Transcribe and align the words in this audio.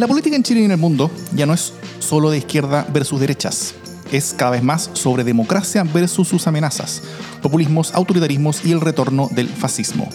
La 0.00 0.08
política 0.08 0.34
en 0.34 0.42
Chile 0.42 0.62
y 0.62 0.64
en 0.64 0.70
el 0.70 0.78
mundo 0.78 1.10
ya 1.34 1.44
no 1.44 1.52
es 1.52 1.74
solo 1.98 2.30
de 2.30 2.38
izquierda 2.38 2.86
versus 2.90 3.20
derechas. 3.20 3.74
Es 4.10 4.32
cada 4.34 4.52
vez 4.52 4.62
más 4.62 4.88
sobre 4.94 5.24
democracia 5.24 5.82
versus 5.82 6.26
sus 6.26 6.46
amenazas, 6.46 7.02
populismos, 7.42 7.92
autoritarismos 7.92 8.64
y 8.64 8.72
el 8.72 8.80
retorno 8.80 9.28
del 9.30 9.46
fascismo. 9.46 10.08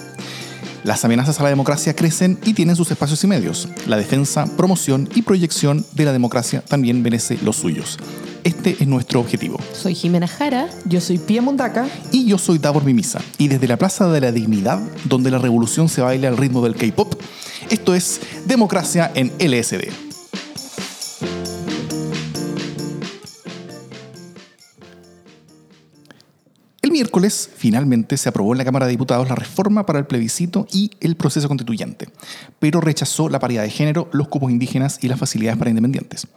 Las 0.83 1.05
amenazas 1.05 1.39
a 1.39 1.43
la 1.43 1.49
democracia 1.49 1.95
crecen 1.95 2.39
y 2.43 2.55
tienen 2.55 2.75
sus 2.75 2.89
espacios 2.89 3.23
y 3.25 3.27
medios. 3.27 3.69
La 3.85 3.97
defensa, 3.97 4.47
promoción 4.57 5.07
y 5.13 5.21
proyección 5.21 5.85
de 5.93 6.05
la 6.05 6.13
democracia 6.13 6.61
también 6.61 7.03
merece 7.03 7.37
los 7.43 7.57
suyos. 7.57 7.99
Este 8.43 8.77
es 8.79 8.87
nuestro 8.87 9.19
objetivo. 9.19 9.59
Soy 9.71 9.93
Jimena 9.93 10.27
Jara. 10.27 10.67
Yo 10.85 10.99
soy 10.99 11.19
Pia 11.19 11.43
Mundaca. 11.43 11.87
Y 12.11 12.25
yo 12.25 12.39
soy 12.39 12.57
Davor 12.57 12.83
Mimisa. 12.83 13.21
Y 13.37 13.49
desde 13.49 13.67
la 13.67 13.77
Plaza 13.77 14.07
de 14.07 14.21
la 14.21 14.31
Dignidad, 14.31 14.79
donde 15.03 15.29
la 15.29 15.37
revolución 15.37 15.89
se 15.89 16.01
baila 16.01 16.27
al 16.27 16.37
ritmo 16.37 16.63
del 16.63 16.75
K-pop, 16.75 17.15
esto 17.69 17.95
es 17.95 18.21
Democracia 18.45 19.11
en 19.15 19.31
LSD. 19.39 19.89
El 26.81 26.91
miércoles, 26.91 27.49
finalmente, 27.55 28.15
se 28.17 28.29
aprobó 28.29 28.53
en 28.53 28.59
la 28.59 28.65
Cámara 28.65 28.85
de 28.85 28.91
Diputados 28.91 29.27
la 29.27 29.35
reforma 29.35 29.85
para 29.85 29.99
el 29.99 30.05
plebiscito 30.05 30.67
y 30.71 30.91
el 30.99 31.15
proceso 31.15 31.47
constituyente, 31.47 32.07
pero 32.59 32.79
rechazó 32.79 33.27
la 33.29 33.39
paridad 33.39 33.63
de 33.63 33.69
género, 33.69 34.07
los 34.11 34.27
cupos 34.27 34.51
indígenas 34.51 34.99
y 35.01 35.07
las 35.07 35.19
facilidades 35.19 35.57
para 35.57 35.71
independientes. 35.71 36.27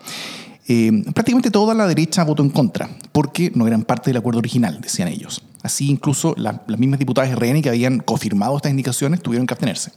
Eh, 0.66 0.90
prácticamente 1.14 1.50
toda 1.50 1.74
la 1.74 1.86
derecha 1.86 2.24
votó 2.24 2.42
en 2.42 2.50
contra, 2.50 2.88
porque 3.12 3.50
no 3.54 3.66
eran 3.66 3.84
parte 3.84 4.10
del 4.10 4.18
acuerdo 4.18 4.38
original, 4.38 4.80
decían 4.80 5.08
ellos. 5.08 5.42
Así 5.62 5.90
incluso 5.90 6.34
las 6.36 6.60
mismas 6.78 6.98
diputadas 6.98 7.34
RN 7.34 7.62
que 7.62 7.68
habían 7.68 8.00
confirmado 8.00 8.56
estas 8.56 8.70
indicaciones 8.70 9.22
tuvieron 9.22 9.46
que 9.46 9.54
abstenerse. 9.54 9.92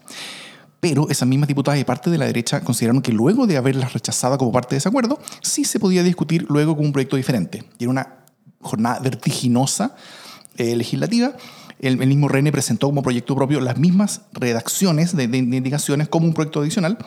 Pero 0.81 1.07
esas 1.09 1.27
mismas 1.29 1.47
diputadas 1.47 1.79
y 1.79 1.85
parte 1.85 2.09
de 2.09 2.17
la 2.17 2.25
derecha 2.25 2.59
consideraron 2.61 3.01
que 3.01 3.13
luego 3.13 3.47
de 3.47 3.55
haberlas 3.55 3.93
rechazado 3.93 4.37
como 4.37 4.51
parte 4.51 4.75
de 4.75 4.79
ese 4.79 4.89
acuerdo, 4.89 5.19
sí 5.41 5.63
se 5.63 5.79
podía 5.79 6.03
discutir 6.03 6.45
luego 6.49 6.75
con 6.75 6.87
un 6.87 6.91
proyecto 6.91 7.15
diferente. 7.15 7.63
Y 7.79 7.83
era 7.85 7.91
una 7.91 8.15
jornada 8.59 8.99
vertiginosa 8.99 9.95
eh, 10.57 10.75
legislativa. 10.75 11.33
El, 11.79 11.97
mismo 11.97 12.27
RN 12.27 12.51
presentó 12.51 12.87
como 12.87 13.01
proyecto 13.01 13.35
propio 13.35 13.61
las 13.61 13.77
mismas 13.77 14.21
redacciones 14.33 15.15
de, 15.15 15.27
de 15.27 15.37
indicaciones 15.37 16.09
como 16.09 16.25
un 16.25 16.33
proyecto 16.33 16.59
adicional 16.59 16.97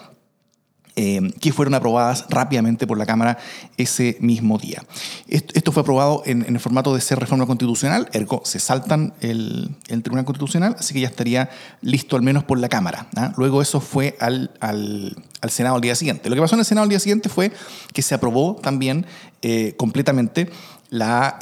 eh, 0.97 1.33
que 1.41 1.53
fueron 1.53 1.75
aprobadas 1.75 2.25
rápidamente 2.29 2.87
por 2.87 2.97
la 2.97 3.05
Cámara 3.05 3.37
ese 3.77 4.17
mismo 4.21 4.59
día. 4.59 4.81
Esto, 5.27 5.73
fue 5.73 5.81
aprobado 5.81 6.23
en, 6.25 6.45
el 6.47 6.61
formato 6.61 6.95
de 6.95 7.01
ser 7.01 7.19
reforma 7.19 7.47
constitucional, 7.47 8.09
ergo 8.13 8.43
se 8.45 8.61
saltan 8.61 9.13
el, 9.21 9.75
Tribunal 9.87 10.25
Constitucional, 10.25 10.77
así 10.79 10.95
que 10.95 11.01
ya 11.01 11.09
estaría 11.09 11.51
listo 11.81 12.15
al 12.15 12.23
menos 12.23 12.45
por 12.45 12.61
la 12.61 12.69
Cámara. 12.69 13.09
¿ah? 13.17 13.33
Luego 13.37 13.61
eso 13.61 13.81
fue 13.81 14.17
al, 14.21 14.53
al, 14.61 15.17
Senado 15.49 15.75
al 15.75 15.81
día 15.81 15.97
siguiente. 15.97 16.29
Lo 16.29 16.37
que 16.37 16.43
pasó 16.43 16.55
en 16.55 16.61
el 16.61 16.65
Senado 16.65 16.85
al 16.85 16.91
día 16.91 17.01
siguiente 17.01 17.29
fue 17.29 17.51
que 17.93 18.01
se 18.01 18.15
aprobó 18.15 18.55
también 18.63 19.05
eh, 19.43 19.75
completamente 19.77 20.49
la, 20.91 21.41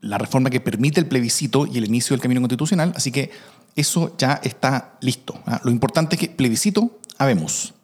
la 0.00 0.16
reforma 0.16 0.48
que 0.48 0.60
permite 0.60 1.00
el 1.00 1.06
plebiscito 1.06 1.66
y 1.66 1.76
el 1.76 1.84
inicio 1.84 2.14
del 2.14 2.22
camino 2.22 2.40
constitucional, 2.40 2.94
así 2.96 3.12
que 3.12 3.30
eso 3.78 4.14
ya 4.18 4.40
está 4.42 4.96
listo. 5.00 5.34
¿ah? 5.46 5.60
Lo 5.64 5.70
importante 5.70 6.16
es 6.16 6.20
que 6.20 6.28
plebiscito 6.28 6.98
habemos. 7.16 7.74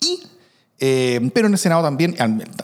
Y, 0.00 0.20
eh, 0.78 1.30
pero 1.34 1.48
en 1.48 1.54
el 1.54 1.58
Senado 1.58 1.82
también, 1.82 2.14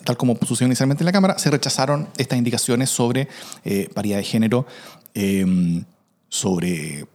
tal 0.05 0.17
como 0.17 0.37
sucedió 0.47 0.67
inicialmente 0.67 1.03
en 1.03 1.07
la 1.07 1.13
Cámara, 1.13 1.39
se 1.39 1.51
rechazaron 1.51 2.09
estas 2.17 2.39
indicaciones 2.39 2.91
sobre 2.91 3.29
eh, 3.65 3.89
paridad 3.93 4.19
de 4.19 4.25
género, 4.25 4.67
em, 5.15 5.85
sobre 6.29 7.07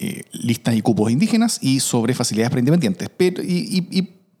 eh, 0.00 0.24
listas 0.32 0.74
y 0.74 0.82
cupos 0.82 1.10
indígenas 1.12 1.58
y 1.62 1.78
sobre 1.78 2.14
facilidades 2.14 2.50
para 2.50 2.60
independientes. 2.60 3.08
Pero, 3.16 3.42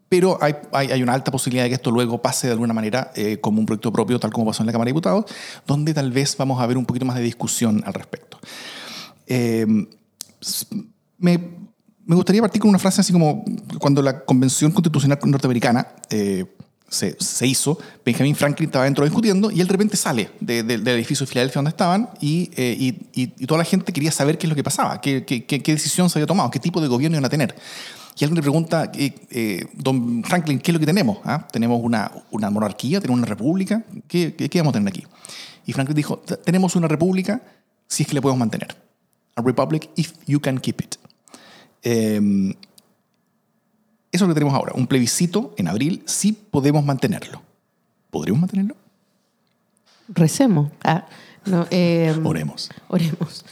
pero 0.08 0.38
hay, 0.40 0.54
hay, 0.72 1.02
una 1.02 1.12
alta 1.12 1.30
posibilidad 1.30 1.64
de 1.64 1.68
que 1.68 1.76
esto 1.76 1.92
luego 1.92 2.20
pase 2.20 2.48
de 2.48 2.54
alguna 2.54 2.74
manera 2.74 3.12
como 3.40 3.60
un 3.60 3.66
proyecto 3.66 3.92
propio, 3.92 4.18
tal 4.18 4.32
como 4.32 4.46
pasó 4.46 4.64
en 4.64 4.66
la 4.66 4.72
Cámara 4.72 4.86
de 4.86 4.90
Diputados, 4.90 5.26
donde 5.64 5.94
tal 5.94 6.10
vez 6.10 6.36
vamos 6.36 6.60
a 6.60 6.66
ver 6.66 6.76
un 6.76 6.86
poquito 6.86 7.04
más 7.04 7.14
de 7.14 7.22
discusión 7.22 7.84
al 7.86 7.94
respecto. 7.94 8.40
Me 11.18 11.60
me 12.10 12.16
gustaría 12.16 12.40
partir 12.40 12.60
con 12.60 12.70
una 12.70 12.80
frase 12.80 13.02
así 13.02 13.12
como 13.12 13.44
cuando 13.78 14.02
la 14.02 14.24
Convención 14.24 14.72
Constitucional 14.72 15.16
Norteamericana 15.22 15.86
eh, 16.10 16.44
se, 16.88 17.16
se, 17.20 17.46
hizo, 17.46 17.78
Benjamin 18.04 18.34
Franklin 18.34 18.68
estaba 18.68 18.84
dentro 18.84 19.04
discutiendo 19.04 19.48
y 19.52 19.60
él 19.60 19.68
de 19.68 19.72
repente 19.72 19.96
sale 19.96 20.28
del 20.40 20.88
edificio 20.88 21.24
de 21.24 21.30
Filadelfia 21.30 21.60
donde 21.60 21.68
estaban 21.68 22.10
y, 22.20 22.50
eh, 22.56 22.76
y, 22.76 22.98
y, 23.14 23.46
toda 23.46 23.58
la 23.58 23.64
gente 23.64 23.92
quería 23.92 24.10
saber 24.10 24.38
qué 24.38 24.48
es 24.48 24.48
lo 24.48 24.56
que 24.56 24.64
pasaba, 24.64 25.00
qué, 25.00 25.24
qué, 25.24 25.44
qué, 25.44 25.72
decisión 25.72 26.10
se 26.10 26.18
había 26.18 26.26
tomado, 26.26 26.50
qué 26.50 26.58
tipo 26.58 26.80
de 26.80 26.88
gobierno 26.88 27.16
iban 27.16 27.26
a 27.26 27.28
tener. 27.28 27.54
Y 28.18 28.24
alguien 28.24 28.34
le 28.34 28.42
pregunta, 28.42 28.90
eh, 28.92 29.66
don 29.72 30.24
Franklin, 30.24 30.58
¿qué 30.58 30.72
es 30.72 30.74
lo 30.74 30.80
que 30.80 30.86
tenemos? 30.86 31.18
¿Ah? 31.24 31.46
¿Tenemos 31.52 31.80
una, 31.80 32.10
una, 32.32 32.50
monarquía? 32.50 33.00
¿Tenemos 33.00 33.18
una 33.18 33.28
república? 33.28 33.84
¿Qué, 34.08 34.34
¿Qué, 34.34 34.58
vamos 34.58 34.72
a 34.72 34.78
tener 34.78 34.88
aquí? 34.88 35.06
Y 35.64 35.72
Franklin 35.72 35.94
dijo, 35.94 36.18
tenemos 36.44 36.74
una 36.74 36.88
república 36.88 37.40
si 37.86 38.02
es 38.02 38.08
que 38.08 38.16
la 38.16 38.20
podemos 38.20 38.40
mantener. 38.40 38.89
A 39.36 39.42
republic 39.42 39.90
if 39.96 40.12
you 40.26 40.40
can 40.40 40.58
keep 40.58 40.80
it. 40.80 40.96
Em, 41.82 42.50
eso 44.12 44.24
es 44.24 44.28
lo 44.28 44.28
que 44.28 44.34
tenemos 44.34 44.54
ahora. 44.54 44.72
Un 44.74 44.86
plebiscito 44.86 45.54
en 45.56 45.68
abril, 45.68 46.02
sí 46.06 46.32
podemos 46.32 46.84
mantenerlo. 46.84 47.42
¿Podríamos 48.10 48.40
mantenerlo? 48.40 48.76
Recemos. 50.08 50.70
Ah, 50.82 51.06
em, 51.70 52.26
oremos. 52.26 52.70
Oremos. 52.88 53.44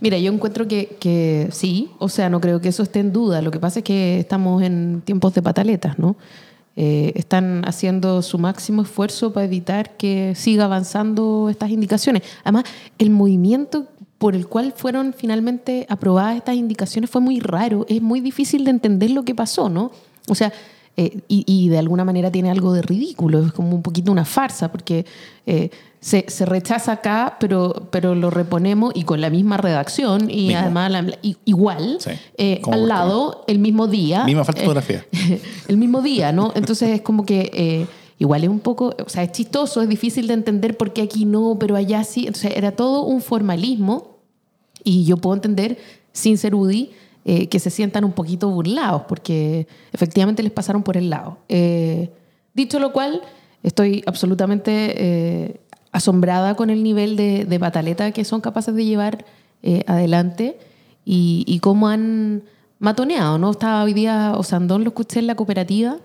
Mira, 0.00 0.18
yo 0.18 0.32
encuentro 0.32 0.66
que, 0.66 0.96
que, 1.00 1.48
sí, 1.52 1.90
o 1.98 2.08
sea, 2.08 2.28
no 2.28 2.40
creo 2.40 2.60
que 2.60 2.68
eso 2.68 2.82
esté 2.82 3.00
en 3.00 3.12
duda. 3.12 3.40
Lo 3.40 3.50
que 3.50 3.60
pasa 3.60 3.78
es 3.78 3.84
que 3.84 4.18
estamos 4.18 4.62
en 4.62 5.00
tiempos 5.02 5.32
de 5.34 5.42
pataletas, 5.42 5.98
¿no? 5.98 6.16
Eh, 6.74 7.12
están 7.16 7.62
haciendo 7.66 8.22
su 8.22 8.38
máximo 8.38 8.82
esfuerzo 8.82 9.32
para 9.32 9.44
evitar 9.44 9.96
que 9.96 10.34
siga 10.34 10.64
avanzando 10.64 11.48
estas 11.50 11.70
indicaciones. 11.70 12.22
Además, 12.44 12.64
el 12.98 13.10
movimiento 13.10 13.88
por 14.22 14.36
el 14.36 14.46
cual 14.46 14.72
fueron 14.76 15.14
finalmente 15.18 15.84
aprobadas 15.88 16.36
estas 16.36 16.54
indicaciones 16.54 17.10
fue 17.10 17.20
muy 17.20 17.40
raro. 17.40 17.84
Es 17.88 18.00
muy 18.00 18.20
difícil 18.20 18.64
de 18.64 18.70
entender 18.70 19.10
lo 19.10 19.24
que 19.24 19.34
pasó, 19.34 19.68
¿no? 19.68 19.90
O 20.28 20.36
sea, 20.36 20.52
eh, 20.96 21.22
y, 21.26 21.68
de 21.68 21.76
alguna 21.76 22.04
manera 22.04 22.30
tiene 22.30 22.48
algo 22.48 22.72
de 22.72 22.82
ridículo, 22.82 23.44
es 23.44 23.52
como 23.52 23.74
un 23.74 23.82
poquito 23.82 24.12
una 24.12 24.24
farsa, 24.24 24.70
porque 24.70 25.06
eh, 25.44 25.70
se, 25.98 26.24
rechaza 26.46 26.92
acá, 26.92 27.36
pero, 27.40 27.88
pero 27.90 28.14
lo 28.14 28.30
reponemos 28.30 28.92
y 28.94 29.02
con 29.02 29.20
la 29.20 29.28
misma 29.28 29.56
redacción 29.56 30.30
y 30.30 30.54
además 30.54 30.92
igual, 31.44 31.98
eh, 32.38 32.62
al 32.70 32.86
lado, 32.86 33.42
el 33.48 33.58
mismo 33.58 33.88
día. 33.88 34.22
Misma 34.22 34.44
fotografía. 34.44 35.04
el 35.66 35.78
mismo 35.78 36.00
día, 36.00 36.30
¿no? 36.30 36.52
Entonces 36.54 36.90
es 36.90 37.00
como 37.00 37.26
que 37.26 37.88
igual 38.20 38.44
es 38.44 38.50
un 38.50 38.60
poco, 38.60 38.94
o 39.04 39.08
sea, 39.08 39.24
es 39.24 39.32
chistoso, 39.32 39.82
es 39.82 39.88
difícil 39.88 40.28
de 40.28 40.34
entender 40.34 40.76
por 40.76 40.92
qué 40.92 41.02
aquí 41.02 41.24
no, 41.24 41.56
pero 41.58 41.74
allá 41.74 42.04
sí. 42.04 42.28
Entonces 42.28 42.52
era 42.54 42.70
todo 42.70 43.02
un 43.02 43.20
formalismo 43.20 44.11
y 44.84 45.04
yo 45.04 45.16
puedo 45.16 45.34
entender, 45.34 45.78
sin 46.12 46.38
ser 46.38 46.54
UDI, 46.54 46.90
eh, 47.24 47.46
que 47.48 47.60
se 47.60 47.70
sientan 47.70 48.04
un 48.04 48.12
poquito 48.12 48.48
burlados, 48.48 49.02
porque 49.08 49.68
efectivamente 49.92 50.42
les 50.42 50.50
pasaron 50.50 50.82
por 50.82 50.96
el 50.96 51.08
lado. 51.08 51.38
Eh, 51.48 52.10
dicho 52.52 52.80
lo 52.80 52.92
cual, 52.92 53.22
estoy 53.62 54.02
absolutamente 54.06 54.94
eh, 54.96 55.60
asombrada 55.92 56.56
con 56.56 56.68
el 56.68 56.82
nivel 56.82 57.14
de, 57.14 57.44
de, 57.44 57.60
pataleta 57.60 58.10
que 58.10 58.24
son 58.24 58.40
capaces 58.40 58.74
de 58.74 58.84
llevar 58.84 59.24
adelante 59.86 60.58
y, 61.04 61.44
y, 61.46 61.60
cómo 61.60 61.86
han 61.86 62.42
matoneado. 62.80 63.38
¿no? 63.38 63.52
Estaba 63.52 63.84
hoy 63.84 63.92
día 63.92 64.32
Osandón, 64.36 64.82
lo 64.82 64.88
escuché 64.88 65.20
en 65.20 65.28
la 65.28 65.36
cooperativa, 65.36 65.98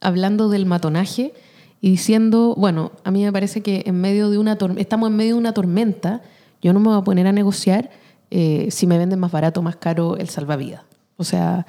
hablando 0.00 0.48
del 0.48 0.66
matonaje 0.66 1.34
y 1.80 1.90
diciendo, 1.90 2.54
bueno, 2.56 2.92
a 3.02 3.10
mí 3.10 3.24
me 3.24 3.32
parece 3.32 3.62
que 3.62 3.82
en 3.86 4.00
medio 4.00 4.30
de 4.30 4.38
una 4.38 4.56
estamos 4.76 5.10
en 5.10 5.16
medio 5.16 5.34
de 5.34 5.40
una 5.40 5.52
tormenta, 5.52 6.22
yo 6.62 6.72
no 6.72 6.78
me 6.78 6.90
voy 6.90 6.98
a 6.98 7.02
poner 7.02 7.26
a 7.26 7.32
negociar 7.32 7.90
eh, 8.34 8.70
si 8.70 8.86
me 8.86 8.96
venden 8.96 9.20
más 9.20 9.30
barato 9.30 9.60
o 9.60 9.62
más 9.62 9.76
caro 9.76 10.16
el 10.16 10.26
salvavidas. 10.30 10.80
O 11.18 11.24
sea, 11.24 11.66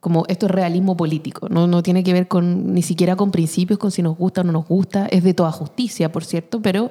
como 0.00 0.26
esto 0.28 0.44
es 0.44 0.52
realismo 0.52 0.98
político, 0.98 1.48
no, 1.48 1.82
tiene 1.82 2.04
que 2.04 2.12
ver 2.12 2.28
con 2.28 2.74
ni 2.74 2.82
siquiera 2.82 3.16
con 3.16 3.30
principios, 3.30 3.78
con 3.78 3.90
si 3.90 4.02
nos 4.02 4.18
gusta 4.18 4.42
o 4.42 4.44
no 4.44 4.52
nos 4.52 4.68
gusta, 4.68 5.06
es 5.06 5.24
de 5.24 5.32
toda 5.32 5.50
justicia, 5.50 6.12
por 6.12 6.26
cierto, 6.26 6.60
pero, 6.60 6.90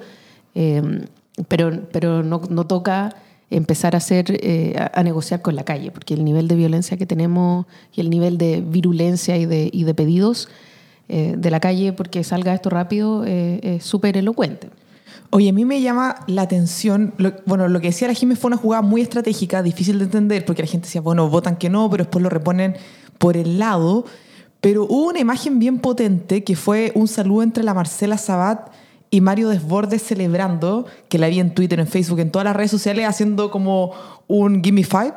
em, 0.55 1.05
pero, 1.47 1.83
pero 1.91 2.23
no, 2.23 2.39
toca 2.65 3.15
empezar 3.51 3.93
a, 3.93 3.99
hacer, 3.99 4.25
eh, 4.41 4.73
a, 4.91 5.03
negociar 5.03 5.43
con 5.43 5.55
la 5.55 5.63
calle, 5.63 5.91
porque 5.91 6.15
el 6.15 6.25
nivel 6.25 6.47
de 6.47 6.55
violencia 6.55 6.97
que 6.97 7.05
tenemos 7.05 7.67
y 7.93 8.01
el 8.01 8.09
nivel 8.09 8.39
de 8.39 8.61
virulencia 8.61 9.37
y 9.37 9.45
de, 9.45 9.69
y 9.71 9.83
de 9.83 9.93
pedidos 9.93 10.49
eh, 11.07 11.35
de 11.37 11.51
la 11.51 11.59
calle 11.59 11.93
porque 11.93 12.23
salga 12.23 12.55
esto 12.55 12.71
rápido 12.71 13.25
es 13.25 13.83
súper 13.83 14.17
elocuente. 14.17 14.69
Oye, 15.35 15.49
a 15.49 15.51
mí 15.51 15.65
me 15.65 15.81
llama 15.81 16.17
la 16.27 16.43
atención, 16.43 17.15
bueno, 17.47 17.67
lo 17.67 17.81
que 17.81 17.87
decía 17.87 18.07
la 18.07 18.13
Jiménez 18.13 18.37
fue 18.37 18.49
una 18.49 18.57
jugada 18.57 18.83
muy 18.83 19.01
estratégica, 19.01 19.63
difícil 19.63 19.97
de 19.97 20.05
entender, 20.05 20.45
porque 20.45 20.61
la 20.61 20.67
gente 20.67 20.85
decía, 20.85 21.01
bueno, 21.01 21.27
votan 21.27 21.55
que 21.55 21.71
no, 21.71 21.89
pero 21.89 22.03
después 22.03 22.21
lo 22.21 22.29
reponen 22.29 22.75
por 23.17 23.35
el 23.35 23.57
lado. 23.57 24.05
Pero 24.61 24.83
hubo 24.83 25.09
una 25.09 25.17
imagen 25.17 25.57
bien 25.57 25.79
potente 25.79 26.43
que 26.43 26.55
fue 26.55 26.91
un 26.93 27.07
saludo 27.07 27.41
entre 27.41 27.63
la 27.63 27.73
Marcela 27.73 28.19
Sabat 28.19 28.69
y 29.09 29.21
Mario 29.21 29.49
Desbordes 29.49 30.03
celebrando, 30.03 30.85
que 31.09 31.17
la 31.17 31.29
vi 31.29 31.39
en 31.39 31.55
Twitter, 31.55 31.79
en 31.79 31.87
Facebook, 31.87 32.19
en 32.19 32.29
todas 32.29 32.45
las 32.45 32.55
redes 32.55 32.69
sociales, 32.69 33.07
haciendo 33.07 33.49
como 33.49 33.91
un 34.27 34.63
Gimme 34.63 34.83
Five. 34.83 35.15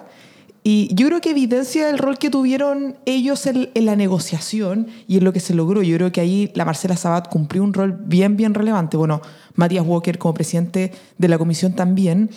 Y 0.68 0.92
yo 0.92 1.06
creo 1.06 1.20
que 1.20 1.30
evidencia 1.30 1.88
el 1.88 1.96
rol 1.96 2.18
que 2.18 2.28
tuvieron 2.28 2.96
ellos 3.06 3.46
en, 3.46 3.70
la 3.72 3.94
negociación 3.94 4.88
y 5.06 5.18
en 5.18 5.22
lo 5.22 5.32
que 5.32 5.38
se 5.38 5.54
logró. 5.54 5.80
Yo 5.80 5.96
creo 5.96 6.10
que 6.10 6.20
ahí 6.20 6.50
la 6.56 6.64
Marcela 6.64 6.96
Sabat 6.96 7.28
cumplió 7.28 7.62
un 7.62 7.72
rol 7.72 7.96
bien, 7.96 8.36
bien 8.36 8.52
relevante. 8.52 8.96
Bueno, 8.96 9.22
Matías 9.54 9.86
Walker 9.86 10.18
como 10.18 10.34
presidente 10.34 10.90
de 11.18 11.28
la 11.28 11.38
comisión 11.38 11.74
también. 11.74 12.30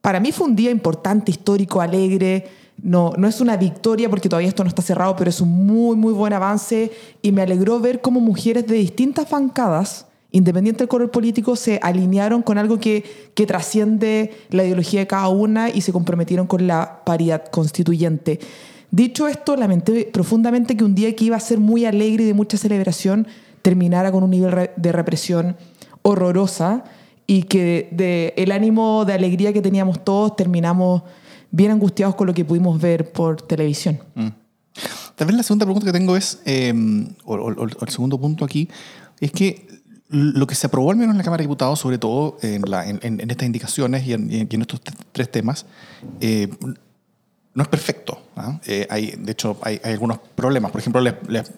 Para 0.00 0.18
mí 0.18 0.32
fue 0.32 0.48
un 0.48 0.56
día 0.56 0.72
importante, 0.72 1.30
histórico, 1.30 1.80
alegre. 1.80 2.48
No, 2.82 3.12
no 3.16 3.28
es 3.28 3.40
una 3.40 3.56
victoria 3.56 4.10
porque 4.10 4.28
todavía 4.28 4.48
esto 4.48 4.64
no 4.64 4.68
está 4.68 4.82
cerrado, 4.82 5.14
pero 5.14 5.30
es 5.30 5.40
un 5.40 5.64
muy, 5.64 5.94
muy 5.94 6.12
buen 6.12 6.32
avance 6.32 6.90
y 7.22 7.30
me 7.30 7.42
alegró 7.42 7.78
ver 7.78 8.00
cómo 8.00 8.18
mujeres 8.18 8.66
de 8.66 8.74
distintas 8.74 9.30
bancadas 9.30 10.06
independiente 10.34 10.80
del 10.80 10.88
color 10.88 11.12
político, 11.12 11.54
se 11.54 11.78
alinearon 11.80 12.42
con 12.42 12.58
algo 12.58 12.80
que, 12.80 13.04
que 13.34 13.46
trasciende 13.46 14.32
la 14.50 14.64
ideología 14.64 15.00
de 15.00 15.06
cada 15.06 15.28
una 15.28 15.70
y 15.70 15.80
se 15.80 15.92
comprometieron 15.92 16.48
con 16.48 16.66
la 16.66 17.04
paridad 17.04 17.44
constituyente. 17.52 18.40
Dicho 18.90 19.28
esto, 19.28 19.54
lamenté 19.54 20.10
profundamente 20.12 20.76
que 20.76 20.82
un 20.82 20.96
día 20.96 21.14
que 21.14 21.24
iba 21.24 21.36
a 21.36 21.40
ser 21.40 21.60
muy 21.60 21.84
alegre 21.84 22.24
y 22.24 22.26
de 22.26 22.34
mucha 22.34 22.56
celebración 22.56 23.28
terminara 23.62 24.10
con 24.10 24.24
un 24.24 24.30
nivel 24.30 24.70
de 24.76 24.92
represión 24.92 25.56
horrorosa 26.02 26.82
y 27.28 27.44
que 27.44 27.88
de 27.92 28.34
el 28.36 28.50
ánimo 28.50 29.04
de 29.04 29.12
alegría 29.12 29.52
que 29.52 29.62
teníamos 29.62 30.04
todos 30.04 30.34
terminamos 30.34 31.02
bien 31.52 31.70
angustiados 31.70 32.16
con 32.16 32.26
lo 32.26 32.34
que 32.34 32.44
pudimos 32.44 32.80
ver 32.80 33.12
por 33.12 33.40
televisión. 33.40 34.00
Mm. 34.16 34.28
Vez 35.16 35.34
la 35.36 35.42
segunda 35.44 35.64
pregunta 35.64 35.86
que 35.86 35.92
tengo 35.92 36.16
es, 36.16 36.40
o, 37.24 37.34
o, 37.34 37.64
el 37.64 37.88
segundo 37.88 38.18
punto 38.18 38.44
aquí, 38.44 38.68
es 39.20 39.30
que 39.30 39.73
lo 40.08 40.46
que 40.46 40.54
se 40.54 40.66
aprobó 40.66 40.90
al 40.90 40.96
menos 40.96 41.14
en 41.14 41.18
la 41.18 41.24
Cámara 41.24 41.40
de 41.40 41.44
Diputados, 41.44 41.78
sobre 41.78 41.98
todo 41.98 42.36
en, 42.42 42.62
la, 42.68 42.88
en, 42.88 43.00
en 43.02 43.30
estas 43.30 43.46
indicaciones 43.46 44.06
y 44.06 44.12
en, 44.12 44.30
y 44.30 44.40
en, 44.40 44.60
estos 44.60 44.80
tres 45.12 45.30
temas, 45.30 45.66
eh, 46.20 46.48
no 47.54 47.62
es 47.62 47.68
perfecto. 47.68 48.20
¿ah? 48.36 48.60
Eh, 48.66 48.86
hay, 48.90 49.14
de 49.16 49.32
hecho, 49.32 49.56
hay, 49.62 49.80
hay, 49.82 49.92
algunos 49.92 50.18
problemas. 50.34 50.70
Por 50.70 50.80
ejemplo, 50.80 51.00
les, 51.00 51.14
les, 51.28 51.50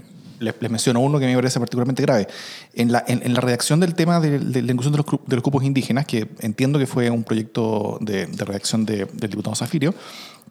les, 0.60 0.70
menciono 0.70 1.00
uno 1.00 1.18
que 1.18 1.26
me 1.26 1.34
parece 1.34 1.58
particularmente 1.58 2.02
grave. 2.02 2.28
En 2.74 2.92
la, 2.92 3.04
en, 3.08 3.34
la 3.34 3.40
redacción 3.40 3.80
del 3.80 3.94
tema 3.94 4.20
de, 4.20 4.38
de 4.38 4.62
la 4.62 4.72
inclusión 4.72 4.92
de 4.92 4.98
los, 4.98 5.06
de 5.26 5.36
los, 5.36 5.42
cupos 5.42 5.64
indígenas, 5.64 6.06
que 6.06 6.28
entiendo 6.40 6.78
que 6.78 6.86
fue 6.86 7.10
un 7.10 7.24
proyecto 7.24 7.98
de, 8.00 8.26
de 8.26 8.44
redacción 8.44 8.86
de, 8.86 9.06
del 9.06 9.30
diputado 9.30 9.56
Zafirio, 9.56 9.94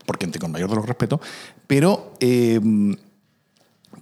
porque 0.06 0.30
con 0.38 0.52
mayor 0.52 0.70
de 0.70 0.76
los 0.76 0.86
respeto, 0.86 1.22
pero... 1.66 2.14
Eh, 2.20 2.60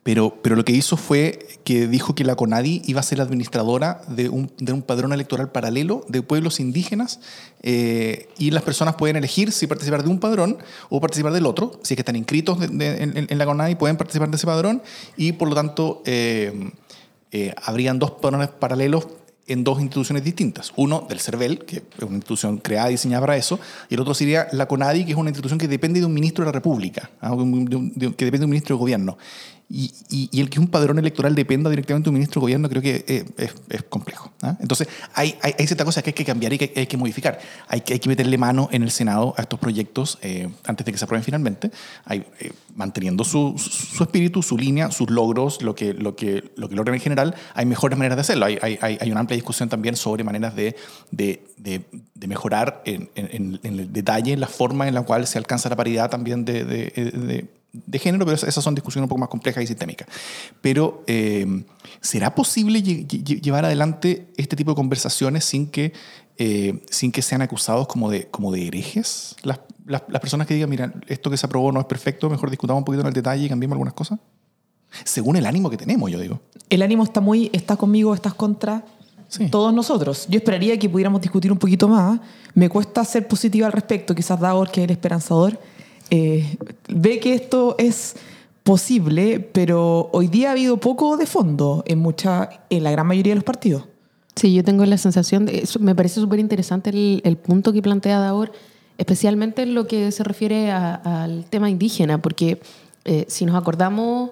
pero, 0.03 0.37
pero 0.41 0.57
lo 0.57 0.65
que 0.65 0.73
hizo 0.73 0.97
fue 0.97 1.47
que 1.63 1.87
dijo 1.87 2.13
que 2.13 2.25
la 2.25 2.35
CONADI 2.35 2.81
iba 2.85 2.99
a 2.99 3.03
ser 3.03 3.21
administradora 3.21 4.01
de 4.07 4.27
un, 4.27 4.51
de 4.57 4.73
un 4.73 4.81
padrón 4.81 5.13
electoral 5.13 5.51
paralelo 5.51 6.05
de 6.09 6.21
pueblos 6.21 6.59
indígenas 6.59 7.21
eh, 7.61 8.27
y 8.37 8.51
las 8.51 8.63
personas 8.63 8.95
pueden 8.95 9.15
elegir 9.15 9.53
si 9.53 9.65
participar 9.65 10.03
de 10.03 10.09
un 10.09 10.19
padrón 10.19 10.57
o 10.89 10.99
participar 10.99 11.31
del 11.31 11.45
otro. 11.45 11.79
Si 11.83 11.93
es 11.93 11.95
que 11.95 12.01
están 12.01 12.17
inscritos 12.17 12.59
de, 12.59 12.67
de, 12.67 13.03
en, 13.03 13.27
en, 13.29 13.37
la 13.37 13.45
CONADI, 13.45 13.75
pueden 13.75 13.95
participar 13.95 14.29
de 14.29 14.35
ese 14.35 14.45
padrón 14.45 14.81
y 15.15 15.31
por 15.31 15.47
lo 15.47 15.55
tanto 15.55 16.03
eh, 16.05 16.71
eh, 17.31 17.55
habrían 17.63 17.97
dos 17.97 18.11
padrones 18.11 18.49
paralelos 18.49 19.07
en 19.47 19.63
dos 19.63 19.81
instituciones 19.81 20.23
distintas. 20.23 20.71
Uno 20.75 21.05
del 21.07 21.19
CERVEL, 21.19 21.59
que 21.59 21.77
es 21.77 22.03
una 22.03 22.15
institución 22.15 22.57
creada 22.57 22.89
y 22.89 22.93
diseñada 22.93 23.21
para 23.21 23.37
eso, 23.37 23.59
y 23.89 23.95
el 23.95 23.99
otro 23.99 24.13
sería 24.13 24.47
la 24.51 24.67
CONADI, 24.67 25.05
que 25.05 25.11
es 25.11 25.17
una 25.17 25.29
institución 25.29 25.59
que 25.59 25.67
depende 25.67 25.99
de 25.99 26.05
un 26.05 26.13
ministro 26.13 26.43
de 26.43 26.47
la 26.47 26.53
República, 26.53 27.09
¿ah? 27.21 27.35
que 27.35 28.25
depende 28.25 28.39
de 28.39 28.45
un 28.45 28.51
ministro 28.51 28.75
de 28.75 28.79
gobierno. 28.79 29.17
Y, 29.75 29.91
y, 30.07 30.29
y, 30.31 30.39
el 30.39 30.51
que 30.51 30.59
un 30.59 30.67
padrón 30.67 30.99
electoral 30.99 31.33
dependa 31.33 31.67
directamente 31.67 32.05
de 32.05 32.09
un 32.11 32.13
ministro 32.13 32.39
de 32.39 32.43
gobierno 32.43 32.69
creo 32.69 32.83
que 32.83 33.03
es, 33.07 33.25
es, 33.37 33.55
es 33.69 33.81
complejo. 33.81 34.31
¿eh? 34.43 34.53
Entonces, 34.59 34.87
hay, 35.15 35.35
hay, 35.41 35.55
hay 35.57 35.65
ciertas 35.65 35.83
cosas 35.85 36.03
que 36.03 36.11
hay 36.11 36.13
que 36.13 36.23
cambiar 36.23 36.53
y 36.53 36.59
que 36.59 36.71
hay 36.75 36.85
que 36.85 36.95
modificar. 36.95 37.39
Hay 37.67 37.81
que, 37.81 37.93
hay 37.93 37.99
que 37.99 38.07
meterle 38.07 38.37
mano 38.37 38.69
en 38.71 38.83
el 38.83 38.91
Senado 38.91 39.33
a 39.35 39.41
estos 39.41 39.59
proyectos 39.59 40.19
eh, 40.21 40.47
antes 40.65 40.85
de 40.85 40.91
que 40.91 40.99
se 40.99 41.05
aprueben 41.05 41.23
finalmente, 41.23 41.71
hay, 42.05 42.23
eh, 42.39 42.51
manteniendo 42.75 43.23
su, 43.23 43.55
su, 43.57 44.03
espíritu, 44.03 44.43
su 44.43 44.59
línea, 44.59 44.91
sus 44.91 45.09
logros, 45.09 45.63
lo 45.63 45.73
que, 45.73 45.95
lo, 45.95 46.15
que, 46.15 46.51
lo 46.55 46.69
que 46.69 46.75
logran 46.75 46.93
en 46.93 47.01
general. 47.01 47.33
Hay 47.55 47.65
mejores 47.65 47.97
maneras 47.97 48.17
de 48.17 48.21
hacerlo. 48.21 48.45
Hay, 48.45 48.59
hay, 48.61 48.77
hay 48.79 49.11
una 49.11 49.21
amplia 49.21 49.37
discusión 49.37 49.69
también 49.69 49.95
sobre 49.95 50.23
maneras 50.23 50.55
de, 50.55 50.75
de, 51.09 51.47
de, 51.57 51.81
de 52.13 52.27
mejorar 52.27 52.83
en, 52.85 53.09
en, 53.15 53.59
en, 53.63 53.79
el 53.79 53.91
detalle 53.91 54.37
la 54.37 54.47
forma 54.47 54.87
en 54.87 54.93
la 54.93 55.01
cual 55.01 55.25
se 55.25 55.39
alcanza 55.39 55.67
la 55.67 55.75
paridad 55.75 56.11
también 56.11 56.45
de, 56.45 57.47
de 57.73 57.97
género, 57.97 58.23
pero 58.23 58.35
esas 58.35 58.63
son 58.63 58.75
discusiones 58.75 59.05
un 59.05 59.09
poco 59.09 59.19
más 59.19 59.29
complejas 59.29 59.63
y 59.63 59.67
sistémicas. 59.67 60.07
Pero, 60.61 61.03
eh, 61.07 61.63
¿será 62.01 62.35
posible 62.35 62.81
llevar 62.81 63.65
adelante 63.65 64.31
este 64.37 64.55
tipo 64.55 64.71
de 64.71 64.75
conversaciones 64.75 65.43
sin 65.43 65.67
que, 65.67 65.91
eh, 66.37 66.83
sin 66.89 67.11
que 67.11 67.23
sean 67.23 67.41
acusados 67.41 67.87
como 67.87 68.11
de, 68.11 68.27
como 68.27 68.51
de 68.51 68.67
herejes? 68.67 69.35
Las, 69.41 69.59
las, 69.87 70.03
las, 70.07 70.21
personas 70.21 70.45
que 70.45 70.53
digan, 70.53 70.69
mira, 70.69 70.93
esto 71.07 71.31
que 71.31 71.37
se 71.37 71.47
aprobó 71.47 71.71
no 71.71 71.79
es 71.79 71.87
perfecto, 71.87 72.29
mejor 72.29 72.51
discutamos 72.51 72.81
un 72.81 72.85
poquito 72.85 73.01
en 73.01 73.07
el 73.07 73.13
detalle 73.13 73.45
y 73.45 73.49
cambiemos 73.49 73.73
algunas 73.73 73.95
cosas. 73.95 74.19
Según 75.03 75.35
el 75.35 75.47
ánimo 75.47 75.71
que 75.71 75.77
tenemos, 75.77 76.11
yo 76.11 76.19
digo. 76.19 76.39
El 76.69 76.83
ánimo 76.83 77.03
está 77.03 77.21
muy, 77.21 77.49
estás 77.53 77.77
conmigo, 77.77 78.13
estás 78.13 78.35
contra 78.35 78.85
sí. 79.27 79.49
todos 79.49 79.73
nosotros. 79.73 80.27
Yo 80.29 80.37
esperaría 80.37 80.77
que 80.77 80.87
pudiéramos 80.87 81.21
discutir 81.21 81.51
un 81.51 81.57
poquito 81.57 81.87
más. 81.87 82.19
Me 82.53 82.69
cuesta 82.69 83.03
ser 83.03 83.27
positiva 83.27 83.65
al 83.65 83.73
respecto, 83.73 84.13
quizás 84.13 84.39
Davor, 84.39 84.69
que 84.69 84.81
es 84.81 84.85
el 84.85 84.91
esperanzador 84.91 85.59
eh, 86.09 86.57
ve 86.87 87.19
que 87.19 87.33
esto 87.33 87.75
es 87.77 88.15
posible, 88.63 89.39
pero 89.39 90.09
hoy 90.13 90.27
día 90.27 90.49
ha 90.49 90.51
habido 90.51 90.77
poco 90.77 91.17
de 91.17 91.25
fondo 91.25 91.83
en, 91.85 91.99
mucha, 91.99 92.49
en 92.69 92.83
la 92.83 92.91
gran 92.91 93.05
mayoría 93.07 93.31
de 93.31 93.35
los 93.35 93.43
partidos. 93.43 93.83
Sí, 94.35 94.53
yo 94.53 94.63
tengo 94.63 94.85
la 94.85 94.97
sensación, 94.97 95.45
de, 95.45 95.59
eso, 95.59 95.79
me 95.79 95.93
parece 95.93 96.19
súper 96.19 96.39
interesante 96.39 96.89
el, 96.89 97.21
el, 97.23 97.37
punto 97.37 97.71
que 97.71 97.81
plantea 97.81 98.19
Daor, 98.19 98.51
especialmente 98.97 99.63
en 99.63 99.75
lo 99.75 99.85
que 99.85 100.11
se 100.11 100.23
refiere 100.23 100.71
a, 100.71 100.95
al 100.95 101.45
tema 101.45 101.69
indígena, 101.69 102.21
porque 102.21 102.61
eh, 103.05 103.25
si 103.27 103.45
nos 103.45 103.55
acordamos, 103.55 104.31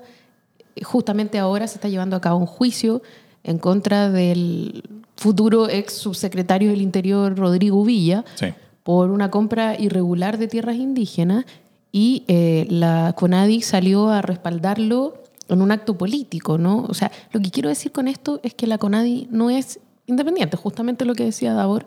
justamente 0.83 1.37
ahora 1.37 1.67
se 1.67 1.75
está 1.75 1.89
llevando 1.89 2.15
a 2.15 2.21
cabo 2.21 2.39
un 2.39 2.45
juicio 2.45 3.01
en 3.43 3.59
contra 3.59 4.09
del 4.09 4.83
futuro 5.17 5.69
ex 5.69 5.93
subsecretario 5.93 6.71
del 6.71 6.81
Interior, 6.81 7.37
Rodrigo 7.37 7.83
Villa, 7.83 8.23
sí. 8.35 8.47
Por 8.83 9.11
una 9.11 9.29
compra 9.29 9.79
irregular 9.79 10.37
de 10.37 10.47
tierras 10.47 10.75
indígenas 10.75 11.45
y 11.91 12.23
eh, 12.27 12.65
la 12.69 13.13
CONADI 13.17 13.61
salió 13.61 14.09
a 14.09 14.21
respaldarlo 14.21 15.15
en 15.49 15.61
un 15.61 15.71
acto 15.71 15.97
político, 15.97 16.57
¿no? 16.57 16.85
O 16.87 16.93
sea, 16.93 17.11
lo 17.31 17.41
que 17.41 17.51
quiero 17.51 17.69
decir 17.69 17.91
con 17.91 18.07
esto 18.07 18.39
es 18.43 18.53
que 18.53 18.67
la 18.67 18.77
CONADI 18.77 19.27
no 19.31 19.49
es 19.49 19.79
independiente, 20.07 20.57
justamente 20.57 21.05
lo 21.05 21.13
que 21.13 21.25
decía 21.25 21.53
Davor, 21.53 21.85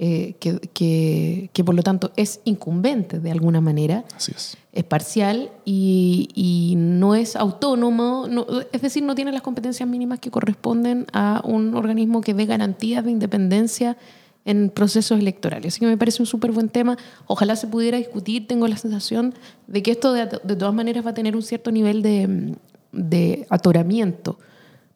eh, 0.00 0.36
que, 0.38 0.60
que, 0.60 1.50
que, 1.52 1.64
por 1.64 1.74
lo 1.74 1.82
tanto 1.82 2.12
es 2.14 2.40
incumbente 2.44 3.18
de 3.18 3.32
alguna 3.32 3.60
manera, 3.60 4.04
Así 4.14 4.30
es. 4.32 4.56
es 4.72 4.84
parcial 4.84 5.50
y, 5.64 6.28
y 6.34 6.74
no 6.76 7.16
es 7.16 7.34
autónomo, 7.34 8.26
no, 8.30 8.46
es 8.70 8.80
decir, 8.80 9.02
no 9.02 9.16
tiene 9.16 9.32
las 9.32 9.42
competencias 9.42 9.88
mínimas 9.88 10.20
que 10.20 10.30
corresponden 10.30 11.06
a 11.12 11.42
un 11.44 11.74
organismo 11.74 12.20
que 12.20 12.32
dé 12.32 12.46
garantías 12.46 13.04
de 13.04 13.10
independencia 13.10 13.96
en 14.44 14.70
procesos 14.70 15.18
electorales. 15.18 15.74
Así 15.74 15.80
que 15.80 15.86
me 15.86 15.96
parece 15.96 16.22
un 16.22 16.26
súper 16.26 16.52
buen 16.52 16.68
tema. 16.68 16.96
Ojalá 17.26 17.56
se 17.56 17.66
pudiera 17.66 17.98
discutir. 17.98 18.46
Tengo 18.46 18.66
la 18.66 18.76
sensación 18.76 19.34
de 19.66 19.82
que 19.82 19.90
esto 19.90 20.12
de, 20.12 20.26
de 20.26 20.56
todas 20.56 20.74
maneras 20.74 21.04
va 21.04 21.10
a 21.10 21.14
tener 21.14 21.36
un 21.36 21.42
cierto 21.42 21.70
nivel 21.70 22.02
de, 22.02 22.54
de 22.92 23.46
atoramiento, 23.50 24.38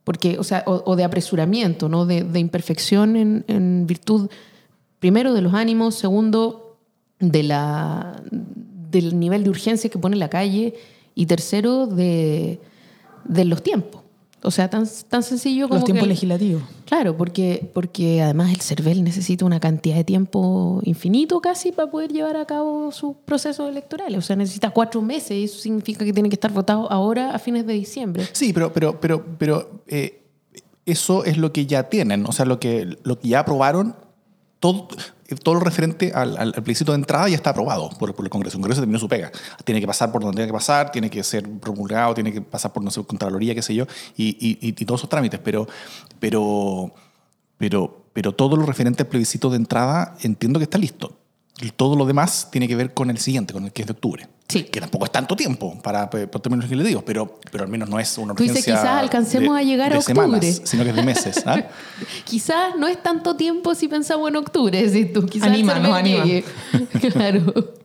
porque, 0.05 0.39
o, 0.39 0.45
sea, 0.45 0.65
o, 0.67 0.97
de 0.97 1.05
apresuramiento, 1.05 1.89
¿no? 1.89 2.07
de, 2.07 2.25
de 2.25 2.41
imperfección 2.41 3.17
en, 3.17 3.45
en, 3.47 3.87
virtud, 3.87 4.29
primero, 4.99 5.33
de 5.33 5.43
los 5.43 5.55
ánimos, 5.55 5.95
segundo, 5.95 6.79
de 7.21 7.43
la, 7.45 8.21
del 8.31 9.19
nivel 9.19 9.45
de 9.45 9.51
urgencia 9.51 9.91
que 9.91 9.99
pone 9.99 10.17
la 10.17 10.29
calle 10.29 10.75
y 11.15 11.27
tercero, 11.27 11.87
de, 11.87 12.59
de 13.25 13.45
los 13.45 13.63
tiempos. 13.63 14.02
O 14.45 14.51
sea, 14.51 14.69
tan, 14.69 14.87
tan 15.09 15.23
sencillo 15.23 15.69
como. 15.69 15.79
Los 15.79 15.85
tiempos 15.85 16.05
que, 16.05 16.09
legislativos. 16.09 16.63
Claro, 16.85 17.17
porque, 17.17 17.71
porque 17.73 18.23
además 18.23 18.51
el 18.51 18.61
CERVEL 18.61 19.05
necesita 19.05 19.45
una 19.45 19.61
cantidad 19.61 19.95
de 19.95 20.05
tiempo 20.05 20.81
infinito 20.85 21.41
casi 21.41 21.71
para 21.71 21.91
poder 21.91 22.13
llevar 22.13 22.37
a 22.37 22.45
cabo 22.45 22.91
sus 22.91 23.17
procesos 23.25 23.71
electorales. 23.71 24.19
O 24.19 24.23
sea, 24.23 24.35
necesita 24.35 24.71
cuatro 24.71 25.01
meses 25.01 25.33
y 25.33 25.45
eso 25.45 25.59
significa 25.59 26.05
que 26.05 26.13
tiene 26.13 26.29
que 26.29 26.35
estar 26.35 26.53
votado 26.53 26.91
ahora 26.91 27.35
a 27.35 27.39
fines 27.39 27.67
de 27.67 27.75
diciembre. 27.75 28.27
Sí, 28.33 28.53
pero, 28.53 28.73
pero, 28.73 29.01
pero, 29.01 29.25
pero 29.39 29.85
eh, 29.87 30.23
eso 30.87 31.25
es 31.25 31.39
lo 31.39 31.53
que 31.53 31.67
ya 31.67 31.89
tienen. 31.89 32.27
O 32.27 32.33
sea, 32.33 32.45
lo 32.45 32.59
que, 32.59 32.97
lo 33.05 33.19
que 33.19 33.29
ya 33.29 33.41
aprobaron. 33.41 33.95
Todo, 34.59 34.89
todo 35.35 35.55
lo 35.55 35.61
referente 35.61 36.13
al, 36.15 36.37
al, 36.37 36.53
plebiscito 36.53 36.93
de 36.93 36.99
entrada 36.99 37.29
ya 37.29 37.37
está 37.37 37.51
aprobado 37.51 37.91
por, 37.99 38.15
por, 38.15 38.25
el 38.25 38.31
Congreso. 38.31 38.57
El 38.57 38.63
Congreso 38.63 38.81
terminó 38.81 38.99
su 38.99 39.09
pega. 39.09 39.31
Tiene 39.65 39.81
que 39.81 39.87
pasar 39.87 40.13
por 40.13 40.23
donde 40.23 40.37
tiene 40.37 40.49
que 40.49 40.53
pasar, 40.53 40.91
tiene 40.91 41.11
que 41.11 41.23
ser 41.23 41.49
promulgado, 41.61 42.15
tiene 42.15 42.33
que 42.33 42.41
pasar 42.41 42.73
por, 42.73 42.83
no 42.83 42.91
sé, 42.91 43.03
Contraloría, 43.05 43.55
qué 43.55 43.63
sé 43.63 43.75
yo, 43.75 43.87
y, 44.17 44.37
y, 44.61 44.73
todos 44.85 45.01
esos 45.01 45.11
trámites. 45.11 45.41
Pero, 45.41 45.67
pero, 46.19 46.93
pero, 47.59 48.05
pero 48.13 48.33
todo 48.33 48.57
lo 48.57 48.67
referente 48.67 49.03
al 49.03 49.09
plebiscito 49.09 49.51
de 49.51 49.57
entrada 49.57 50.17
entiendo 50.23 50.59
que 50.59 50.65
está 50.65 50.79
listo. 50.79 51.22
Y 51.61 51.71
todo 51.71 51.97
lo 51.97 52.07
demás 52.07 52.49
tiene 52.51 52.67
que 52.67 52.75
ver 52.75 52.95
con 52.95 53.11
el 53.11 53.19
siguiente, 53.19 53.53
con 53.53 53.65
el 53.65 53.73
que 53.73 53.83
es 53.83 53.87
de 53.87 53.93
octubre. 53.93 54.29
Sí. 54.49 54.65
Que 54.65 54.81
tampoco 54.81 55.05
es 55.05 55.13
tanto 55.13 55.37
tiempo 55.37 55.79
para, 55.83 56.11
por 56.11 56.41
términos 56.41 56.65
legislativos, 56.65 57.05
pero, 57.05 57.39
pero 57.51 57.65
al 57.65 57.71
menos 57.71 57.89
no 57.89 57.99
es 57.99 58.19
una 58.19 58.33
urgencia. 58.33 58.53
Tú 58.53 58.59
dices, 58.59 58.75
quizás 58.75 58.99
alcancemos 58.99 59.55
de, 59.55 59.61
a 59.61 59.65
llegar 59.65 59.91
de 59.91 59.97
a 59.97 59.99
octubre. 60.01 60.23
Semanas, 60.23 60.63
sino 60.65 60.83
que 60.83 60.91
es 60.91 60.97
de 60.97 61.03
meses. 61.03 61.43
¿ah? 61.47 61.63
quizás 62.25 62.77
no 62.77 62.87
es 62.89 63.03
tanto 63.03 63.37
tiempo 63.37 63.75
si 63.75 63.89
pensamos 63.89 64.29
en 64.29 64.37
octubre. 64.37 64.89
Si 64.89 65.07
tú, 65.07 65.25
quizás 65.27 65.49
anima, 65.49 65.79
no 65.79 65.95
anima. 65.95 66.25
claro. 67.13 67.82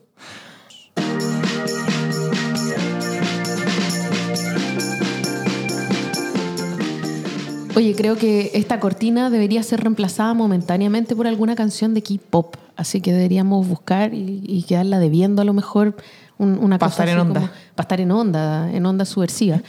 Oye, 7.77 7.93
creo 7.95 8.15
que 8.17 8.51
esta 8.53 8.79
cortina 8.79 9.29
debería 9.29 9.61
ser 9.63 9.81
reemplazada 9.81 10.33
momentáneamente 10.33 11.15
por 11.15 11.27
alguna 11.27 11.55
canción 11.55 11.93
de 11.93 12.01
K-pop. 12.01 12.55
Así 12.75 13.01
que 13.01 13.13
deberíamos 13.13 13.67
buscar 13.67 14.13
y, 14.13 14.41
y 14.45 14.63
quedarla 14.63 14.99
debiendo 14.99 15.41
a 15.41 15.45
lo 15.45 15.53
mejor 15.53 15.95
un- 16.37 16.57
una 16.59 16.77
Pa' 16.79 16.87
cosa 16.87 17.03
estar 17.03 17.15
en 17.15 17.21
onda. 17.27 17.39
como- 17.41 17.53
pa' 17.75 17.81
estar 17.83 18.01
en 18.01 18.11
onda, 18.11 18.71
en 18.73 18.85
onda 18.85 19.05
subversiva. 19.05 19.61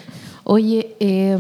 Oye, 0.44 0.96
eh, 1.00 1.36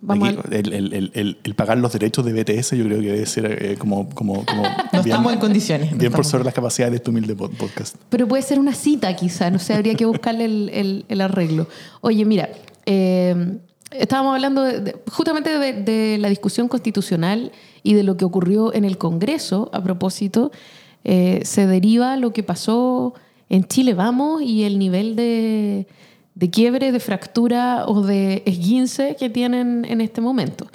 vamos 0.00 0.28
Aquí, 0.28 0.38
a... 0.54 0.58
el, 0.58 0.92
el- 1.14 1.36
el- 1.42 1.54
pagar 1.54 1.78
los 1.78 1.92
derechos 1.92 2.24
de 2.24 2.32
BTS 2.32 2.76
yo 2.76 2.84
creo 2.84 3.00
que 3.00 3.06
debe 3.12 3.26
ser 3.26 3.58
eh, 3.60 3.76
como, 3.76 4.08
como, 4.10 4.44
como 4.44 4.62
No 4.92 5.00
estamos 5.00 5.32
en 5.32 5.38
condiciones. 5.40 5.90
no 5.92 5.98
bien 5.98 6.12
por 6.12 6.20
estamos- 6.20 6.26
sobre 6.28 6.44
las 6.44 6.54
capacidades 6.54 6.92
de 6.92 6.96
este 6.98 7.10
humilde 7.10 7.36
pod- 7.36 7.56
podcast. 7.56 7.96
Pero 8.10 8.26
puede 8.28 8.42
ser 8.42 8.58
una 8.60 8.74
cita 8.74 9.14
quizá, 9.16 9.50
no 9.50 9.58
sé, 9.58 9.74
habría 9.74 9.94
que 9.94 10.04
buscarle 10.04 10.44
el, 10.44 10.70
el- 10.72 11.04
el 11.08 11.20
arreglo. 11.20 11.66
Oye, 12.00 12.24
mira, 12.24 12.48
eh, 12.86 13.58
estábamos 13.98 14.34
hablando 14.34 14.62
de- 14.62 14.96
justamente 15.10 15.58
de, 15.58 16.18
la 16.18 16.28
discusión 16.28 16.68
constitucional 16.68 17.52
y 17.82 17.94
de 17.94 18.02
lo 18.02 18.16
que 18.16 18.24
ocurrió 18.24 18.72
en 18.74 18.84
el 18.84 18.98
Congreso 18.98 19.70
a 19.72 19.82
propósito. 19.82 20.50
eh, 21.04 21.40
se 21.44 21.66
deriva 21.66 22.16
lo 22.16 22.32
que 22.32 22.44
pasó 22.44 23.14
en 23.48 23.64
Chile 23.64 23.92
Vamos 23.92 24.40
y 24.40 24.62
el 24.62 24.78
nivel 24.78 25.16
de, 25.16 25.86
de 26.36 26.50
quiebre, 26.50 26.92
de 26.92 27.00
fractura 27.00 27.84
o 27.88 28.02
de 28.02 28.42
esguince 28.46 29.16
que 29.18 29.28
tienen 29.28 29.84
en 29.84 30.00
este 30.00 30.20
momento. 30.20 30.68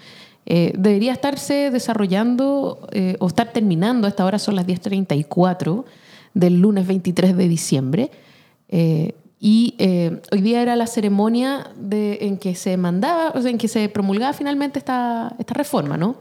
Eh, 0.45 0.73
debería 0.77 1.11
estarse 1.13 1.71
desarrollando 1.71 2.87
eh, 2.91 3.15
o 3.19 3.27
estar 3.27 3.51
terminando, 3.51 4.05
a 4.05 4.09
esta 4.09 4.25
hora 4.25 4.37
son 4.39 4.55
las 4.55 4.65
10.34 4.67 5.85
del 6.33 6.59
lunes 6.59 6.85
23 6.87 7.35
de 7.35 7.47
diciembre. 7.47 8.11
Eh, 8.69 9.13
y 9.39 9.75
eh, 9.77 10.21
hoy 10.31 10.41
día 10.41 10.61
era 10.61 10.75
la 10.75 10.87
ceremonia 10.87 11.71
de, 11.75 12.19
en 12.21 12.37
que 12.37 12.55
se 12.55 12.75
mandaba, 12.77 13.31
o 13.35 13.41
sea, 13.41 13.51
en 13.51 13.57
que 13.57 13.67
se 13.67 13.87
promulgaba 13.89 14.33
finalmente 14.33 14.79
esta, 14.79 15.35
esta 15.37 15.53
reforma, 15.53 15.97
¿no? 15.97 16.15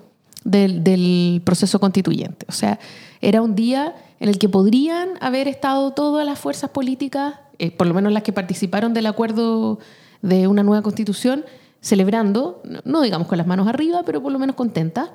Del, 0.45 0.85
del 0.85 1.41
proceso 1.45 1.81
constituyente. 1.81 2.47
O 2.49 2.53
sea, 2.53 2.79
era 3.21 3.43
un 3.43 3.55
día 3.55 3.95
en 4.21 4.29
el 4.29 4.39
que 4.39 4.49
podrían 4.49 5.11
haber 5.21 5.49
estado 5.49 5.93
todas 5.93 6.27
las 6.27 6.39
fuerzas 6.39 6.71
políticas, 6.71 7.35
eh, 7.59 7.71
por 7.71 7.87
lo 7.87 7.95
menos 7.95 8.13
las 8.13 8.23
que 8.23 8.33
participaron 8.33 8.95
del 8.95 9.07
acuerdo 9.07 9.79
de 10.23 10.47
una 10.47 10.63
nueva 10.63 10.83
constitución, 10.83 11.45
celebrando, 11.81 12.63
no, 12.85 13.01
digamos 13.01 13.29
con 13.29 13.39
las 13.39 13.47
manos 13.47 13.67
arriba, 13.67 14.03
pero 14.05 14.23
por 14.23 14.33
lo 14.33 14.39
menos 14.39 14.57
contentas. 14.57 15.11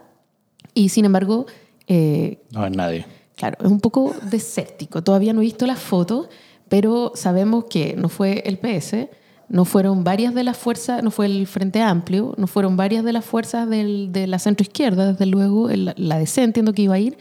Y 0.73 0.89
sin 0.89 1.05
embargo, 1.05 1.45
eh, 1.87 2.41
No 2.51 2.65
es 2.65 2.75
nadie. 2.75 3.05
Claro, 3.35 3.57
es 3.59 3.71
un 3.71 3.79
poco 3.79 4.13
desértico. 4.29 5.03
Todavía 5.03 5.33
no 5.33 5.41
he 5.41 5.43
visto 5.43 5.65
las 5.65 5.79
fotos, 5.79 6.29
pero 6.71 7.11
sabemos 7.15 7.65
que 7.65 7.95
no 7.97 8.07
fue 8.07 8.43
el 8.45 8.57
PS, 8.57 9.09
no 9.49 9.65
fueron 9.65 10.05
varias 10.05 10.33
de 10.33 10.45
las 10.45 10.55
fuerzas, 10.57 11.03
no 11.03 11.11
fue 11.11 11.25
el 11.25 11.45
Frente 11.45 11.81
Amplio, 11.81 12.33
no 12.37 12.47
fueron 12.47 12.77
varias 12.77 13.03
de 13.03 13.11
las 13.11 13.25
fuerzas 13.25 13.69
del- 13.69 14.13
de 14.13 14.25
la 14.25 14.39
centroizquierda, 14.39 15.11
desde 15.11 15.25
luego, 15.25 15.69
el- 15.69 15.93
la 15.97 16.17
DC 16.17 16.41
entiendo 16.41 16.71
que 16.71 16.83
iba 16.83 16.95
a 16.95 16.99
ir, 16.99 17.17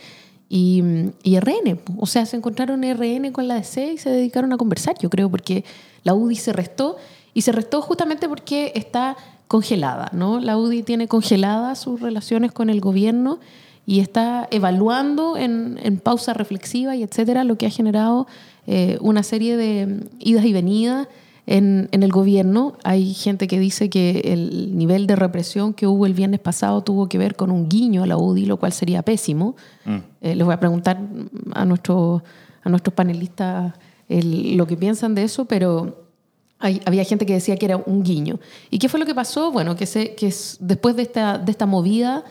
y, 0.49 0.85
y 1.25 1.35
RN. 1.41 1.81
O 1.99 2.07
sea, 2.07 2.27
se 2.27 2.37
encontraron 2.37 2.85
RN 2.85 3.33
con 3.33 3.49
la 3.49 3.57
DC 3.57 3.95
y 3.95 3.99
se 3.99 4.11
dedicaron 4.11 4.53
a 4.53 4.57
conversar, 4.57 4.95
yo 5.03 5.11
creo, 5.11 5.29
porque 5.29 5.65
la 6.05 6.15
UDI 6.15 6.37
se 6.37 6.53
restó, 6.53 6.97
y 7.35 7.43
se 7.43 7.51
restó 7.51 7.83
justamente 7.83 8.29
porque 8.29 8.71
está 8.77 9.17
congelada, 9.49 10.11
¿no? 10.13 10.39
La 10.39 10.57
UDI 10.59 10.85
tiene 10.85 11.09
congeladas 11.09 11.81
sus 11.81 12.01
relaciones 12.01 12.53
con 12.53 12.71
el 12.71 12.81
gobierno 12.81 13.41
y 13.85 13.99
está 13.99 14.47
evaluando 14.53 15.37
en, 15.37 15.77
en 15.83 15.99
pausa 15.99 16.35
reflexiva 16.35 16.95
y 16.95 17.03
etcétera, 17.03 17.43
lo 17.43 17.57
que 17.59 17.67
ha 17.67 17.71
generado 17.71 18.29
eh, 18.67 18.99
una 19.01 19.23
serie 19.23 19.57
de 19.57 19.87
mm, 19.87 20.01
idas 20.21 20.45
y 20.45 20.53
venidas 20.53 21.09
en, 21.47 21.89
en 21.93 22.03
el 22.03 22.13
gobierno. 22.13 22.75
Hay 22.85 23.13
gente 23.15 23.47
que 23.49 23.59
dice 23.59 23.91
que 23.91 24.21
el 24.25 24.77
nivel 24.77 25.07
de 25.07 25.17
represión 25.17 25.73
que 25.75 25.87
hubo 25.87 26.07
el 26.07 26.15
viernes 26.15 26.41
pasado 26.41 26.83
tuvo 26.83 27.09
que 27.09 27.19
ver 27.19 27.35
con 27.37 27.51
un 27.51 27.69
guiño 27.69 28.03
a 28.03 28.07
la 28.07 28.17
UDI, 28.17 28.47
lo 28.47 28.57
cual 28.59 28.73
sería 28.73 29.03
pésimo. 29.03 29.57
Eh, 30.21 30.35
les 30.35 30.45
voy 30.45 30.55
a 30.55 30.61
preguntar 30.61 31.01
a, 31.53 31.65
nuestro, 31.65 32.23
a 32.63 32.69
nuestros 32.69 32.95
panelistas 32.95 33.73
el- 34.09 34.57
lo 34.57 34.67
que 34.67 34.77
piensan 34.77 35.15
de 35.15 35.23
eso, 35.25 35.45
pero 35.47 36.05
hay- 36.59 36.81
había 36.85 37.05
gente 37.05 37.25
que 37.27 37.33
decía 37.33 37.57
que 37.57 37.65
era 37.67 37.79
un 37.79 38.03
guiño. 38.03 38.39
¿Y 38.71 38.79
qué 38.79 38.89
fue 38.89 39.01
lo 39.01 39.07
que 39.07 39.15
pasó? 39.15 39.51
Bueno, 39.51 39.75
que, 39.77 39.87
se, 39.87 40.15
que 40.15 40.27
es- 40.29 40.59
después 40.61 40.95
de 40.95 41.03
esta, 41.03 41.39
de 41.39 41.51
esta 41.51 41.67
movida 41.67 42.23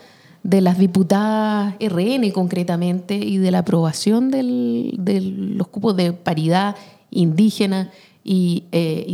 de 0.42 0.60
las 0.60 0.78
diputadas 0.78 1.74
RN 1.80 2.30
concretamente 2.32 3.14
y 3.16 3.38
de 3.38 3.50
la 3.50 3.58
aprobación 3.58 4.30
del- 4.30 4.94
de 4.98 5.20
los 5.20 5.68
cupos 5.68 5.96
de 5.96 6.12
paridad 6.12 6.76
indígena 7.10 7.90
y 8.24 8.64
eh, 8.72 9.04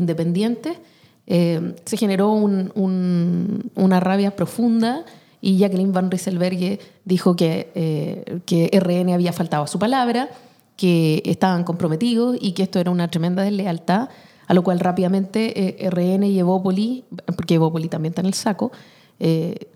eh, 1.26 1.75
se 1.85 1.97
generó 1.97 2.30
un- 2.33 2.71
un- 2.76 3.71
una 3.75 3.99
rabia 4.00 4.37
profunda 4.37 5.04
y 5.40 5.59
Jacqueline 5.59 5.92
Van 5.92 6.11
Rieselberghe 6.11 6.78
dijo 7.04 7.35
que, 7.37 7.71
eh, 7.75 8.40
RN 8.73 9.12
había 9.14 9.33
faltado 9.33 9.64
a 9.64 9.66
su 9.66 9.78
palabra, 9.78 10.28
que 10.76 11.23
estaban 11.25 11.64
comprometidos 11.64 12.37
y 12.40 12.52
que 12.52 12.62
esto 12.62 12.78
era 12.78 12.90
una 12.90 13.09
tremenda 13.09 13.42
deslealtad, 13.42 14.09
a 14.47 14.54
lo 14.54 14.62
cual 14.62 14.78
rápidamente 14.78 15.80
eh, 15.85 15.88
RN 15.90 16.25
y 16.28 16.38
Evópoli, 16.38 17.04
porque 17.37 17.54
Evópoli 17.54 17.88
también 17.88 18.11
está 18.12 18.21
en 18.21 18.26
el 18.26 18.35
saco, 18.35 18.71
eh, 19.20 19.68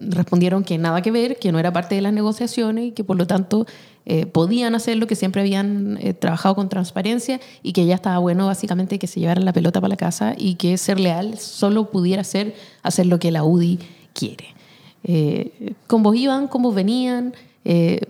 respondieron 0.00 0.64
que 0.64 0.78
nada 0.78 1.02
que 1.02 1.10
ver, 1.10 1.38
que 1.38 1.52
no 1.52 1.58
era 1.58 1.72
parte 1.72 1.94
de 1.94 2.00
las 2.00 2.12
negociaciones 2.12 2.86
y 2.86 2.90
que 2.92 3.04
por 3.04 3.16
lo 3.16 3.26
tanto 3.26 3.66
eh, 4.06 4.26
podían 4.26 4.74
hacer 4.74 4.96
lo 4.96 5.06
que 5.06 5.16
siempre 5.16 5.42
habían 5.42 5.98
eh, 6.00 6.14
trabajado 6.14 6.54
con 6.54 6.68
transparencia 6.68 7.40
y 7.62 7.72
que 7.72 7.84
ya 7.84 7.94
estaba 7.94 8.18
bueno 8.18 8.46
básicamente 8.46 8.98
que 8.98 9.06
se 9.06 9.20
llevaran 9.20 9.44
la 9.44 9.52
pelota 9.52 9.80
para 9.80 9.90
la 9.90 9.96
casa 9.96 10.34
y 10.36 10.54
que 10.54 10.78
ser 10.78 10.98
leal 10.98 11.38
solo 11.38 11.90
pudiera 11.90 12.24
ser 12.24 12.54
hacer 12.82 13.06
lo 13.06 13.18
que 13.18 13.30
la 13.30 13.44
UDI 13.44 13.78
quiere. 14.14 14.46
Eh, 15.04 15.74
cómo 15.86 16.14
iban, 16.14 16.48
cómo 16.48 16.72
venían, 16.72 17.34
eh, 17.64 18.00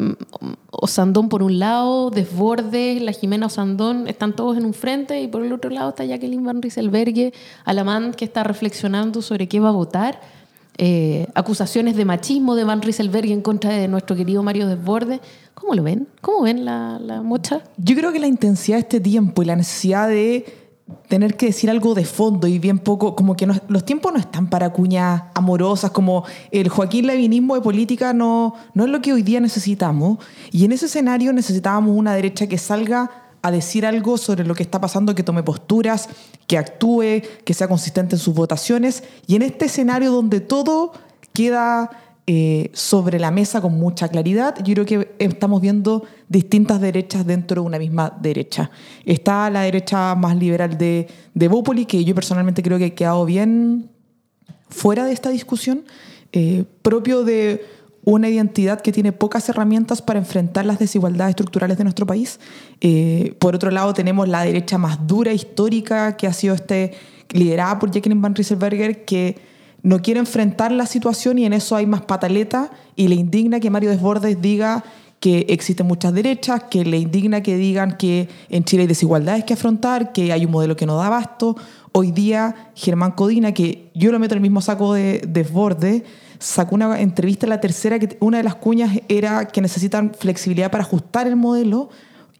Osandón 0.70 1.28
por 1.28 1.42
un 1.42 1.58
lado, 1.58 2.10
Desbordes, 2.10 3.02
la 3.02 3.10
Jimena 3.12 3.46
Osandón, 3.46 4.06
están 4.06 4.36
todos 4.36 4.56
en 4.56 4.64
un 4.64 4.72
frente 4.72 5.20
y 5.20 5.26
por 5.26 5.44
el 5.44 5.52
otro 5.52 5.70
lado 5.70 5.88
está 5.90 6.04
Jacqueline 6.04 6.44
Van 6.44 6.62
Rieselberghe, 6.62 7.32
Alamán 7.64 8.12
que 8.12 8.24
está 8.24 8.44
reflexionando 8.44 9.20
sobre 9.20 9.48
qué 9.48 9.58
va 9.58 9.70
a 9.70 9.72
votar. 9.72 10.20
Eh, 10.80 11.26
acusaciones 11.34 11.96
de 11.96 12.04
machismo 12.04 12.54
de 12.54 12.62
Van 12.62 12.80
Rieselberghe 12.80 13.32
en 13.32 13.42
contra 13.42 13.70
de 13.70 13.88
nuestro 13.88 14.14
querido 14.14 14.44
Mario 14.44 14.68
Desbordes. 14.68 15.20
¿Cómo 15.54 15.74
lo 15.74 15.82
ven? 15.82 16.06
¿Cómo 16.20 16.42
ven 16.42 16.64
la, 16.64 17.00
la 17.00 17.20
mocha? 17.20 17.62
Yo 17.76 17.96
creo 17.96 18.12
que 18.12 18.20
la 18.20 18.28
intensidad 18.28 18.76
de 18.76 18.82
este 18.82 19.00
tiempo 19.00 19.42
y 19.42 19.46
la 19.46 19.56
necesidad 19.56 20.08
de 20.08 20.44
tener 21.08 21.36
que 21.36 21.46
decir 21.46 21.68
algo 21.68 21.94
de 21.94 22.04
fondo 22.04 22.46
y 22.46 22.58
bien 22.58 22.78
poco, 22.78 23.14
como 23.14 23.36
que 23.36 23.46
los 23.46 23.84
tiempos 23.84 24.12
no 24.12 24.18
están 24.18 24.48
para 24.48 24.70
cuñas 24.70 25.24
amorosas, 25.34 25.90
como 25.90 26.24
el 26.50 26.68
Joaquín 26.68 27.06
Levinismo 27.06 27.54
de 27.56 27.60
política 27.60 28.12
no, 28.12 28.54
no 28.74 28.84
es 28.84 28.90
lo 28.90 29.02
que 29.02 29.12
hoy 29.12 29.22
día 29.22 29.40
necesitamos. 29.40 30.18
Y 30.50 30.64
en 30.64 30.72
ese 30.72 30.86
escenario 30.86 31.32
necesitábamos 31.32 31.96
una 31.96 32.14
derecha 32.14 32.46
que 32.46 32.56
salga 32.56 33.27
a 33.42 33.50
decir 33.50 33.86
algo 33.86 34.18
sobre 34.18 34.44
lo 34.44 34.54
que 34.54 34.62
está 34.62 34.80
pasando, 34.80 35.14
que 35.14 35.22
tome 35.22 35.42
posturas, 35.42 36.08
que 36.46 36.58
actúe, 36.58 37.22
que 37.44 37.54
sea 37.54 37.68
consistente 37.68 38.16
en 38.16 38.20
sus 38.20 38.34
votaciones. 38.34 39.04
Y 39.26 39.36
en 39.36 39.42
este 39.42 39.66
escenario 39.66 40.10
donde 40.10 40.40
todo 40.40 40.92
queda 41.32 41.90
eh, 42.30 42.70
sobre 42.74 43.18
la 43.18 43.30
mesa 43.30 43.62
con 43.62 43.78
mucha 43.78 44.08
claridad. 44.08 44.54
Yo 44.62 44.74
creo 44.74 44.84
que 44.84 45.14
estamos 45.18 45.62
viendo 45.62 46.04
distintas 46.28 46.78
derechas 46.78 47.26
dentro 47.26 47.62
de 47.62 47.66
una 47.66 47.78
misma 47.78 48.14
derecha. 48.20 48.70
Está 49.06 49.48
la 49.48 49.62
derecha 49.62 50.14
más 50.14 50.36
liberal 50.36 50.76
de, 50.76 51.08
de 51.32 51.48
Bópoli, 51.48 51.86
que 51.86 52.04
yo 52.04 52.14
personalmente 52.14 52.62
creo 52.62 52.76
que 52.76 52.84
ha 52.84 52.94
quedado 52.94 53.24
bien 53.24 53.90
fuera 54.68 55.06
de 55.06 55.12
esta 55.12 55.30
discusión, 55.30 55.84
eh, 56.32 56.64
propio 56.82 57.24
de 57.24 57.64
una 58.10 58.30
identidad 58.30 58.80
que 58.80 58.90
tiene 58.90 59.12
pocas 59.12 59.46
herramientas 59.50 60.00
para 60.00 60.18
enfrentar 60.18 60.64
las 60.64 60.78
desigualdades 60.78 61.32
estructurales 61.32 61.76
de 61.76 61.84
nuestro 61.84 62.06
país. 62.06 62.40
Eh, 62.80 63.34
por 63.38 63.54
otro 63.54 63.70
lado, 63.70 63.92
tenemos 63.92 64.26
la 64.26 64.44
derecha 64.44 64.78
más 64.78 65.06
dura, 65.06 65.34
histórica, 65.34 66.16
que 66.16 66.26
ha 66.26 66.32
sido 66.32 66.54
este, 66.54 66.92
liderada 67.32 67.78
por 67.78 67.90
Jacqueline 67.90 68.22
Van 68.22 68.34
Rieselberger, 68.34 69.04
que 69.04 69.36
no 69.82 70.00
quiere 70.00 70.20
enfrentar 70.20 70.72
la 70.72 70.86
situación 70.86 71.36
y 71.36 71.44
en 71.44 71.52
eso 71.52 71.76
hay 71.76 71.84
más 71.84 72.00
pataleta 72.00 72.70
y 72.96 73.08
le 73.08 73.14
indigna 73.14 73.60
que 73.60 73.68
Mario 73.68 73.90
Desbordes 73.90 74.40
diga 74.40 74.84
que 75.20 75.44
existen 75.50 75.86
muchas 75.86 76.14
derechas, 76.14 76.62
que 76.70 76.86
le 76.86 76.96
indigna 76.96 77.42
que 77.42 77.58
digan 77.58 77.98
que 77.98 78.30
en 78.48 78.64
Chile 78.64 78.82
hay 78.82 78.88
desigualdades 78.88 79.44
que 79.44 79.52
afrontar, 79.52 80.12
que 80.12 80.32
hay 80.32 80.46
un 80.46 80.52
modelo 80.52 80.76
que 80.76 80.86
no 80.86 80.96
da 80.96 81.08
abasto. 81.08 81.56
Hoy 81.92 82.12
día 82.12 82.72
Germán 82.74 83.12
Codina, 83.12 83.52
que 83.52 83.90
yo 83.94 84.12
lo 84.12 84.18
meto 84.18 84.32
en 84.32 84.38
el 84.38 84.42
mismo 84.42 84.62
saco 84.62 84.94
de 84.94 85.22
Desbordes, 85.28 86.04
sacó 86.38 86.74
una 86.74 87.00
entrevista 87.00 87.46
en 87.46 87.50
la 87.50 87.60
tercera 87.60 87.98
que 87.98 88.16
una 88.20 88.38
de 88.38 88.44
las 88.44 88.54
cuñas 88.54 88.98
era 89.08 89.46
que 89.48 89.60
necesitan 89.60 90.12
flexibilidad 90.14 90.70
para 90.70 90.84
ajustar 90.84 91.26
el 91.26 91.36
modelo 91.36 91.90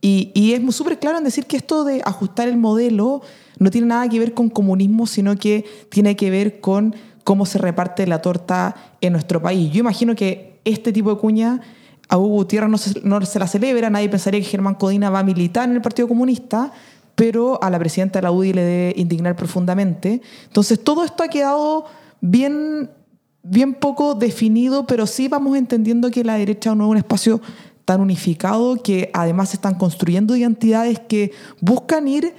y, 0.01 0.31
y 0.35 0.53
es 0.53 0.75
súper 0.75 0.99
claro 0.99 1.19
en 1.19 1.25
decir 1.25 1.47
que 1.47 1.57
esto 1.57 1.85
de 1.85 2.01
ajustar 2.05 2.49
el 2.49 2.57
modelo 2.57 3.23
no 3.59 3.71
tiene 3.71 3.89
nada 3.89 4.09
que 4.09 4.19
ver 4.19 4.35
con 4.35 4.49
comunismo, 4.49 5.07
sino 5.07 5.37
que 5.37 5.65
tiene 5.91 6.17
que 6.17 6.31
ver 6.31 6.61
con 6.61 6.95
cómo 7.25 7.45
se 7.45 7.59
reparte 7.59 8.07
la 8.07 8.23
torta 8.23 8.75
en 9.01 9.13
nuestro 9.13 9.43
país. 9.43 9.73
Yo 9.73 9.81
imagino 9.81 10.15
que 10.15 10.61
este 10.65 10.93
tipo 10.93 11.11
de 11.11 11.21
cuña 11.21 11.61
a 12.09 12.17
Hugo 12.17 12.37
Gutiérrez 12.37 12.71
no 12.71 13.19
no 13.19 13.27
se 13.27 13.39
la 13.39 13.47
celebra, 13.47 13.91
nadie 13.91 14.09
pensaría 14.09 14.41
que 14.41 14.47
Germán 14.47 14.77
Codina 14.77 15.11
va 15.11 15.19
a 15.19 15.25
militar 15.25 15.69
en 15.69 15.75
el 15.75 15.83
Partido 15.83 16.09
Comunista, 16.09 16.73
pero 17.15 17.63
a 17.63 17.69
la 17.69 17.79
presidenta 17.79 18.19
de 18.19 18.23
la 18.23 18.31
UDI 18.31 18.53
le 18.53 18.63
debe 18.63 18.95
indignar 18.97 19.37
profundamente. 19.37 20.23
Entonces 20.45 20.83
todo 20.83 21.05
esto 21.05 21.23
ha 21.23 21.29
quedado 21.29 21.85
bien 22.21 22.91
bien 23.51 23.75
poco 23.75 24.15
definido, 24.15 24.87
pero 24.87 25.07
sí 25.07 25.29
vamos 25.29 25.57
entendiendo 25.57 26.11
que 26.11 26.25
la 26.25 26.35
derecha 26.35 26.75
no 26.75 26.85
es 26.85 26.91
un 26.91 26.97
espacio 26.99 27.41
tan 27.85 28.01
unificado, 28.01 28.83
que 28.83 29.11
además 29.15 29.55
están 29.55 29.77
construyendo 29.77 30.37
identidades 30.37 31.01
que 31.01 31.33
buscan 31.61 32.07
ir, 32.07 32.35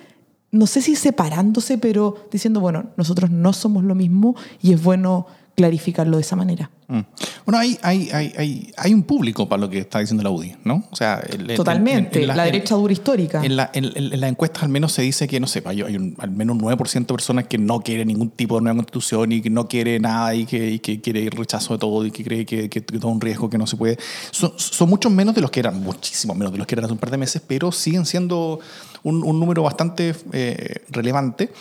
no 0.52 0.68
sé 0.68 0.82
si 0.82 0.96
separándose, 0.96 1.78
pero 1.78 2.28
diciendo, 2.32 2.60
bueno, 2.60 2.92
nosotros 2.98 3.32
no 3.32 3.54
somos 3.54 3.84
lo 3.84 3.96
mismo 3.96 4.36
y 4.62 4.74
es 4.74 4.84
bueno 4.84 5.26
clarificarlo 5.60 6.16
de 6.16 6.22
esa 6.22 6.38
manera. 6.38 6.72
Mm. 6.88 7.00
Bueno, 7.46 7.60
hay, 7.60 7.78
hay, 7.82 8.10
hay, 8.14 8.34
hay, 8.38 8.72
hay 8.78 8.94
un 8.94 9.04
público 9.04 9.48
para 9.50 9.60
lo 9.60 9.70
que 9.70 9.80
está 9.80 10.00
diciendo 10.00 10.24
la 10.24 10.30
UDI, 10.30 10.56
¿no? 10.64 10.86
O 10.90 10.96
sea, 10.96 11.20
el- 11.30 11.54
Totalmente, 11.54 12.24
en- 12.24 12.30
en 12.30 12.38
la, 12.38 12.46
derecha 12.46 12.76
dura 12.76 12.94
histórica. 12.94 13.44
En, 13.44 13.58
la, 13.58 13.70
en, 13.74 14.18
las 14.22 14.30
encuestas 14.30 14.64
al 14.64 14.70
menos 14.70 14.94
se 14.94 15.02
dice 15.02 15.28
que, 15.28 15.38
no 15.42 15.48
sé, 15.48 15.62
hay, 15.66 15.82
hay 15.82 15.98
un- 15.98 16.16
al 16.18 16.32
menos 16.32 16.56
un 16.56 16.62
9% 16.62 17.14
de 17.14 17.14
personas 17.14 17.48
que 17.48 17.58
no 17.58 17.82
quiere 17.82 18.06
ningún 18.06 18.30
tipo 18.30 18.56
de 18.56 18.62
nueva 18.62 18.78
constitución 18.78 19.34
y 19.34 19.42
que 19.42 19.50
no 19.50 19.68
quiere 19.68 20.00
nada 20.00 20.34
y 20.34 20.46
que, 20.46 20.70
y 20.72 20.80
que 20.80 21.02
quiere 21.02 21.26
el 21.26 21.32
rechazo 21.32 21.74
de 21.74 21.80
todo 21.80 22.06
y 22.06 22.12
que 22.12 22.24
cree 22.24 22.46
que, 22.46 22.70
que, 22.70 22.82
que 22.82 22.98
todo 23.00 23.10
es 23.12 23.16
un 23.16 23.22
riesgo 23.22 23.50
que 23.50 23.58
no 23.58 23.68
se 23.68 23.76
puede. 23.76 23.98
Son, 24.32 24.54
son 24.56 24.90
muchos 24.90 25.12
menos 25.12 25.36
de 25.36 25.42
los 25.42 25.52
que 25.52 25.60
eran, 25.60 25.84
muchísimo 25.84 26.34
menos 26.36 26.54
de 26.54 26.60
los 26.60 26.66
que 26.66 26.76
eran 26.76 26.86
hace 26.86 26.94
un 26.94 27.00
par 27.00 27.12
de 27.12 27.18
meses, 27.18 27.42
pero 27.46 27.74
siguen 27.74 28.06
siendo 28.06 28.62
un, 29.04 29.24
un 29.24 29.38
número 29.40 29.62
bastante 29.64 30.16
eh, 30.32 30.84
relevante. 30.90 31.52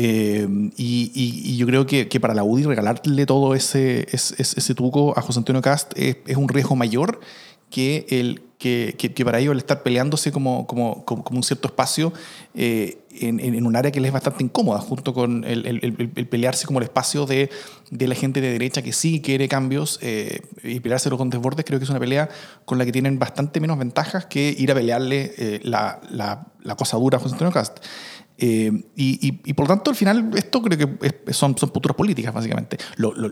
Eh, 0.00 0.46
y, 0.76 1.10
y- 1.12 1.42
y 1.52 1.56
yo 1.56 1.66
creo 1.66 1.84
que, 1.84 2.06
que 2.06 2.20
para 2.20 2.32
la 2.32 2.44
UDI 2.44 2.62
regalarle 2.66 3.26
todo 3.26 3.56
ese, 3.56 4.06
ese, 4.12 4.40
ese 4.40 4.74
tuco 4.76 5.18
a 5.18 5.22
José 5.22 5.40
Antonio 5.40 5.60
Cast 5.60 5.92
es, 5.98 6.18
es 6.24 6.36
un 6.36 6.48
riesgo 6.48 6.76
mayor 6.76 7.18
que, 7.68 8.06
el, 8.10 8.42
que, 8.58 8.94
que- 8.96 9.12
que 9.12 9.24
para 9.24 9.40
ellos 9.40 9.50
el 9.52 9.58
estar 9.58 9.82
peleándose 9.82 10.30
como, 10.30 10.68
como, 10.68 11.04
como, 11.04 11.24
como 11.24 11.38
un 11.38 11.42
cierto 11.42 11.66
espacio 11.66 12.12
eh, 12.54 12.98
en, 13.10 13.40
en- 13.40 13.56
en 13.56 13.66
un 13.66 13.74
área 13.74 13.90
que 13.90 13.98
les 14.00 14.10
es 14.10 14.12
bastante 14.12 14.44
incómoda, 14.44 14.78
junto 14.78 15.12
con 15.12 15.42
el, 15.44 15.66
el- 15.66 15.80
el- 15.82 16.12
el 16.14 16.28
pelearse 16.28 16.66
como 16.66 16.78
el 16.78 16.84
espacio 16.84 17.26
de, 17.26 17.50
de 17.90 18.06
la 18.06 18.14
gente 18.14 18.40
de 18.40 18.52
derecha 18.52 18.82
que 18.82 18.92
sí 18.92 19.20
quiere 19.20 19.48
cambios 19.48 19.98
eh, 20.00 20.42
y 20.62 20.78
peleárselo 20.78 21.18
con 21.18 21.28
desbordes, 21.28 21.64
creo 21.64 21.80
que 21.80 21.84
es 21.84 21.90
una 21.90 21.98
pelea 21.98 22.28
con 22.64 22.78
la 22.78 22.84
que 22.84 22.92
tienen 22.92 23.18
bastante 23.18 23.58
menos 23.58 23.76
ventajas 23.76 24.26
que 24.26 24.54
ir 24.56 24.70
a 24.70 24.74
pelearle 24.76 25.34
eh, 25.36 25.60
la, 25.64 26.00
la- 26.08 26.46
la 26.62 26.76
cosa 26.76 26.96
dura 26.98 27.16
a 27.18 27.20
José 27.20 27.34
Antonio 27.34 27.52
Cast. 27.52 27.78
Eh, 28.38 28.70
y, 28.96 29.28
y- 29.28 29.40
y 29.44 29.52
por 29.52 29.68
lo 29.68 29.74
tanto, 29.74 29.90
al 29.90 29.96
final, 29.96 30.30
esto 30.36 30.62
creo 30.62 30.78
que 30.98 31.06
es- 31.26 31.36
son, 31.36 31.56
son 31.58 31.70
posturas 31.70 31.96
políticas, 31.96 32.32
básicamente. 32.32 32.78
Lo, 32.96 33.12
lo- 33.14 33.30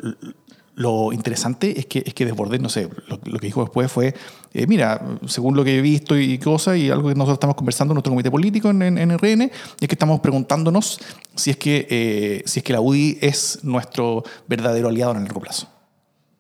lo 0.79 1.11
interesante 1.13 1.79
es 1.81 1.87
que, 1.87 2.03
es 2.05 2.13
que 2.13 2.27
Desbordes, 2.27 2.61
no 2.61 2.69
sé, 2.69 2.91
lo, 3.09 3.19
lo 3.25 3.39
que 3.39 3.47
dijo 3.47 3.63
después 3.63 3.91
fue, 3.91 4.15
eh, 4.53 4.67
mira, 4.67 5.01
según 5.27 5.57
lo 5.57 5.65
que 5.65 5.79
he 5.79 5.81
visto 5.81 6.19
y 6.19 6.37
cosas, 6.39 6.77
y 6.77 6.91
algo 6.91 7.09
que 7.09 7.15
nosotros 7.15 7.37
estamos 7.37 7.57
conversando 7.57 7.93
en 7.93 7.95
nuestro 7.95 8.11
comité 8.13 8.31
político 8.31 8.69
en, 8.69 8.83
en, 8.83 8.99
en 8.99 9.11
RN, 9.19 9.45
es 9.81 9.89
que 9.89 9.95
estamos 9.95 10.21
preguntándonos 10.21 11.01
si 11.35 11.51
es 11.51 11.57
que, 11.57 11.87
eh, 11.89 12.43
si 12.45 12.61
es 12.61 12.65
que 12.65 12.75
la 12.75 12.81
UDI 12.83 13.17
es 13.23 13.61
nuestro 13.63 14.23
verdadero 14.49 14.89
aliado 14.89 15.13
en 15.13 15.19
el 15.19 15.25
largo 15.25 15.41
plazo. 15.41 15.67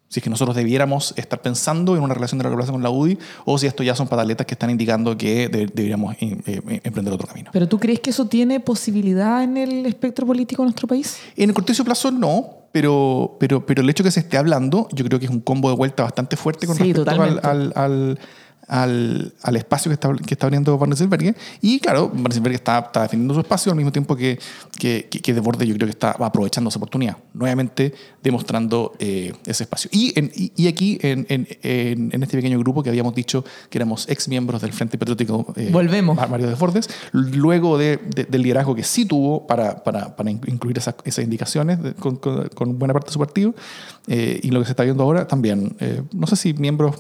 Si 0.09 0.21
es 0.21 0.25
que 0.25 0.31
nosotros 0.31 0.55
debiéramos 0.57 1.13
estar 1.17 1.43
pensando 1.43 1.97
en 1.97 2.03
una 2.03 2.15
relación 2.15 2.39
de 2.39 2.45
largo 2.45 2.57
plazo 2.57 2.73
con 2.73 2.83
la 2.83 2.91
UDI 2.91 3.19
o 3.45 3.59
si 3.59 3.67
esto 3.67 3.83
ya 3.83 3.95
son 3.97 4.07
pataletas 4.07 4.47
que 4.47 4.55
están 4.55 4.71
indicando 4.71 5.17
que 5.19 5.49
de- 5.49 5.67
deberíamos 5.67 6.15
eh, 6.21 6.39
eh, 6.47 6.81
emprender 6.85 7.13
otro 7.13 7.27
camino. 7.27 7.51
¿Pero 7.53 7.67
tú 7.69 7.79
crees 7.81 7.99
que 8.01 8.11
eso 8.11 8.27
tiene 8.27 8.61
posibilidad 8.61 9.43
en 9.43 9.57
el 9.57 9.85
espectro 9.85 10.25
político 10.27 10.63
de 10.63 10.67
nuestro 10.67 10.87
país? 10.87 11.19
En 11.37 11.51
el 11.51 11.55
cortísimo 11.55 11.85
plazo 11.87 12.13
no, 12.13 12.69
pero, 12.71 13.37
pero, 13.41 13.67
pero 13.67 13.83
el 13.83 13.91
hecho 13.91 14.05
que 14.05 14.11
se 14.13 14.21
esté 14.21 14.37
hablando, 14.37 14.87
yo 14.93 15.05
creo 15.05 15.19
que 15.19 15.25
es 15.27 15.31
un 15.31 15.41
combo 15.41 15.71
de 15.71 15.77
vuelta 15.77 16.05
bastante 16.05 16.37
fuerte 16.37 16.67
con 16.67 16.77
Sí, 16.77 16.93
respecto 16.93 17.11
al, 17.11 17.17
totalmente. 17.41 17.49
al, 17.49 17.73
al, 17.75 18.19
al- 18.69 19.33
al 19.43 19.57
espacio 19.57 19.89
que 19.91 19.95
está, 19.95 20.13
que 20.15 20.35
está 20.35 20.47
abriendo 20.47 20.77
Van 20.79 20.91
Rieselberghe. 20.91 21.35
Y 21.61 21.79
claro, 21.81 22.09
Van 22.13 22.25
Rieselberghe 22.27 22.57
está, 22.57 22.79
está 22.81 23.03
defendiendo 23.03 23.35
su 23.35 23.41
espacio 23.41 23.71
al 23.73 23.77
mismo 23.77 23.93
tiempo 23.93 24.17
que, 24.17 24.39
que, 24.79 25.07
que, 25.11 25.21
que 25.21 25.35
Desbordes 25.35 25.69
yo 25.69 25.75
creo 25.75 25.87
que 25.87 25.93
está 25.93 26.11
aprovechando 26.13 26.69
esa 26.69 26.79
oportunidad, 26.79 27.17
nuevamente 27.35 27.95
demostrando 28.23 28.95
eh, 28.99 29.33
ese 29.47 29.65
espacio. 29.65 29.89
Y, 29.93 30.19
en- 30.19 30.31
y, 30.35 30.53
y 30.57 30.69
aquí, 30.69 30.99
en, 31.03 31.27
en, 31.29 31.47
en- 31.63 32.23
este 32.23 32.37
pequeño 32.39 32.59
grupo 32.59 32.83
que 32.83 32.89
habíamos 32.91 33.15
dicho 33.15 33.45
que 33.71 33.79
éramos 33.79 34.09
ex 34.09 34.29
miembros 34.29 34.61
del 34.63 34.73
Frente 34.73 34.99
Patriótico 34.99 35.53
eh, 35.57 35.69
Volvemos. 35.73 36.17
Mario 36.29 36.49
Desbordes, 36.49 36.89
luego 37.13 37.79
de, 37.79 37.99
de- 37.99 38.25
del 38.25 38.43
liderazgo 38.43 38.75
que 38.75 38.83
sí 38.83 39.05
tuvo 39.07 39.47
para, 39.47 39.85
para, 39.85 40.17
para 40.17 40.31
in- 40.31 40.41
incluir 40.47 40.77
esas, 40.79 40.95
esas 41.05 41.25
indicaciones 41.25 41.83
de- 41.83 41.95
con, 41.95 42.17
con- 42.17 42.49
con 42.49 42.79
buena 42.79 42.93
parte 42.95 43.09
de 43.09 43.13
su 43.13 43.19
partido, 43.19 43.55
eh, 44.09 44.41
y 44.43 44.51
lo 44.51 44.59
que 44.61 44.67
se 44.67 44.73
está 44.73 44.83
viendo 44.83 45.03
ahora 45.05 45.29
también, 45.29 45.77
eh, 45.81 46.03
no 46.13 46.27
sé 46.27 46.37
si 46.37 46.53
miembros 46.55 46.97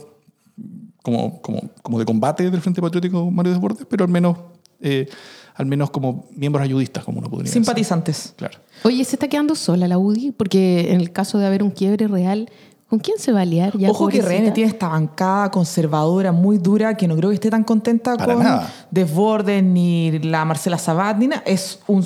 como, 1.06 1.40
como, 1.40 1.60
como 1.82 2.00
de 2.00 2.04
combate 2.04 2.50
del 2.50 2.60
Frente 2.60 2.82
Patriótico 2.82 3.30
Mario 3.30 3.52
Desbordes, 3.52 3.86
pero 3.88 4.04
al 4.04 4.10
menos, 4.10 4.38
eh, 4.80 5.08
al 5.54 5.64
menos 5.66 5.90
como 5.90 6.26
miembros 6.34 6.64
ayudistas, 6.64 7.04
como 7.04 7.20
uno 7.20 7.30
podría 7.30 7.44
decir. 7.44 7.62
Simpatizantes. 7.62 8.34
Claro. 8.34 8.58
Oye, 8.82 9.04
¿se 9.04 9.14
está 9.14 9.28
quedando 9.28 9.54
sola 9.54 9.86
la 9.86 9.98
UDI? 9.98 10.32
Porque 10.32 10.92
en 10.92 11.00
el 11.00 11.12
caso 11.12 11.38
de 11.38 11.46
haber 11.46 11.62
un 11.62 11.70
quiebre 11.70 12.08
real, 12.08 12.50
¿con 12.88 12.98
quién 12.98 13.18
se 13.20 13.30
va 13.30 13.42
a 13.42 13.44
liar? 13.44 13.78
Ya, 13.78 13.88
Ojo 13.88 14.08
que? 14.08 14.20
RN 14.20 14.52
tiene 14.52 14.68
esta 14.68 14.88
bancada 14.88 15.52
conservadora 15.52 16.32
muy 16.32 16.58
dura 16.58 16.96
que 16.96 17.06
no 17.06 17.16
creo 17.16 17.30
que 17.30 17.34
esté 17.34 17.50
tan 17.50 17.62
contenta 17.62 18.16
Para 18.16 18.34
con 18.34 18.42
nada. 18.42 18.72
Desbordes 18.90 19.62
ni 19.62 20.18
la 20.18 20.44
Marcela 20.44 20.76
Sabat 20.76 21.18
ni 21.18 21.28
nada. 21.28 21.44
Es 21.46 21.78
un 21.86 22.04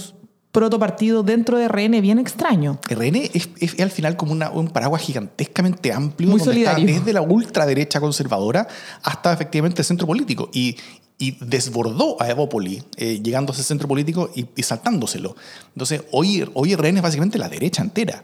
protopartido 0.52 1.22
dentro 1.22 1.58
de 1.58 1.68
RN 1.68 2.00
bien 2.00 2.18
extraño. 2.18 2.80
RN 2.88 3.16
es, 3.32 3.48
es 3.60 3.78
al 3.80 3.90
final 3.90 4.16
como 4.16 4.32
una- 4.32 4.50
un 4.50 4.68
paraguas 4.68 5.02
gigantescamente 5.02 5.92
amplio 5.92 6.30
Muy 6.30 6.38
donde 6.40 6.60
está 6.62 6.74
desde 6.98 7.12
la 7.12 7.22
ultraderecha 7.22 8.00
conservadora 8.00 8.66
hasta 9.02 9.32
efectivamente 9.32 9.82
el 9.82 9.86
centro 9.86 10.06
político 10.06 10.50
y, 10.52 10.76
y 11.18 11.36
desbordó 11.40 12.20
a 12.20 12.28
Evópoli 12.30 12.82
eh, 12.96 13.20
llegando 13.22 13.52
a 13.52 13.54
ese 13.54 13.62
centro 13.62 13.86
político 13.86 14.30
y, 14.34 14.46
y 14.56 14.62
saltándoselo. 14.62 15.36
Entonces 15.74 16.02
hoy, 16.10 16.44
hoy 16.54 16.74
RN 16.74 16.96
es 16.96 17.02
básicamente 17.02 17.38
la 17.38 17.48
derecha 17.48 17.82
entera. 17.82 18.22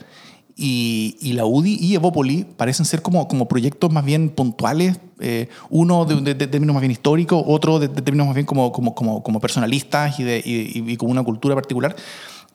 Y, 0.58 1.18
y 1.20 1.34
la 1.34 1.44
UDI 1.44 1.74
y 1.74 1.94
Evópoli 1.96 2.46
parecen 2.56 2.86
ser 2.86 3.02
como, 3.02 3.28
como 3.28 3.46
proyectos 3.46 3.92
más 3.92 4.04
bien 4.06 4.30
puntuales, 4.30 4.98
eh, 5.20 5.48
uno 5.68 6.06
de, 6.06 6.20
de- 6.22 6.34
de 6.34 6.46
términos 6.46 6.72
más 6.72 6.80
bien 6.80 6.90
históricos, 6.92 7.42
otro 7.46 7.78
de, 7.78 7.88
de 7.88 8.00
términos 8.00 8.26
más 8.26 8.34
bien 8.34 8.46
como, 8.46 8.72
como, 8.72 8.94
como, 8.94 9.22
como 9.22 9.38
personalistas 9.38 10.18
y, 10.18 10.22
y, 10.22 10.42
y 10.86 10.96
con 10.96 11.10
una 11.10 11.22
cultura 11.22 11.54
particular, 11.54 11.94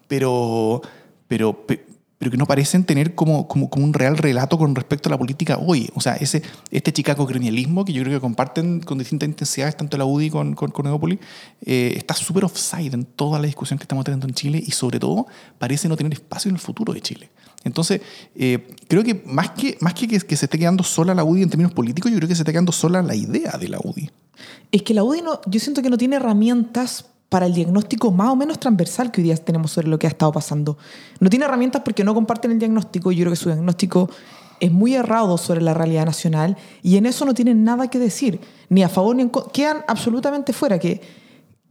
pero, 0.08 0.82
pero, 1.28 1.54
pe- 1.68 1.86
pero 2.22 2.30
que 2.30 2.38
no 2.38 2.46
parecen 2.46 2.84
tener 2.84 3.16
como, 3.16 3.48
como, 3.48 3.72
como 3.72 3.84
un 3.84 3.96
real 3.96 4.16
relato 4.16 4.56
con 4.56 4.76
respecto 4.76 5.10
a 5.10 5.12
la 5.12 5.18
política 5.18 5.58
hoy. 5.58 5.90
O 5.96 6.02
sea, 6.02 6.14
ese, 6.14 6.44
este 6.70 6.94
chicago 6.94 7.26
gremialismo 7.26 7.84
que 7.84 7.94
yo 7.94 8.04
creo 8.04 8.20
que 8.20 8.22
comparten 8.22 8.80
con 8.82 9.00
distintas 9.00 9.28
intensidades 9.28 9.76
tanto 9.76 9.98
la 9.98 10.06
UDI 10.06 10.30
con, 10.30 10.54
con, 10.54 10.70
con 10.70 11.12
eh, 11.66 11.94
está 11.98 12.14
súper 12.14 12.46
offside 12.46 12.94
en 12.94 13.06
toda 13.06 13.40
la 13.40 13.48
discusión 13.48 13.80
que 13.80 13.86
estamos 13.86 14.06
teniendo 14.06 14.28
en 14.28 14.36
Chile 14.36 14.64
y 14.64 14.70
sobre 14.70 15.00
todo 15.00 15.26
parece 15.58 15.90
no 15.90 15.98
tener 15.98 16.14
espacio 16.14 16.50
en 16.50 16.58
el 16.58 16.62
futuro 16.62 16.94
de 16.94 17.02
Chile. 17.02 17.32
Entonces, 17.64 18.02
eh, 18.36 18.68
creo 18.88 19.04
que 19.04 19.24
más 19.26 19.50
que, 19.50 19.80
más 19.82 19.96
que, 19.96 20.08
que 20.08 20.20
que 20.20 20.36
se 20.36 20.46
esté 20.46 20.60
quedando 20.60 20.84
sola 20.84 21.16
la 21.16 21.24
UDI 21.24 21.42
en 21.42 21.50
términos 21.50 21.74
políticos, 21.74 22.12
yo 22.12 22.18
creo 22.18 22.30
que 22.30 22.36
se 22.36 22.44
está 22.44 22.52
quedando 22.52 22.72
sola 22.72 23.02
la 23.02 23.16
idea 23.16 23.58
de 23.60 23.68
la 23.68 23.80
UDI. 23.84 24.12
Es 24.72 24.84
que 24.84 24.94
la 24.94 25.04
UDI 25.04 25.24
no, 25.24 25.42
yo 25.48 25.60
siento 25.60 25.82
que 25.82 25.90
no 25.90 25.98
tiene 25.98 26.18
herramientas 26.18 27.06
para 27.32 27.46
el 27.46 27.54
diagnóstico 27.54 28.12
más 28.12 28.28
o 28.28 28.36
menos 28.36 28.60
transversal 28.60 29.10
que 29.10 29.22
hoy 29.22 29.24
día 29.24 29.38
tenemos 29.38 29.72
sobre 29.72 29.88
lo 29.88 29.98
que 29.98 30.06
ha 30.06 30.10
estado 30.10 30.34
pasando. 30.34 30.78
No 31.22 31.30
tiene 31.30 31.46
herramientas 31.46 31.82
porque 31.82 32.04
no 32.04 32.14
comparten 32.14 32.52
el 32.52 32.60
diagnóstico 32.60 33.10
yo 33.14 33.22
creo 33.22 33.32
que 33.32 33.38
su 33.38 33.48
diagnóstico 33.48 34.10
es 34.60 34.70
muy 34.70 34.96
errado 34.96 35.38
sobre 35.38 35.62
la 35.62 35.74
realidad 35.74 36.06
nacional 36.06 36.58
y 36.84 36.98
en 36.98 37.06
eso 37.06 37.24
no 37.24 37.34
tienen 37.34 37.64
nada 37.64 37.88
que 37.90 38.00
decir, 38.00 38.42
ni 38.68 38.84
a 38.84 38.90
favor 38.90 39.16
ni 39.16 39.22
en 39.22 39.30
contra. 39.30 39.50
Quedan 39.54 39.78
absolutamente 39.88 40.52
fuera, 40.52 40.78
que, 40.78 41.00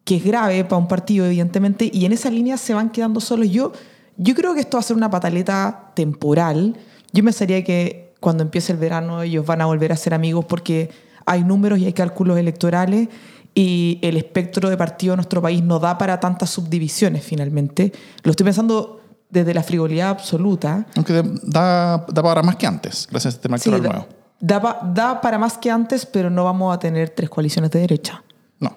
que 0.02 0.16
es 0.16 0.24
grave 0.24 0.64
para 0.64 0.78
un 0.78 0.88
partido, 0.88 1.26
evidentemente, 1.26 1.90
y 1.92 2.06
en 2.06 2.12
esa 2.12 2.30
línea 2.30 2.56
se 2.56 2.72
van 2.72 2.88
quedando 2.88 3.20
solos. 3.20 3.50
Yo, 3.50 3.72
yo 4.16 4.34
creo 4.34 4.54
que 4.54 4.60
esto 4.60 4.78
va 4.78 4.80
a 4.80 4.84
ser 4.84 4.96
una 4.96 5.10
pataleta 5.10 5.92
temporal. 5.94 6.78
Yo 7.12 7.22
pensaría 7.22 7.62
que 7.64 8.14
cuando 8.18 8.42
empiece 8.42 8.72
el 8.72 8.78
verano 8.78 9.22
ellos 9.22 9.44
van 9.44 9.60
a 9.60 9.66
volver 9.66 9.92
a 9.92 9.96
ser 9.96 10.14
amigos 10.14 10.46
porque 10.46 10.88
hay 11.26 11.44
números 11.44 11.78
y 11.80 11.84
hay 11.84 11.92
cálculos 11.92 12.38
electorales 12.38 13.08
y 13.54 13.98
el 14.02 14.16
espectro 14.16 14.70
de 14.70 14.76
partido 14.76 15.12
de 15.12 15.16
nuestro 15.16 15.42
país 15.42 15.62
no 15.62 15.78
da 15.78 15.98
para 15.98 16.20
tantas 16.20 16.50
subdivisiones 16.50 17.24
finalmente. 17.24 17.92
Lo 18.22 18.30
estoy 18.30 18.44
pensando 18.44 19.00
desde 19.28 19.54
la 19.54 19.62
frivolidad 19.62 20.10
absoluta. 20.10 20.86
Aunque 20.96 21.22
da, 21.42 22.04
da 22.08 22.22
para 22.22 22.42
más 22.42 22.56
que 22.56 22.66
antes, 22.66 23.06
gracias 23.10 23.26
a 23.34 23.36
este 23.36 23.38
sistema 23.48 23.58
Sí, 23.58 23.68
electoral 23.70 23.92
da, 23.92 23.98
nuevo. 24.06 24.14
da 24.40 24.60
pa- 24.62 24.80
da 24.94 25.20
para 25.20 25.38
más 25.38 25.58
que 25.58 25.70
antes, 25.70 26.06
pero 26.06 26.30
no 26.30 26.44
vamos 26.44 26.74
a 26.74 26.78
tener 26.78 27.10
tres 27.10 27.28
coaliciones 27.30 27.70
de 27.70 27.80
derecha. 27.80 28.22
No. 28.58 28.74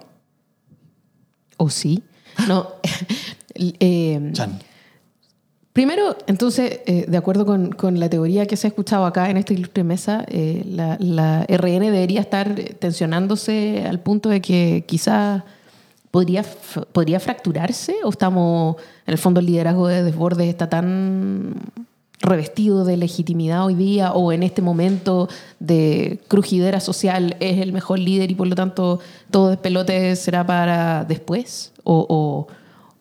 ¿O 1.58 1.70
sí? 1.70 2.04
No. 2.48 2.68
eh, 3.56 4.30
Chan. 4.34 4.60
Primero, 5.74 6.16
entonces, 6.28 6.82
eh, 6.86 7.06
de 7.08 7.18
acuerdo 7.18 7.48
con, 7.48 8.00
la 8.00 8.08
teoría 8.08 8.46
que 8.46 8.56
se 8.58 8.68
ha 8.68 8.70
escuchado 8.70 9.08
acá 9.08 9.32
en 9.32 9.38
esta 9.38 9.54
ilustre 9.54 9.84
mesa, 9.84 10.24
eh, 10.28 10.64
la, 10.68 11.46
RN 11.50 11.80
debería 11.92 12.22
estar 12.22 12.54
tensionándose 12.78 13.84
al 13.88 14.00
punto 14.00 14.30
de 14.30 14.40
que 14.40 14.84
quizás 14.88 15.42
podría, 16.12 16.46
podría 16.92 17.20
fracturarse 17.20 17.96
o 18.04 18.10
estamos, 18.10 18.76
en 19.08 19.14
el 19.14 19.18
fondo, 19.18 19.40
el 19.40 19.48
liderazgo 19.48 19.88
de 19.88 20.04
Desbordes 20.04 20.48
está 20.48 20.70
tan 20.70 21.56
revestido 22.22 22.86
de 22.86 22.96
legitimidad 22.96 23.66
hoy 23.66 23.74
día 23.74 24.14
o 24.14 24.32
en 24.32 24.44
este 24.44 24.62
momento 24.62 25.28
de 25.60 26.20
crujidera 26.28 26.80
social 26.82 27.36
es 27.40 27.58
el 27.60 27.74
mejor 27.74 27.98
líder 27.98 28.30
y 28.30 28.36
por 28.36 28.48
lo 28.48 28.56
tanto 28.56 29.00
todo 29.32 29.50
despelote 29.50 30.16
será 30.16 30.46
para 30.46 31.04
después 31.04 31.74
o- 31.84 32.48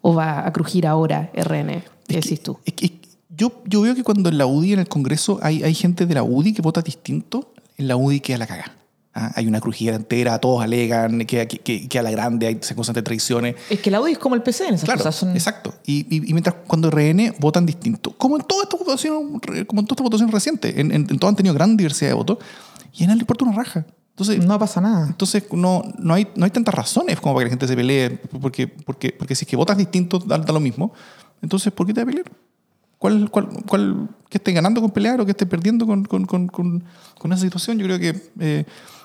o 0.01 0.15
va 0.15 0.45
a 0.45 0.53
crujir 0.53 0.87
ahora 0.87 1.31
RN. 1.35 1.85
¿Qué 2.07 2.17
decís 2.17 2.43
tú? 2.43 2.59
Es 2.65 2.75
que- 2.75 2.89
yo 2.89 3.49
yo, 3.49 3.63
yo 3.67 3.81
veo 3.83 3.95
que 3.95 4.05
cuando 4.05 4.29
en 4.29 4.37
la 4.39 4.47
UDI, 4.47 4.75
en 4.75 4.81
el 4.81 4.89
Congreso, 4.89 5.39
hay, 5.43 5.63
hay 5.63 5.75
gente 5.75 6.05
de 6.07 6.15
la 6.15 6.23
UDI 6.23 6.53
que 6.53 6.61
vota 6.63 6.83
distinto, 6.83 7.55
en 7.79 7.89
la 7.89 7.97
UDI 7.97 8.21
queda 8.21 8.39
la 8.39 8.47
caga. 8.47 8.77
Ah, 9.15 9.33
hay 9.37 9.47
una 9.47 9.61
crujida 9.61 9.95
entera, 9.95 10.39
todos 10.39 10.63
alegan, 10.63 11.25
que, 11.27 11.47
que, 11.49 11.89
que 11.89 11.99
a 11.99 12.03
la 12.03 12.11
grande 12.11 12.47
hay, 12.47 12.59
se 12.61 12.75
constantes 12.75 13.05
traiciones. 13.05 13.57
Es 13.69 13.81
que 13.81 13.91
la 13.91 14.01
UDI 14.01 14.13
es 14.13 14.19
como 14.19 14.35
el 14.35 14.43
PC 14.43 14.69
en 14.69 14.75
esas 14.75 14.85
Claro, 14.85 14.99
cosas. 14.99 15.17
Son... 15.17 15.31
exacto. 15.33 15.75
Y, 15.87 16.01
y- 16.15 16.29
y 16.31 16.33
mientras 16.33 16.57
cuando 16.67 16.91
RN 16.91 17.35
votan 17.39 17.65
distinto, 17.67 18.13
como 18.17 18.37
en 18.37 18.43
toda 18.47 18.63
esta 18.65 18.77
votación, 18.77 19.41
como 19.67 19.81
en 19.81 19.87
toda 19.87 19.95
esta 19.97 20.03
votación 20.03 20.31
reciente, 20.31 20.81
en, 20.81 20.93
en, 20.93 21.07
en 21.11 21.19
todas 21.19 21.33
han 21.33 21.37
tenido 21.37 21.55
gran 21.55 21.77
diversidad 21.77 22.11
de 22.11 22.15
votos, 22.15 22.39
y 22.95 23.05
en 23.05 23.11
él 23.11 23.17
le 23.19 23.23
importa 23.23 23.45
una 23.47 23.55
raja. 23.57 23.87
Entonces, 24.11 24.45
No 24.45 24.59
pasa 24.59 24.81
nada. 24.83 25.07
entonces 25.07 25.45
no, 25.53 25.83
no, 25.99 26.15
hay, 26.15 26.29
no 26.37 26.45
hay 26.45 26.51
tantas 26.51 26.75
razones 26.75 27.19
como 27.19 27.35
para 27.35 27.45
que 27.45 27.49
la 27.49 27.51
gente 27.53 27.67
se 27.67 27.75
pelee, 27.77 28.11
porque, 28.41 28.69
porque, 28.69 29.11
porque 29.19 29.35
si 29.35 29.45
es 29.45 29.49
que 29.49 29.57
votas 29.57 29.77
distinto, 29.79 30.19
da, 30.19 30.37
da 30.39 30.53
lo 30.53 30.61
mismo. 30.61 30.93
Entonces, 31.43 31.73
¿por 31.73 31.87
qué 31.87 31.93
te 31.93 32.01
vas 32.01 32.09
a 32.09 32.11
pelear? 32.11 32.33
¿Cuál, 32.99 33.31
cuál, 33.31 33.49
cuál, 33.67 34.09
¿Qué 34.31 34.39
estés 34.39 34.55
ganando 34.55 34.81
con 34.81 34.91
pelear 34.93 35.21
o 35.21 35.25
qué 35.25 35.33
estés 35.33 35.49
perdiendo 35.49 35.87
con, 35.87 36.05
con, 36.05 36.25
con, 36.25 36.47
con, 36.47 36.85
con 37.19 37.33
esa 37.33 37.43
situación? 37.43 37.79
Yo 37.79 37.87
creo 37.87 37.99
que 37.99 38.31
eh, 38.39 38.65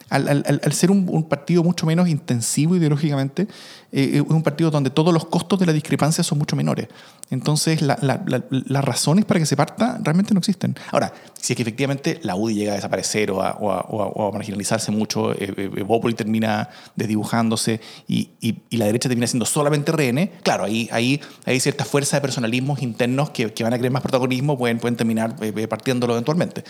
al, 0.09 0.73
ser 0.73 0.91
un, 0.91 1.23
partido 1.23 1.63
mucho 1.63 1.85
menos 1.85 2.07
intensivo 2.07 2.75
ideológicamente, 2.75 3.47
eh, 3.91 4.11
es 4.15 4.21
un 4.21 4.43
partido 4.43 4.71
donde 4.71 4.89
todos 4.89 5.13
los 5.13 5.25
costos 5.25 5.59
de 5.59 5.65
la 5.65 5.73
discrepancia 5.73 6.23
son 6.23 6.37
mucho 6.37 6.55
menores. 6.55 6.87
Entonces, 7.29 7.81
la- 7.81 7.97
la- 8.01 8.21
la- 8.25 8.43
las 8.49 8.85
razones 8.85 9.25
para 9.25 9.39
que 9.39 9.45
se 9.45 9.57
parta 9.57 9.99
realmente 10.01 10.33
no 10.33 10.39
existen. 10.39 10.75
Ahora, 10.91 11.13
si 11.39 11.53
es 11.53 11.57
que 11.57 11.63
efectivamente 11.63 12.19
la 12.23 12.35
UDI 12.35 12.55
llega 12.55 12.71
a 12.73 12.75
desaparecer 12.75 13.31
o 13.31 13.41
a, 13.41 14.31
marginalizarse 14.33 14.91
mucho, 14.91 15.33
eh, 15.33 15.53
eh, 15.57 15.83
Bópoli 15.83 16.13
termina 16.13 16.69
desdibujándose 16.95 17.81
y, 18.07 18.29
la 18.71 18.85
derecha 18.85 19.09
termina 19.09 19.27
siendo 19.27 19.45
solamente 19.45 19.91
RN, 19.91 20.31
claro, 20.43 20.65
ahí, 20.65 20.89
hay 20.91 21.59
cierta 21.59 21.83
fuerza 21.85 22.17
de 22.17 22.21
personalismos 22.21 22.81
internos 22.81 23.31
que, 23.31 23.51
que 23.53 23.63
van 23.63 23.73
a 23.73 23.77
querer 23.77 23.91
más 23.91 24.01
protagonismo, 24.01 24.57
pueden, 24.57 24.79
pueden 24.79 24.95
terminar 24.95 25.35
partiéndolo 25.67 26.13
eventualmente. 26.13 26.63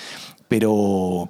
Pero, 0.47 1.29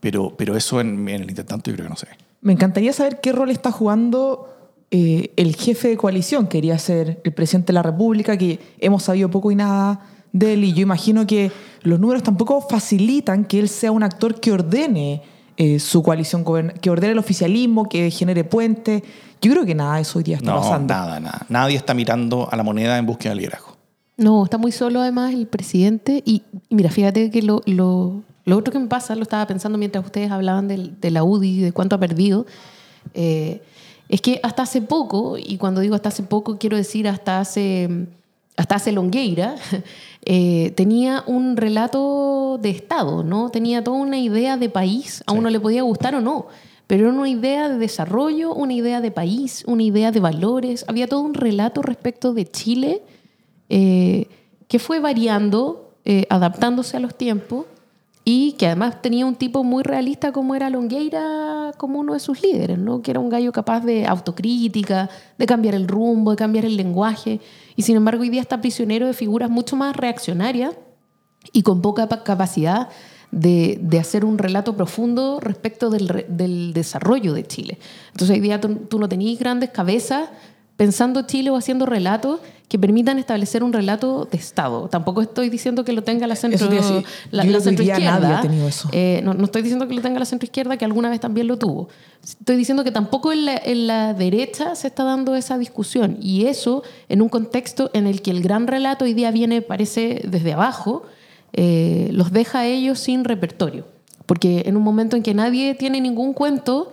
pero, 0.00 0.34
pero 0.36 0.56
eso 0.56 0.80
en, 0.80 1.08
en 1.08 1.22
el 1.22 1.28
intertanto 1.30 1.70
yo 1.70 1.76
creo 1.76 1.86
que 1.88 1.94
no 1.94 1.96
ve. 2.00 2.16
Me 2.42 2.52
encantaría 2.52 2.92
saber 2.92 3.20
qué 3.20 3.32
rol 3.32 3.50
está 3.50 3.70
jugando 3.72 4.48
eh, 4.90 5.32
el 5.36 5.54
jefe 5.56 5.88
de 5.88 5.96
coalición, 5.96 6.46
quería 6.46 6.78
ser 6.78 7.20
el 7.24 7.32
presidente 7.32 7.68
de 7.68 7.74
la 7.74 7.82
República, 7.82 8.36
que 8.36 8.58
hemos 8.78 9.02
sabido 9.04 9.30
poco 9.30 9.50
y 9.50 9.56
nada 9.56 10.00
de 10.32 10.54
él. 10.54 10.64
Y 10.64 10.72
yo 10.72 10.82
imagino 10.82 11.26
que 11.26 11.52
los 11.82 12.00
números 12.00 12.22
tampoco 12.22 12.60
facilitan 12.60 13.44
que 13.44 13.60
él 13.60 13.68
sea 13.68 13.92
un 13.92 14.02
actor 14.02 14.40
que 14.40 14.52
ordene 14.52 15.22
eh, 15.56 15.78
su 15.78 16.02
coalición, 16.02 16.44
que 16.80 16.90
ordene 16.90 17.12
el 17.12 17.18
oficialismo, 17.18 17.88
que 17.88 18.10
genere 18.10 18.44
puentes. 18.44 19.02
Yo 19.42 19.52
creo 19.52 19.64
que 19.66 19.74
nada 19.74 19.96
de 19.96 20.02
eso 20.02 20.18
hoy 20.18 20.24
día 20.24 20.36
está 20.36 20.50
No, 20.50 20.60
pasando. 20.60 20.92
nada, 20.94 21.20
nada. 21.20 21.46
Nadie 21.48 21.76
está 21.76 21.94
mirando 21.94 22.48
a 22.50 22.56
la 22.56 22.62
moneda 22.62 22.96
en 22.98 23.06
búsqueda 23.06 23.30
de 23.32 23.36
liderazgo. 23.40 23.76
No, 24.16 24.44
está 24.44 24.58
muy 24.58 24.72
solo 24.72 25.00
además 25.00 25.32
el 25.32 25.46
presidente. 25.46 26.22
Y, 26.26 26.42
y 26.68 26.74
mira, 26.74 26.90
fíjate 26.90 27.30
que 27.30 27.42
lo, 27.42 27.62
lo, 27.66 28.22
lo 28.50 28.58
otro 28.58 28.72
que 28.72 28.78
me 28.78 28.86
pasa, 28.88 29.14
lo 29.16 29.22
estaba 29.22 29.46
pensando 29.46 29.78
mientras 29.78 30.04
ustedes 30.04 30.30
hablaban 30.30 30.68
del- 30.68 31.00
de 31.00 31.10
la 31.10 31.22
UDI, 31.24 31.60
de 31.60 31.72
cuánto 31.72 31.96
ha 31.96 32.00
perdido, 32.00 32.44
eh, 33.14 33.62
es 34.08 34.20
que 34.20 34.40
hasta 34.42 34.62
hace 34.64 34.82
poco, 34.82 35.36
y 35.38 35.56
cuando 35.56 35.80
digo 35.80 35.94
hasta 35.94 36.08
hace 36.10 36.22
poco, 36.24 36.58
quiero 36.58 36.76
decir 36.76 37.06
hasta 37.08 37.38
hace, 37.40 38.06
hasta 38.56 38.74
hace 38.74 38.92
Longueira, 38.92 39.54
eh, 40.24 40.72
tenía 40.76 41.22
un 41.26 41.56
relato 41.56 42.58
de 42.60 42.70
Estado, 42.70 43.22
¿no? 43.22 43.50
Tenía 43.50 43.82
toda 43.84 43.96
una 43.98 44.18
idea 44.18 44.56
de 44.56 44.68
país, 44.68 45.22
a 45.26 45.32
Sí. 45.32 45.38
uno 45.38 45.48
le 45.48 45.60
podía 45.60 45.82
gustar 45.82 46.14
o 46.16 46.20
no, 46.20 46.46
pero 46.88 47.08
era 47.08 47.16
una 47.18 47.28
idea 47.28 47.68
de 47.68 47.78
desarrollo, 47.78 48.52
una 48.52 48.72
idea 48.74 49.00
de 49.00 49.10
país, 49.12 49.62
una 49.66 49.84
idea 49.84 50.10
de 50.10 50.18
valores, 50.20 50.84
había 50.88 51.06
todo 51.06 51.20
un 51.20 51.34
relato 51.34 51.82
respecto 51.82 52.32
de 52.34 52.44
Chile 52.50 53.02
eh, 53.68 54.26
que 54.66 54.78
fue 54.80 54.98
variando, 54.98 55.92
eh, 56.04 56.26
adaptándose 56.30 56.96
a 56.96 57.00
los 57.00 57.14
tiempos 57.14 57.66
y 58.32 58.52
que 58.58 58.66
además 58.66 59.02
tenía 59.02 59.26
un 59.26 59.34
tipo 59.34 59.64
muy 59.64 59.82
realista 59.82 60.30
como 60.30 60.54
era 60.54 60.70
Longueira 60.70 61.72
como 61.76 61.98
uno 61.98 62.12
de 62.14 62.20
sus 62.20 62.42
líderes, 62.42 62.78
¿no? 62.78 63.00
que 63.02 63.10
era 63.10 63.18
un 63.20 63.28
gallo 63.28 63.50
capaz 63.50 63.80
de 63.84 64.06
autocrítica, 64.06 65.08
de 65.38 65.46
cambiar 65.46 65.74
el 65.74 65.88
rumbo, 65.88 66.30
de 66.30 66.36
cambiar 66.36 66.64
el 66.64 66.76
lenguaje 66.76 67.40
y 67.74 67.82
sin 67.82 67.96
embargo 67.96 68.22
hoy 68.22 68.28
día 68.30 68.40
está 68.40 68.60
prisionero 68.60 69.06
de 69.06 69.14
figuras 69.14 69.50
mucho 69.50 69.74
más 69.76 69.96
reaccionarias 69.96 70.74
y 71.52 71.62
con 71.62 71.80
poca 71.82 72.08
pa- 72.08 72.22
capacidad 72.22 72.88
de, 73.32 73.78
de 73.82 73.98
hacer 73.98 74.24
un 74.24 74.38
relato 74.38 74.76
profundo 74.76 75.40
respecto 75.40 75.88
del, 75.90 76.26
del 76.28 76.72
desarrollo 76.72 77.32
de 77.32 77.44
Chile. 77.46 77.78
Entonces 78.12 78.34
hoy 78.36 78.40
día 78.40 78.60
tú, 78.60 78.68
tú 78.90 78.98
no 78.98 79.08
tenías 79.08 79.38
grandes 79.40 79.70
cabezas 79.70 80.28
pensando 80.80 81.26
Chile 81.26 81.50
o 81.50 81.56
haciendo 81.56 81.84
relatos 81.84 82.40
que 82.66 82.78
permitan 82.78 83.18
establecer 83.18 83.62
un 83.62 83.70
relato 83.70 84.26
de 84.30 84.38
Estado. 84.38 84.88
Tampoco 84.88 85.20
estoy 85.20 85.50
diciendo 85.50 85.84
que 85.84 85.92
lo 85.92 86.02
tenga 86.04 86.26
la 86.26 86.36
centro, 86.36 86.70
la, 86.70 87.44
la 87.44 87.60
eso. 88.66 88.88
Eh, 88.90 89.20
no, 89.22 89.34
no 89.34 89.44
estoy 89.44 89.60
diciendo 89.60 89.86
que 89.86 89.92
lo 89.92 90.00
tenga 90.00 90.18
la 90.18 90.24
centroizquierda, 90.24 90.78
que 90.78 90.86
alguna 90.86 91.10
vez 91.10 91.20
también 91.20 91.48
lo 91.48 91.58
tuvo. 91.58 91.90
Estoy 92.24 92.56
diciendo 92.56 92.82
que 92.82 92.92
tampoco 92.92 93.30
en 93.30 93.44
la, 93.44 93.60
en 93.62 93.88
la 93.88 94.14
derecha 94.14 94.74
se 94.74 94.86
está 94.86 95.04
dando 95.04 95.34
esa 95.34 95.58
discusión. 95.58 96.16
Y 96.18 96.46
eso 96.46 96.82
en 97.10 97.20
un 97.20 97.28
contexto 97.28 97.90
en 97.92 98.06
el 98.06 98.22
que 98.22 98.30
el 98.30 98.40
gran 98.40 98.66
relato 98.66 99.04
hoy 99.04 99.12
día 99.12 99.30
viene, 99.32 99.60
parece, 99.60 100.22
desde 100.26 100.54
abajo, 100.54 101.02
eh, 101.52 102.08
los 102.14 102.32
deja 102.32 102.60
a 102.60 102.66
ellos 102.66 102.98
sin 103.00 103.24
repertorio. 103.24 103.84
Porque 104.24 104.62
en 104.64 104.78
un 104.78 104.82
momento 104.82 105.14
en 105.14 105.22
que 105.22 105.34
nadie 105.34 105.74
tiene 105.74 106.00
ningún 106.00 106.32
cuento, 106.32 106.90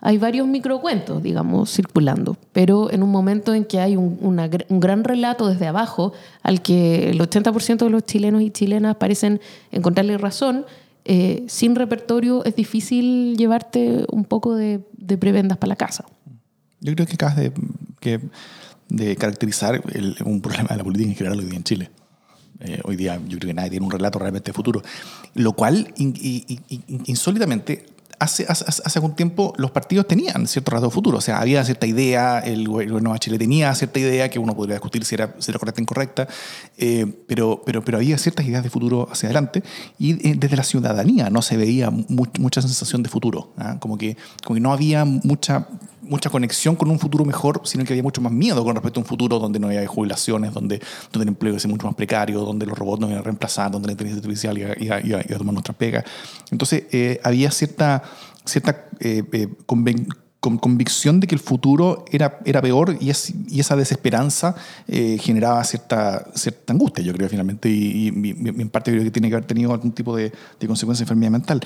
hay 0.00 0.18
varios 0.18 0.46
microcuentos, 0.46 1.22
digamos, 1.22 1.72
circulando. 1.74 2.36
Pero 2.52 2.90
en 2.92 3.02
un 3.02 3.10
momento 3.10 3.54
en 3.54 3.64
que 3.64 3.80
hay 3.80 3.96
un, 3.96 4.18
una 4.20 4.48
un 4.68 4.80
gran 4.80 5.04
relato 5.04 5.48
desde 5.48 5.66
abajo, 5.66 6.12
al 6.42 6.62
que 6.62 7.10
el 7.10 7.18
80% 7.20 7.78
de 7.78 7.90
los 7.90 8.04
chilenos 8.04 8.42
y 8.42 8.50
chilenas 8.50 8.96
parecen 8.96 9.40
encontrarle 9.72 10.18
razón, 10.18 10.64
eh, 11.04 11.44
sin 11.48 11.74
repertorio 11.76 12.44
es 12.44 12.56
difícil 12.56 13.36
llevarte 13.36 14.04
un 14.10 14.24
poco 14.24 14.54
de, 14.54 14.80
de 14.96 15.16
prebendas 15.16 15.56
para 15.58 15.68
la 15.70 15.76
casa. 15.76 16.04
Yo 16.80 16.94
creo 16.94 17.06
que 17.06 17.14
acabas 17.14 17.36
de, 17.36 17.52
que- 18.00 18.20
de 18.88 19.16
caracterizar 19.16 19.80
el- 19.94 20.16
un 20.24 20.40
problema 20.40 20.68
de 20.70 20.76
la 20.76 20.84
política 20.84 21.08
en 21.10 21.16
general 21.16 21.38
hoy 21.38 21.46
día 21.46 21.56
en 21.56 21.64
Chile. 21.64 21.90
Eh, 22.60 22.80
hoy 22.84 22.96
día 22.96 23.16
yo 23.28 23.38
creo 23.38 23.48
que 23.48 23.54
nadie 23.54 23.70
tiene 23.70 23.84
un 23.84 23.90
relato 23.92 24.18
realmente 24.18 24.52
futuro. 24.52 24.82
Lo 25.34 25.52
cual, 25.52 25.92
in- 25.96 26.14
in- 26.20 26.60
in- 26.68 27.02
insólitamente, 27.06 27.86
hace, 28.18 28.46
hace, 28.48 28.64
hace 28.66 28.98
algún 28.98 29.14
tiempo 29.14 29.52
los 29.56 29.70
partidos 29.70 30.06
tenían 30.06 30.46
cierto 30.46 30.80
de 30.80 30.90
futuro. 30.90 31.18
O 31.18 31.20
sea, 31.20 31.40
había 31.40 31.64
cierta 31.64 31.86
idea, 31.86 32.38
el 32.40 32.68
gobierno 32.68 33.12
de 33.12 33.18
Chile 33.18 33.38
tenía 33.38 33.74
cierta 33.74 33.98
idea 33.98 34.28
que 34.28 34.38
uno 34.38 34.54
podría 34.54 34.74
discutir 34.76 35.04
si 35.04 35.14
era, 35.14 35.34
si 35.38 35.50
era 35.50 35.58
correcta 35.58 35.80
o 35.80 35.82
incorrecta, 35.82 36.28
eh, 36.78 37.06
pero, 37.26 37.62
pero, 37.64 37.84
pero 37.84 37.98
había 37.98 38.18
ciertas 38.18 38.46
ideas 38.46 38.62
de 38.62 38.70
futuro 38.70 39.08
hacia 39.10 39.28
adelante 39.28 39.62
y 39.98 40.28
eh, 40.28 40.34
desde 40.36 40.56
la 40.56 40.64
ciudadanía 40.64 41.30
no 41.30 41.42
se 41.42 41.56
veía 41.56 41.90
mu- 41.90 42.26
mucha 42.38 42.60
sensación 42.62 43.02
de 43.02 43.08
futuro. 43.08 43.52
¿ah? 43.58 43.76
Como, 43.80 43.96
que, 43.98 44.16
como 44.44 44.54
que 44.54 44.60
no 44.60 44.72
había 44.72 45.04
mucha 45.04 45.68
mucha 46.08 46.30
conexión 46.30 46.76
con 46.76 46.90
un 46.90 46.98
futuro 46.98 47.24
mejor, 47.24 47.60
sino 47.64 47.84
que 47.84 47.92
había 47.92 48.02
mucho 48.02 48.20
más 48.20 48.32
miedo 48.32 48.64
con 48.64 48.74
respecto 48.74 49.00
a 49.00 49.02
un 49.02 49.06
futuro 49.06 49.38
donde 49.38 49.58
no 49.58 49.66
había 49.66 49.86
jubilaciones, 49.86 50.52
donde, 50.54 50.80
donde 51.12 51.24
el 51.24 51.28
empleo 51.28 51.50
iba 51.50 51.56
a 51.56 51.60
ser 51.60 51.70
mucho 51.70 51.86
más 51.86 51.94
precario, 51.96 52.40
donde 52.40 52.66
los 52.66 52.78
robots 52.78 53.00
nos 53.00 53.10
iban 53.10 53.20
a 53.20 53.24
reemplazar, 53.24 53.70
donde 53.70 53.86
la 53.86 53.92
inteligencia 53.92 54.20
artificial 54.22 54.56
iba, 54.58 54.70
iba- 54.78 55.00
iba- 55.00 55.22
iba 55.26 55.34
a 55.34 55.38
tomar 55.38 55.52
nuestras 55.54 55.76
pegas. 55.76 56.04
Entonces, 56.50 56.84
eh, 56.92 57.20
había 57.22 57.50
cierta, 57.50 58.02
cierta 58.44 58.86
eh, 59.00 59.22
eh, 59.32 59.48
conven- 59.66 60.06
con 60.38 60.58
convicción 60.58 61.18
de 61.18 61.26
que 61.26 61.34
el 61.34 61.40
futuro 61.40 62.04
era, 62.12 62.38
era 62.44 62.62
peor 62.62 62.96
y, 63.00 63.10
es- 63.10 63.32
y 63.48 63.58
esa 63.58 63.74
desesperanza 63.74 64.54
eh, 64.86 65.18
generaba 65.20 65.64
cierta, 65.64 66.24
cierta 66.36 66.72
angustia, 66.72 67.02
yo 67.02 67.12
creo, 67.14 67.28
finalmente, 67.28 67.68
y, 67.68 68.08
y- 68.08 68.12
y 68.30 68.48
en 68.60 68.68
parte 68.68 68.92
creo 68.92 69.02
que 69.02 69.10
tiene 69.10 69.28
que 69.28 69.34
haber 69.34 69.46
tenido 69.46 69.72
algún 69.72 69.90
tipo 69.90 70.14
de, 70.14 70.30
de 70.60 70.66
consecuencia 70.68 71.02
de 71.02 71.06
enfermedad 71.06 71.32
mental. 71.32 71.60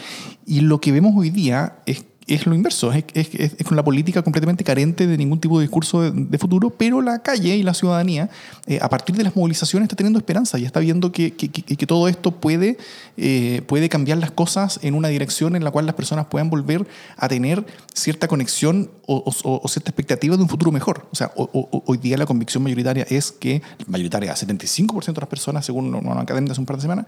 Y 0.46 0.60
lo 0.60 0.80
que 0.80 0.92
vemos 0.92 1.12
hoy 1.14 1.28
día 1.28 1.74
es 1.84 2.04
es 2.34 2.46
lo 2.46 2.54
inverso, 2.54 2.92
es, 2.92 3.04
es, 3.14 3.34
es, 3.34 3.64
con 3.64 3.76
la 3.76 3.84
política 3.84 4.22
completamente 4.22 4.64
carente 4.64 5.06
de 5.06 5.16
ningún 5.16 5.40
tipo 5.40 5.58
de 5.58 5.64
discurso 5.64 6.02
de, 6.02 6.12
de 6.12 6.38
futuro, 6.38 6.70
pero 6.70 7.02
la 7.02 7.20
calle 7.20 7.56
y 7.56 7.62
la 7.62 7.74
ciudadanía, 7.74 8.30
eh, 8.66 8.78
a 8.80 8.88
partir 8.88 9.16
de 9.16 9.24
las 9.24 9.34
movilizaciones, 9.36 9.86
está 9.86 9.96
teniendo 9.96 10.18
esperanza 10.18 10.58
y 10.58 10.64
está 10.64 10.80
viendo 10.80 11.12
que, 11.12 11.32
que, 11.32 11.48
que, 11.48 11.62
que 11.62 11.86
todo 11.86 12.08
esto 12.08 12.32
puede, 12.32 12.78
eh, 13.16 13.62
puede 13.66 13.88
cambiar 13.88 14.18
las 14.18 14.30
cosas 14.30 14.80
en 14.82 14.94
una 14.94 15.08
dirección 15.08 15.56
en 15.56 15.64
la 15.64 15.70
cual 15.70 15.86
las 15.86 15.94
personas 15.94 16.26
puedan 16.26 16.50
volver 16.50 16.86
a 17.16 17.28
tener 17.28 17.64
cierta 17.94 18.28
conexión 18.28 18.90
o, 19.06 19.16
o, 19.16 19.60
o 19.62 19.68
cierta 19.68 19.90
expectativa 19.90 20.36
de 20.36 20.42
un 20.42 20.48
futuro 20.48 20.70
mejor. 20.70 21.06
O 21.12 21.16
sea, 21.16 21.32
o, 21.36 21.82
hoy 21.86 21.98
día 21.98 22.16
la 22.16 22.26
convicción 22.26 22.62
mayoritaria 22.62 23.06
es 23.08 23.32
que, 23.32 23.62
mayoritaria, 23.86 24.34
75% 24.34 25.12
de 25.12 25.20
las 25.20 25.28
personas, 25.28 25.66
según 25.66 25.94
una 25.94 26.20
academia 26.20 26.52
hace 26.52 26.60
un 26.60 26.66
par 26.66 26.76
de 26.76 26.82
semanas, 26.82 27.06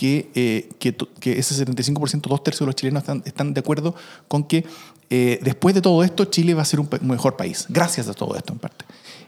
que, 0.00 0.30
eh, 0.34 0.70
que, 0.78 0.96
que, 1.20 1.38
ese 1.38 1.66
75%, 1.66 2.22
dos 2.22 2.42
tercios 2.42 2.60
de 2.60 2.66
los 2.66 2.74
chilenos 2.74 3.02
están, 3.02 3.22
están 3.26 3.52
de 3.52 3.60
acuerdo 3.60 3.94
con 4.28 4.44
que 4.44 4.64
eh, 5.10 5.38
después 5.42 5.74
de 5.74 5.82
todo 5.82 6.02
esto 6.02 6.24
Chile 6.24 6.54
va 6.54 6.62
a 6.62 6.64
ser 6.64 6.80
un 6.80 6.88
mejor 7.02 7.36
país, 7.36 7.66
gracias 7.68 8.08
a 8.08 8.14
todo 8.14 8.34
esto 8.34 8.54
en 8.54 8.60
parte. 8.60 8.86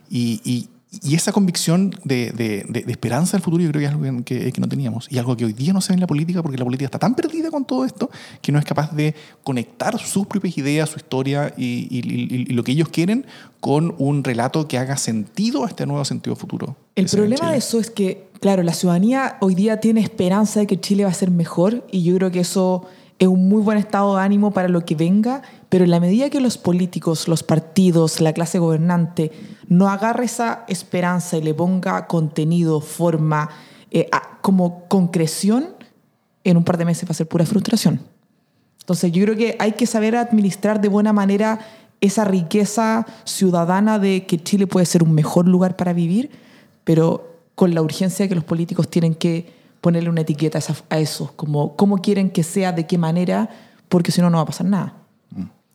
Y, 0.09 0.41
y, 0.45 0.71
y 1.07 1.15
esa 1.15 1.31
convicción 1.31 1.95
de, 2.05 2.31
de, 2.31 2.65
de, 2.67 2.85
de, 2.85 2.91
esperanza 2.91 3.37
del 3.37 3.43
futuro 3.43 3.63
yo 3.63 3.69
creo 3.69 3.81
que 3.81 3.87
es 3.87 3.93
algo 3.93 4.25
que, 4.25 4.51
que, 4.51 4.61
no 4.63 4.67
teníamos 4.67 5.09
y 5.11 5.19
algo 5.19 5.37
que 5.37 5.45
hoy 5.45 5.53
día 5.53 5.75
no 5.75 5.83
se 5.83 5.93
ve 5.93 5.97
en 5.97 6.01
la 6.01 6.07
política 6.07 6.43
porque 6.43 6.57
la 6.57 6.65
política 6.65 6.87
está 6.87 6.99
tan 6.99 7.15
perdida 7.15 7.51
con 7.51 7.67
todo 7.67 7.85
esto 7.85 8.11
que 8.41 8.51
no 8.51 8.59
es 8.59 8.65
capaz 8.65 8.93
de 8.93 9.15
conectar 9.43 9.99
sus 9.99 10.27
propias 10.27 10.57
ideas, 10.57 10.89
su 10.89 10.97
historia 10.97 11.53
y, 11.55 11.87
y, 11.91 12.45
y 12.49 12.55
lo 12.55 12.65
que 12.65 12.73
ellos 12.73 12.89
quieren 12.89 13.27
con 13.61 13.95
un 13.99 14.25
relato 14.25 14.69
que 14.69 14.79
haga 14.79 14.97
sentido 14.97 15.65
a 15.65 15.69
este 15.69 15.85
nuevo 15.85 16.03
sentido 16.07 16.35
futuro. 16.35 16.77
El 16.95 17.07
problema 17.09 17.53
de 17.53 17.59
eso 17.59 17.79
es 17.79 17.91
que 17.91 18.32
Claro, 18.43 18.65
la 18.65 18.73
ciudadanía 18.73 19.37
hoy 19.39 19.55
día 19.55 19.79
tiene 19.79 20.01
esperanza 20.01 20.59
de 20.59 20.67
que 20.67 20.81
Chile 20.81 21.05
va 21.05 21.11
a 21.11 21.15
ser 21.15 21.31
mejor 21.31 21.87
y 21.93 22.03
yo 22.03 22.17
creo 22.17 22.33
que 22.33 22.41
eso 22.41 22.87
es 23.21 23.29
un 23.29 23.49
muy 23.49 23.63
buen 23.63 23.79
estado 23.79 24.17
de 24.17 24.23
ánimo 24.23 24.51
para 24.51 24.67
lo 24.67 24.85
que 24.85 24.97
venga, 24.97 25.43
pero 25.69 25.85
en 25.85 25.93
la 25.93 26.01
medida 26.01 26.29
que 26.29 26.41
los 26.41 26.59
políticos, 26.59 27.29
los 27.29 27.45
partidos, 27.45 28.21
la 28.21 28.33
clase 28.33 28.59
gobernante 28.59 29.31
no 29.69 29.89
agarre 29.89 30.25
esa 30.25 30.65
esperanza 30.67 31.37
y 31.37 31.43
le 31.43 31.55
ponga 31.55 32.09
contenido, 32.09 32.81
forma, 32.81 33.49
eh, 33.93 34.11
como 34.41 34.89
concreción, 34.89 35.69
en 36.43 36.57
un 36.57 36.65
par 36.65 36.79
de 36.79 36.85
meses 36.85 37.09
va 37.09 37.13
a 37.13 37.15
ser 37.15 37.29
pura 37.29 37.47
frustración. 37.47 38.01
Entonces 38.81 39.13
yo 39.13 39.23
creo 39.23 39.37
que 39.37 39.55
hay 39.61 39.75
que 39.75 39.87
saber 39.87 40.17
administrar 40.17 40.81
de 40.81 40.89
buena 40.89 41.13
manera 41.13 41.61
esa 42.01 42.25
riqueza 42.25 43.07
ciudadana 43.23 44.01
de 44.01 44.27
que 44.27 44.43
Chile 44.43 44.67
puede 44.67 44.87
ser 44.87 45.05
un 45.05 45.15
mejor 45.15 45.47
lugar 45.47 45.77
para 45.77 45.93
vivir, 45.93 46.33
pero 46.83 47.32
con 47.55 47.75
la 47.75 47.83
urgencia 47.83 48.29
que 48.29 48.35
los 48.35 48.45
políticos 48.45 48.89
tienen 48.89 49.15
que 49.15 49.53
ponerle 49.81 50.09
una 50.11 50.21
etiqueta 50.23 50.59
a, 50.59 50.61
esa- 50.61 50.77
a 50.91 50.99
eso, 50.99 51.33
como 51.37 51.77
cómo 51.77 51.99
quieren 51.99 52.31
que 52.31 52.43
sea, 52.43 52.73
de 52.73 52.87
qué 52.87 52.99
manera, 52.99 53.51
porque 53.89 54.13
si 54.13 54.21
no, 54.21 54.31
no 54.31 54.39
va 54.39 54.43
a 54.45 54.47
pasar 54.47 54.67
nada. 54.67 54.95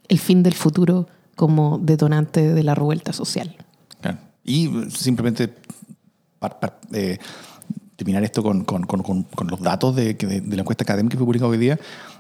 El 0.08 0.20
fin 0.20 0.42
del 0.44 0.54
futuro 0.54 1.08
como 1.36 1.78
detonante 1.78 2.54
de 2.54 2.64
la 2.64 2.74
revuelta 2.74 3.12
social. 3.14 3.56
Claro. 4.02 4.18
Y 4.44 4.68
eh, 4.68 4.90
simplemente 4.90 5.54
para, 6.40 6.60
para, 6.60 6.80
eh, 6.94 7.18
terminar 7.98 8.24
esto 8.24 8.42
con, 8.42 8.64
con- 8.64 8.84
con- 8.86 9.02
con- 9.04 9.24
con 9.24 9.48
los 9.48 9.60
datos 9.62 9.96
de, 9.96 10.14
de- 10.14 10.42
de 10.42 10.56
la 10.56 10.62
encuesta 10.62 10.84
académica 10.84 11.14
que 11.14 11.18
fue 11.18 11.26
publicada 11.26 11.50
hoy 11.52 11.58
día, 11.58 11.78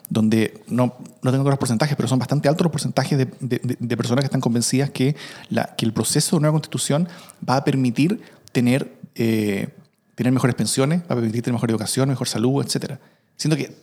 donde 0.09 0.61
no, 0.67 0.93
no 1.21 1.31
tengo 1.31 1.49
los 1.49 1.57
porcentajes, 1.59 1.95
pero 1.95 2.07
son 2.09 2.19
bastante 2.19 2.49
altos 2.49 2.65
los 2.65 2.71
porcentajes 2.71 3.17
de, 3.17 3.25
de- 3.39 3.59
de- 3.63 3.77
de 3.79 3.97
personas 3.97 4.23
que 4.23 4.27
están 4.27 4.41
convencidas 4.41 4.89
que, 4.89 5.15
la, 5.49 5.75
que 5.77 5.85
el 5.85 5.93
proceso 5.93 6.35
de 6.35 6.41
nueva 6.41 6.53
constitución 6.53 7.07
va 7.47 7.57
a 7.57 7.63
permitir 7.63 8.21
tener, 8.51 8.96
eh, 9.17 9.69
tener 10.15 10.33
mejores 10.33 10.55
pensiones, 10.55 11.01
va 11.01 11.13
a 11.13 11.15
permitir 11.15 11.43
tener 11.43 11.53
mejor 11.53 11.69
educación, 11.69 12.09
mejor 12.09 12.27
salud, 12.27 12.63
etc. 12.63 12.99
Siento 13.35 13.57
que 13.57 13.75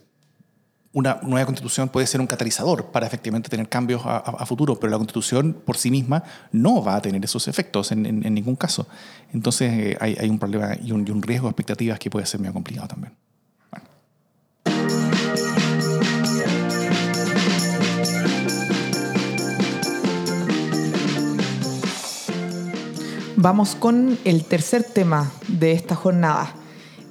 una 0.92 1.18
nueva 1.22 1.46
constitución 1.46 1.88
puede 1.88 2.06
ser 2.06 2.20
un 2.20 2.26
catalizador 2.26 2.86
para 2.92 3.06
efectivamente 3.06 3.48
tener 3.48 3.68
cambios 3.68 4.02
a, 4.04 4.46
futuro, 4.46 4.78
pero 4.78 4.92
la 4.92 4.96
constitución 4.96 5.52
por 5.64 5.76
sí 5.76 5.90
misma 5.90 6.22
no 6.52 6.82
va 6.82 6.96
a 6.96 7.02
tener 7.02 7.24
esos 7.24 7.48
efectos 7.48 7.90
en, 7.90 8.20
ningún 8.20 8.54
caso. 8.54 8.86
Entonces 9.32 9.72
eh, 9.72 9.96
hay, 10.00 10.16
hay 10.20 10.28
un 10.28 10.38
problema 10.38 10.76
y 10.80 10.92
un, 10.92 11.06
y 11.06 11.10
un 11.10 11.20
riesgo 11.20 11.48
de 11.48 11.50
expectativas 11.50 11.98
que 11.98 12.10
puede 12.10 12.26
ser 12.26 12.38
medio 12.40 12.52
complicado 12.52 12.86
también. 12.86 13.12
Vamos 23.44 23.74
con 23.74 24.18
el 24.24 24.42
tercer 24.46 24.85
tema 24.85 25.30
de 25.48 25.72
esta 25.72 25.94
jornada. 25.94 26.54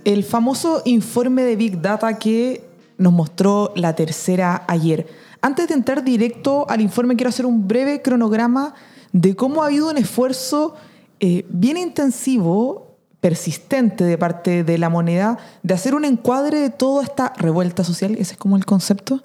El 0.04 0.24
famoso 0.24 0.82
informe 0.84 1.44
de 1.44 1.56
Big 1.56 1.80
Data 1.80 2.18
que 2.18 2.68
nos 2.98 3.14
mostró 3.14 3.72
la 3.76 3.96
tercera 3.96 4.64
ayer. 4.68 5.06
Antes 5.44 5.68
de 5.68 5.76
entrar 5.76 6.04
directo 6.04 6.66
al 6.72 6.82
informe, 6.82 7.16
quiero 7.16 7.30
hacer 7.30 7.46
un 7.46 7.68
breve 7.68 8.02
cronograma 8.02 8.74
de 9.12 9.36
cómo 9.36 9.62
ha 9.62 9.68
habido 9.68 9.92
un 9.92 9.98
esfuerzo 10.00 10.74
eh, 11.20 11.46
bien 11.50 11.78
intensivo, 11.78 12.98
persistente 13.22 14.04
de 14.04 14.18
parte 14.18 14.64
de 14.64 14.80
la 14.80 14.90
moneda, 14.90 15.38
de 15.62 15.76
hacer 15.76 15.94
un 15.94 16.04
encuadre 16.04 16.62
de 16.62 16.72
toda 16.72 17.04
esta 17.04 17.34
revuelta 17.38 17.84
social, 17.84 18.14
ese 18.14 18.34
es 18.34 18.38
como 18.40 18.58
el 18.58 18.66
concepto, 18.66 19.22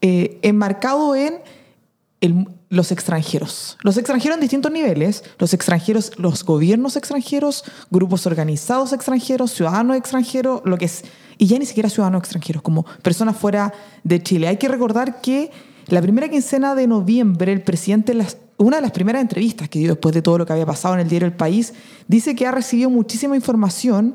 eh, 0.00 0.38
enmarcado 0.42 1.16
en 1.16 1.40
los 2.68 2.92
extranjeros. 2.92 3.76
Los 3.82 3.96
extranjeros 3.96 4.36
en 4.36 4.40
distintos 4.40 4.70
niveles, 4.70 5.24
los 5.38 5.52
extranjeros, 5.54 6.12
los 6.18 6.44
gobiernos 6.44 6.96
extranjeros, 6.96 7.64
grupos 7.90 8.26
organizados 8.26 8.92
extranjeros, 8.92 9.52
ciudadanos 9.52 9.96
extranjeros, 9.96 10.62
lo 10.64 10.78
que 10.78 10.86
es, 10.86 11.04
y 11.38 11.46
ya 11.46 11.58
ni 11.58 11.66
siquiera 11.66 11.88
ciudadanos 11.88 12.20
extranjeros, 12.20 12.62
como 12.62 12.84
personas 13.02 13.36
fuera 13.36 13.72
de 14.04 14.22
Chile. 14.22 14.48
Hay 14.48 14.56
que 14.56 14.68
recordar 14.68 15.20
que 15.20 15.50
la 15.88 16.00
primera 16.00 16.28
quincena 16.28 16.74
de 16.74 16.86
noviembre, 16.86 17.52
el 17.52 17.62
presidente, 17.62 18.16
una 18.56 18.76
de 18.76 18.82
las 18.82 18.92
primeras 18.92 19.20
entrevistas 19.20 19.68
que 19.68 19.80
dio 19.80 19.88
después 19.88 20.14
de 20.14 20.22
todo 20.22 20.38
lo 20.38 20.46
que 20.46 20.52
había 20.52 20.66
pasado 20.66 20.94
en 20.94 21.00
el 21.00 21.08
diario 21.08 21.26
El 21.26 21.34
País, 21.34 21.74
dice 22.06 22.36
que 22.36 22.46
ha 22.46 22.52
recibido 22.52 22.88
muchísima 22.88 23.34
información 23.34 24.14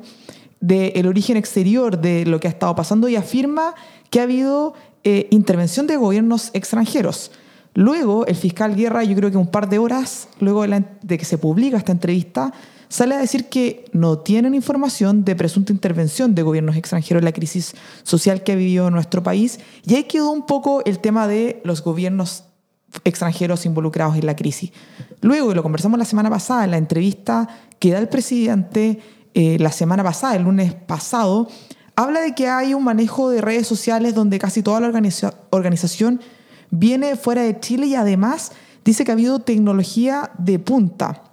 del 0.60 1.06
origen 1.06 1.38
exterior 1.38 2.00
de 2.00 2.26
lo 2.26 2.40
que 2.40 2.48
ha 2.48 2.52
estado 2.52 2.74
pasando 2.76 3.08
y 3.10 3.16
afirma 3.16 3.76
que 4.10 4.20
ha 4.20 4.24
habido 4.24 4.74
eh, 5.04 5.28
intervención 5.30 5.86
de 5.88 5.98
gobiernos 5.98 6.50
extranjeros. 6.54 7.32
Luego, 7.78 8.26
el 8.26 8.36
fiscal 8.36 8.76
Guerra, 8.76 9.04
yo 9.04 9.16
creo 9.16 9.30
que 9.30 9.38
un 9.38 9.52
par 9.52 9.70
de 9.70 9.78
horas 9.78 10.30
luego 10.40 10.66
de, 10.66 11.18
que 11.20 11.26
se 11.26 11.38
publica 11.38 11.78
esta 11.78 11.92
entrevista, 11.92 12.52
sale 12.90 13.14
a 13.14 13.20
decir 13.20 13.50
que 13.50 13.86
no 13.94 14.18
tienen 14.18 14.56
información 14.56 15.24
de 15.24 15.36
presunta 15.36 15.72
intervención 15.74 16.34
de 16.34 16.42
gobiernos 16.42 16.76
extranjeros 16.76 17.22
en 17.22 17.26
la 17.26 17.34
crisis 17.34 17.76
social 18.02 18.42
que 18.42 18.54
ha 18.54 18.56
vivido 18.56 18.90
nuestro 18.90 19.22
país. 19.22 19.60
Y 19.86 19.94
ahí 19.94 20.06
quedó 20.06 20.32
un 20.32 20.48
poco 20.48 20.84
el 20.86 20.98
tema 20.98 21.28
de 21.28 21.62
los 21.64 21.84
gobiernos 21.84 22.46
extranjeros 23.04 23.68
involucrados 23.68 24.18
en 24.18 24.26
la 24.26 24.36
crisis. 24.36 24.72
Luego, 25.22 25.52
y 25.52 25.54
lo 25.54 25.62
conversamos 25.62 26.00
la 26.00 26.06
semana 26.06 26.32
pasada, 26.32 26.64
en 26.64 26.72
la 26.72 26.78
entrevista 26.78 27.48
que 27.78 27.92
da 27.92 28.00
el 28.00 28.10
presidente 28.10 29.02
eh, 29.36 29.58
la 29.60 29.72
semana 29.72 30.04
pasada, 30.04 30.36
el 30.36 30.42
lunes 30.42 30.74
pasado, 30.74 31.48
habla 31.96 32.22
de 32.22 32.34
que 32.34 32.48
hay 32.48 32.74
un 32.74 32.84
manejo 32.84 33.30
de 33.30 33.40
redes 33.40 33.68
sociales 33.68 34.16
donde 34.16 34.40
casi 34.40 34.64
toda 34.64 34.80
la 34.80 34.88
organiza- 34.88 35.36
organización 35.52 36.22
viene 36.72 37.16
fuera 37.16 37.44
de 37.44 37.60
Chile 37.60 37.88
y 37.88 37.96
además 37.96 38.52
dice 38.84 39.04
que 39.04 39.12
ha 39.12 39.14
habido 39.14 39.40
tecnología 39.40 40.32
de 40.38 40.60
punta. 40.60 41.24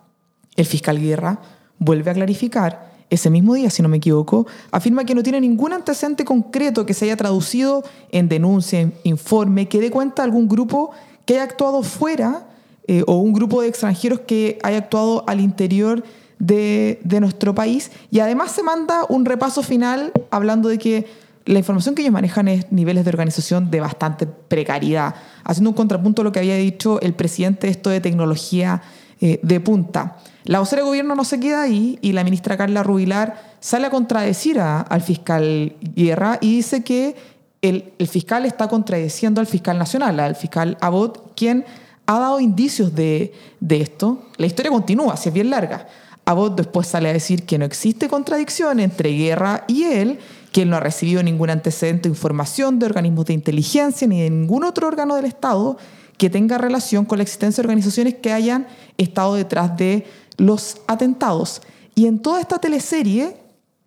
El 0.56 0.66
fiscal 0.66 1.00
Guerra 1.00 1.40
vuelve 1.78 2.10
a 2.10 2.14
clarificar 2.14 2.94
ese 3.10 3.30
mismo 3.30 3.54
día, 3.54 3.70
si 3.70 3.82
no 3.82 3.88
me 3.88 3.98
equivoco, 3.98 4.46
afirma 4.70 5.04
que 5.04 5.14
no 5.14 5.22
tiene 5.22 5.40
ningún 5.40 5.72
antecedente 5.72 6.24
concreto 6.24 6.86
que 6.86 6.94
se 6.94 7.04
haya 7.04 7.16
traducido 7.16 7.84
en 8.10 8.28
denuncia, 8.28 8.80
en 8.80 8.94
informe, 9.04 9.68
que 9.68 9.80
dé 9.80 9.90
cuenta 9.90 10.22
de 10.22 10.26
algún 10.26 10.48
grupo 10.48 10.90
que 11.24 11.34
haya 11.34 11.44
actuado 11.44 11.82
fuera 11.82 12.48
eh, 12.86 13.04
o 13.06 13.16
un 13.16 13.32
grupo 13.32 13.62
de 13.62 13.68
extranjeros 13.68 14.20
que 14.20 14.58
haya 14.62 14.78
actuado 14.78 15.24
al 15.26 15.40
interior 15.40 16.02
de 16.38 17.18
nuestro 17.20 17.54
país. 17.54 17.90
Y 18.10 18.20
además 18.20 18.52
se 18.52 18.62
manda 18.62 19.06
un 19.08 19.24
repaso 19.24 19.62
final 19.62 20.12
hablando 20.30 20.68
de 20.68 20.78
que 20.78 21.06
la 21.46 21.58
información 21.58 21.94
que 21.94 22.02
ellos 22.02 22.12
manejan 22.12 22.48
es 22.48 22.72
niveles 22.72 23.04
de 23.04 23.10
organización 23.10 23.70
de 23.70 23.80
bastante 23.80 24.26
precariedad, 24.26 25.14
haciendo 25.44 25.70
un 25.70 25.76
contrapunto 25.76 26.22
a 26.22 26.24
lo 26.24 26.32
que 26.32 26.38
había 26.38 26.56
dicho 26.56 27.00
el 27.00 27.12
presidente 27.14 27.66
de 27.66 27.72
esto 27.72 27.90
de 27.90 28.00
tecnología 28.00 28.80
eh, 29.20 29.40
de 29.42 29.60
punta. 29.60 30.16
La 30.44 30.58
vocera 30.60 30.82
de 30.82 30.88
gobierno 30.88 31.14
no 31.14 31.24
se 31.24 31.40
queda 31.40 31.62
ahí 31.62 31.98
y 32.02 32.12
la 32.12 32.24
ministra 32.24 32.56
Carla 32.56 32.82
Rubilar 32.82 33.54
sale 33.60 33.86
a 33.86 33.90
contradecir 33.90 34.58
a- 34.60 34.80
al 34.80 35.00
fiscal 35.02 35.76
Guerra 35.80 36.38
y 36.40 36.56
dice 36.56 36.82
que 36.82 37.16
el, 37.62 37.92
el 37.98 38.08
fiscal 38.08 38.44
está 38.44 38.68
contradeciendo 38.68 39.40
al 39.40 39.46
fiscal 39.46 39.78
nacional, 39.78 40.20
al 40.20 40.36
fiscal 40.36 40.76
Abbott, 40.80 41.34
quien 41.34 41.64
ha 42.06 42.18
dado 42.18 42.40
indicios 42.40 42.94
de, 42.94 43.32
de 43.60 43.80
esto. 43.80 44.26
La 44.36 44.46
historia 44.46 44.70
continúa, 44.70 45.16
si 45.16 45.28
es 45.30 45.34
bien 45.34 45.48
larga. 45.48 45.86
Abbott 46.26 46.56
después 46.56 46.86
sale 46.86 47.08
a 47.08 47.12
decir 47.14 47.44
que 47.44 47.56
no 47.58 47.64
existe 47.64 48.08
contradicción 48.08 48.80
entre 48.80 49.10
Guerra 49.10 49.64
y 49.66 49.84
él, 49.84 50.18
que 50.54 50.62
él 50.62 50.70
no 50.70 50.76
ha 50.76 50.80
recibido 50.80 51.20
ningún 51.20 51.50
antecedente 51.50 52.08
o 52.08 52.12
información 52.12 52.78
de 52.78 52.86
organismos 52.86 53.24
de 53.26 53.32
inteligencia 53.32 54.06
ni 54.06 54.22
de 54.22 54.30
ningún 54.30 54.62
otro 54.62 54.86
órgano 54.86 55.16
del 55.16 55.24
Estado 55.24 55.76
que 56.16 56.30
tenga 56.30 56.58
relación 56.58 57.04
con 57.06 57.18
la 57.18 57.24
existencia 57.24 57.60
de 57.60 57.66
organizaciones 57.66 58.14
que 58.14 58.32
hayan 58.32 58.68
estado 58.96 59.34
detrás 59.34 59.76
de 59.76 60.06
los 60.36 60.76
atentados. 60.86 61.60
Y 61.96 62.06
en 62.06 62.20
toda 62.20 62.40
esta 62.40 62.60
teleserie 62.60 63.36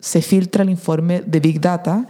se 0.01 0.21
filtra 0.21 0.63
el 0.63 0.69
informe 0.69 1.21
de 1.21 1.39
Big 1.39 1.61
Data, 1.61 2.05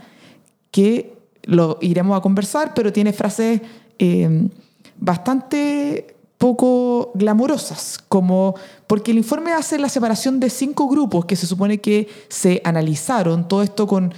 que 0.71 1.13
lo 1.43 1.77
iremos 1.79 2.17
a 2.17 2.21
conversar, 2.21 2.73
pero 2.73 2.91
tiene 2.91 3.13
frases 3.13 3.61
eh, 3.99 4.49
bastante 4.97 6.15
poco 6.39 7.11
glamorosas, 7.13 7.99
como 8.09 8.55
porque 8.87 9.11
el 9.11 9.17
informe 9.17 9.53
hace 9.53 9.77
la 9.77 9.89
separación 9.89 10.39
de 10.39 10.49
cinco 10.49 10.87
grupos 10.87 11.25
que 11.25 11.35
se 11.35 11.45
supone 11.45 11.77
que 11.77 12.07
se 12.27 12.59
analizaron, 12.63 13.47
todo 13.47 13.61
esto 13.61 13.85
con 13.85 14.15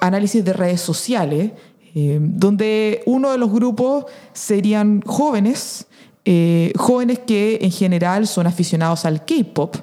análisis 0.00 0.44
de 0.44 0.52
redes 0.52 0.80
sociales, 0.80 1.52
eh, 1.94 2.18
donde 2.20 3.02
uno 3.06 3.32
de 3.32 3.38
los 3.38 3.50
grupos 3.50 4.04
serían 4.32 5.02
jóvenes, 5.02 5.86
eh, 6.24 6.72
jóvenes 6.76 7.20
que 7.20 7.58
en 7.62 7.70
general 7.70 8.26
son 8.26 8.46
aficionados 8.46 9.04
al 9.04 9.24
K-pop. 9.24 9.76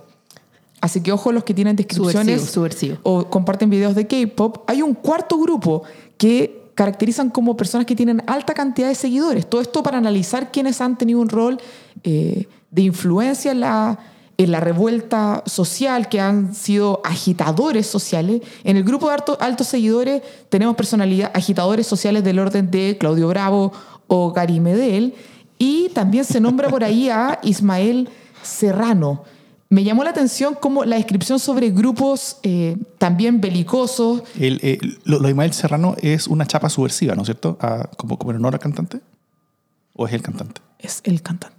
Así 0.82 1.02
que 1.02 1.12
ojo 1.12 1.32
los 1.32 1.44
que 1.44 1.54
tienen 1.54 1.76
descripciones 1.76 2.42
Subversivo, 2.42 2.54
subversivo. 2.54 2.98
o 3.04 3.30
comparten 3.30 3.70
videos 3.70 3.96
de 3.96 4.06
K-pop. 4.06 4.64
Hay 4.68 4.82
un 4.82 4.94
cuarto 4.94 5.38
grupo 5.40 5.84
que 6.18 6.66
caracterizan 6.76 7.30
como 7.30 7.58
personas 7.58 7.88
que 7.88 7.96
tienen 7.96 8.22
alta 8.28 8.54
cantidad 8.54 8.90
de 8.90 8.96
seguidores. 8.96 9.50
Todo 9.50 9.62
esto 9.62 9.82
para 9.82 9.98
analizar 9.98 10.52
quiénes 10.52 10.82
han 10.82 10.98
tenido 10.98 11.22
un 11.22 11.30
rol 11.30 11.58
eh, 12.04 12.48
de 12.70 12.82
influencia 12.82 13.52
en 13.52 13.62
la, 13.62 13.98
en 14.38 14.52
la 14.52 14.60
revuelta 14.60 15.44
social, 15.46 16.10
que 16.10 16.20
han 16.20 16.54
sido 16.54 17.02
agitadores 17.06 17.88
sociales. 17.88 18.42
En 18.64 18.76
el 18.78 18.84
grupo 18.84 19.08
de 19.08 19.14
alto- 19.16 19.38
altos 19.40 19.68
seguidores 19.68 20.22
tenemos 20.50 20.76
personalidad, 20.76 21.32
agitadores 21.34 21.88
sociales 21.88 22.24
del 22.24 22.40
orden 22.40 22.70
de 22.70 22.98
Claudio 23.00 23.28
Bravo 23.30 23.72
o 24.08 24.32
Gary 24.34 24.60
Medel. 24.60 25.14
Y 25.58 25.88
también 25.90 26.26
se 26.26 26.42
nombra 26.42 26.68
por 26.70 26.84
ahí 26.84 27.10
a 27.10 27.40
Ismael 27.44 28.10
Serrano. 28.44 29.24
me 29.70 29.84
llamó 29.86 30.04
la 30.04 30.10
atención 30.10 30.54
como 30.54 30.84
la 30.84 30.98
descripción 30.98 31.40
sobre 31.40 31.72
grupos 31.72 32.38
eh, 32.44 32.76
también 32.98 33.40
belicosos. 33.42 34.22
El, 34.38 34.60
eh, 34.64 34.78
lo, 35.06 35.20
de 35.20 35.30
Ismael 35.30 35.54
Serrano 35.54 35.96
es 36.02 36.28
una 36.28 36.46
chapa 36.46 36.70
subversiva, 36.70 37.16
¿no 37.16 37.22
es 37.22 37.28
cierto? 37.28 37.58
A- 37.62 37.90
como, 37.98 38.18
como 38.20 38.32
en 38.32 38.38
honor 38.38 38.56
al 38.56 38.60
cantante. 38.60 39.00
¿O 39.96 40.06
es 40.08 40.14
el 40.14 40.22
cantante? 40.22 40.60
Es 40.78 41.00
el 41.06 41.22
cantante. 41.22 41.55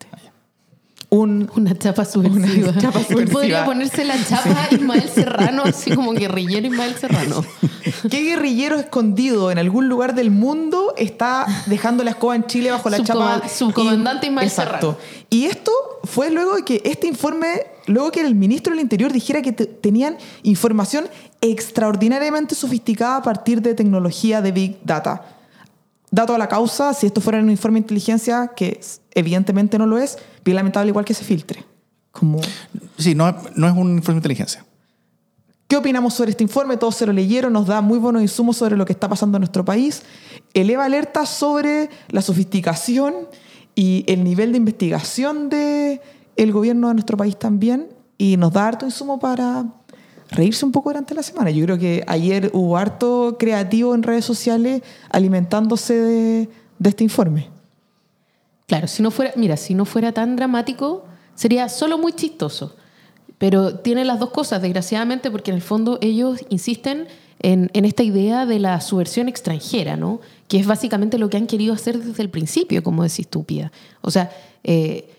Un, 1.18 1.50
Una 1.56 1.74
chapa 1.78 2.04
subversiva. 2.04 2.70
Una 2.70 2.80
chapa 2.80 2.98
Él 3.00 3.06
subversiva. 3.06 3.32
podría 3.32 3.64
ponerse 3.64 4.04
la 4.04 4.22
chapa 4.24 4.68
Ismael 4.70 5.08
Serrano, 5.08 5.62
así 5.64 5.90
como 5.94 6.12
guerrillero 6.12 6.66
Ismael 6.66 6.94
Serrano. 6.96 7.44
¿Qué 8.10 8.22
guerrillero 8.22 8.76
escondido 8.78 9.50
en 9.50 9.58
algún 9.58 9.88
lugar 9.88 10.14
del 10.14 10.30
mundo 10.30 10.94
está 10.96 11.46
dejando 11.66 12.04
la 12.04 12.10
escoba 12.10 12.36
en 12.36 12.44
Chile 12.46 12.70
bajo 12.70 12.90
la 12.90 12.98
Subcoma- 12.98 13.36
chapa? 13.40 13.48
subcomandante 13.48 14.26
Ismael 14.26 14.46
Exacto. 14.48 14.98
Y 15.30 15.46
esto 15.46 15.72
fue 16.04 16.30
luego 16.30 16.56
de 16.56 16.62
que 16.64 16.82
este 16.84 17.06
informe, 17.06 17.62
luego 17.86 18.10
que 18.12 18.20
el 18.20 18.34
ministro 18.34 18.72
del 18.72 18.80
Interior 18.80 19.12
dijera 19.12 19.42
que 19.42 19.52
te- 19.52 19.66
tenían 19.66 20.16
información 20.42 21.06
extraordinariamente 21.40 22.54
sofisticada 22.54 23.16
a 23.16 23.22
partir 23.22 23.62
de 23.62 23.74
tecnología 23.74 24.40
de 24.42 24.52
Big 24.52 24.78
Data. 24.84 25.24
Dato 26.16 26.34
a 26.34 26.38
la 26.38 26.48
causa, 26.48 26.94
si 26.94 27.04
esto 27.04 27.20
fuera 27.20 27.38
un 27.40 27.50
informe 27.50 27.78
de 27.78 27.80
inteligencia, 27.80 28.52
que 28.56 28.80
evidentemente 29.10 29.76
no 29.76 29.84
lo 29.84 29.98
es, 29.98 30.16
bien 30.42 30.56
lamentable 30.56 30.88
igual 30.88 31.04
que 31.04 31.12
se 31.12 31.22
filtre. 31.22 31.62
Como... 32.10 32.40
Sí, 32.96 33.14
no, 33.14 33.36
no 33.54 33.68
es 33.68 33.74
un 33.74 33.98
informe 33.98 34.14
de 34.14 34.18
inteligencia. 34.20 34.64
¿Qué 35.68 35.76
opinamos 35.76 36.14
sobre 36.14 36.30
este 36.30 36.42
informe? 36.42 36.78
Todos 36.78 36.96
se 36.96 37.04
lo 37.04 37.12
leyeron, 37.12 37.52
nos 37.52 37.66
da 37.66 37.82
muy 37.82 37.98
buenos 37.98 38.22
insumos 38.22 38.56
sobre 38.56 38.78
lo 38.78 38.86
que 38.86 38.94
está 38.94 39.10
pasando 39.10 39.36
en 39.36 39.42
nuestro 39.42 39.62
país. 39.62 40.04
Eleva 40.54 40.86
alertas 40.86 41.28
sobre 41.28 41.90
la 42.08 42.22
sofisticación 42.22 43.12
y 43.74 44.02
el 44.06 44.24
nivel 44.24 44.52
de 44.52 44.56
investigación 44.56 45.50
del 45.50 46.00
el 46.36 46.50
gobierno 46.50 46.88
de 46.88 46.94
nuestro 46.94 47.18
país 47.18 47.38
también. 47.38 47.88
Y 48.16 48.38
nos 48.38 48.54
da 48.54 48.68
harto 48.68 48.86
insumo 48.86 49.18
para 49.18 49.66
reírse 50.30 50.64
un 50.64 50.72
poco 50.72 50.90
durante 50.90 51.14
la 51.14 51.22
semana. 51.22 51.50
Yo 51.50 51.64
creo 51.64 51.78
que 51.78 52.04
ayer 52.06 52.50
hubo 52.52 52.76
harto 52.76 53.36
creativo 53.38 53.94
en 53.94 54.02
redes 54.02 54.24
sociales 54.24 54.82
alimentándose 55.10 55.94
de, 55.94 56.48
este 56.84 57.04
informe. 57.04 57.48
Claro, 58.66 58.88
si 58.88 59.02
no 59.02 59.10
fuera, 59.10 59.32
mira, 59.36 59.56
si 59.56 59.74
no 59.74 59.84
fuera 59.84 60.12
tan 60.12 60.36
dramático, 60.36 61.04
sería 61.34 61.68
solo 61.68 61.98
muy 61.98 62.12
chistoso. 62.12 62.76
Pero 63.38 63.76
tiene 63.80 64.04
las 64.04 64.18
dos 64.18 64.30
cosas, 64.30 64.62
desgraciadamente, 64.62 65.30
porque 65.30 65.50
en 65.50 65.56
el 65.56 65.62
fondo 65.62 65.98
ellos 66.00 66.40
insisten 66.48 67.06
en, 67.40 67.70
esta 67.72 68.02
idea 68.02 68.46
de 68.46 68.58
la 68.58 68.80
subversión 68.80 69.28
extranjera, 69.28 69.96
¿no? 69.96 70.20
Que 70.48 70.58
es 70.58 70.66
básicamente 70.66 71.18
lo 71.18 71.28
que 71.28 71.36
han 71.36 71.46
querido 71.46 71.74
hacer 71.74 71.98
desde 72.02 72.22
el 72.22 72.30
principio, 72.30 72.82
como 72.82 73.02
decís 73.02 73.28
tú. 73.28 73.44
O 74.00 74.10
sea, 74.10 74.30
eh, 74.64 75.15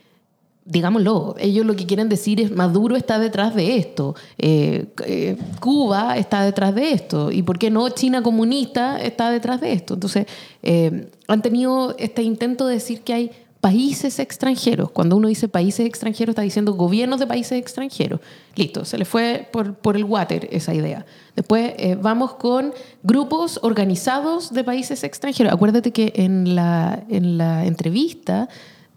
digámoslo, 0.67 1.35
ellos 1.39 1.65
lo 1.65 1.75
que 1.75 1.85
quieren 1.85 2.09
decir 2.09 2.41
es 2.41 2.51
Maduro 2.51 2.95
está 2.95 3.19
detrás 3.19 3.55
de 3.55 3.77
esto, 3.77 4.15
eh, 4.37 4.87
eh, 5.05 5.37
Cuba 5.61 6.17
está 6.17 6.43
detrás 6.43 6.75
de 6.75 6.91
esto, 6.91 7.31
y 7.31 7.41
por 7.41 7.57
qué 7.57 7.69
no 7.71 7.89
China 7.89 8.21
comunista 8.21 8.99
está 8.99 9.31
detrás 9.31 9.61
de 9.61 9.73
esto. 9.73 9.93
Entonces, 9.93 10.27
eh, 10.63 11.09
han 11.27 11.41
tenido 11.41 11.95
este 11.97 12.21
intento 12.21 12.67
de 12.67 12.75
decir 12.75 13.01
que 13.01 13.13
hay 13.13 13.31
países 13.61 14.19
extranjeros. 14.19 14.91
Cuando 14.91 15.15
uno 15.15 15.29
dice 15.29 15.47
países 15.47 15.85
extranjeros, 15.85 16.33
está 16.33 16.41
diciendo 16.41 16.73
gobiernos 16.73 17.19
de 17.19 17.27
países 17.27 17.59
extranjeros. 17.59 18.19
Listo, 18.55 18.85
se 18.85 18.97
le 18.97 19.05
fue 19.05 19.47
por, 19.51 19.73
por 19.75 19.95
el 19.95 20.03
water 20.03 20.47
esa 20.51 20.75
idea. 20.75 21.05
Después 21.35 21.73
vamos 21.99 22.35
con 22.35 22.73
grupos 23.03 23.59
organizados 23.63 24.53
de 24.53 24.63
países 24.63 25.03
extranjeros. 25.03 25.51
Acuérdate 25.51 25.91
que 25.91 26.13
en 26.15 26.55
la, 26.55 27.03
en 27.09 27.37
la 27.37 27.65
entrevista 27.65 28.47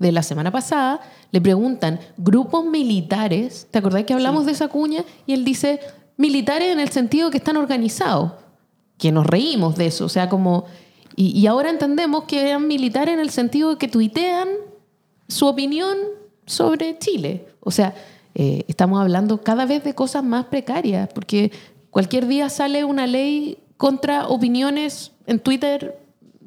de 0.01 0.11
la 0.11 0.25
semana 0.25 0.51
pasada 0.51 1.01
le 1.31 1.41
preguntan, 1.41 2.01
grupos 2.17 2.65
militares, 2.65 3.69
¿te 3.71 3.79
acordás 3.79 4.05
que 4.05 4.15
hablamos 4.15 4.47
de 4.47 4.53
esa 4.53 4.67
cuña? 4.67 5.05
Y 5.27 5.35
él 5.35 5.45
dice, 5.45 5.79
militares 6.17 6.73
en 6.73 6.81
el 6.81 6.89
sentido 6.89 7.31
que 7.31 7.39
están 7.39 7.57
organizados, 7.57 8.33
que 8.99 9.13
nos 9.13 9.27
reímos 9.27 9.77
de 9.77 9.87
eso, 9.87 10.07
o 10.07 10.09
sea, 10.09 10.29
como... 10.29 10.65
Y, 11.15 11.39
y 11.39 11.47
ahora 11.47 11.71
entendemos 11.71 12.25
que 12.25 12.49
eran 12.49 12.67
militares 12.67 13.15
en 13.15 13.21
el 13.21 13.31
sentido 13.31 13.71
de 13.71 13.77
que 13.77 13.89
tuitean 13.89 14.49
su 15.29 15.47
opinión 15.47 15.97
sobre 16.47 16.99
Chile. 16.99 17.47
O 17.61 17.71
sea, 17.71 17.95
eh, 18.35 18.65
estamos 18.69 19.01
hablando 19.01 19.43
cada 19.43 19.67
vez 19.67 19.85
de 19.85 19.95
cosas 19.95 20.25
más 20.25 20.47
precarias, 20.47 21.09
porque 21.15 21.53
cualquier 21.91 22.27
día 22.27 22.49
sale 22.49 22.85
una 22.85 23.07
ley 23.07 23.59
contra 23.77 24.29
opiniones 24.29 25.13
en 25.27 25.41
Twitter 25.41 25.99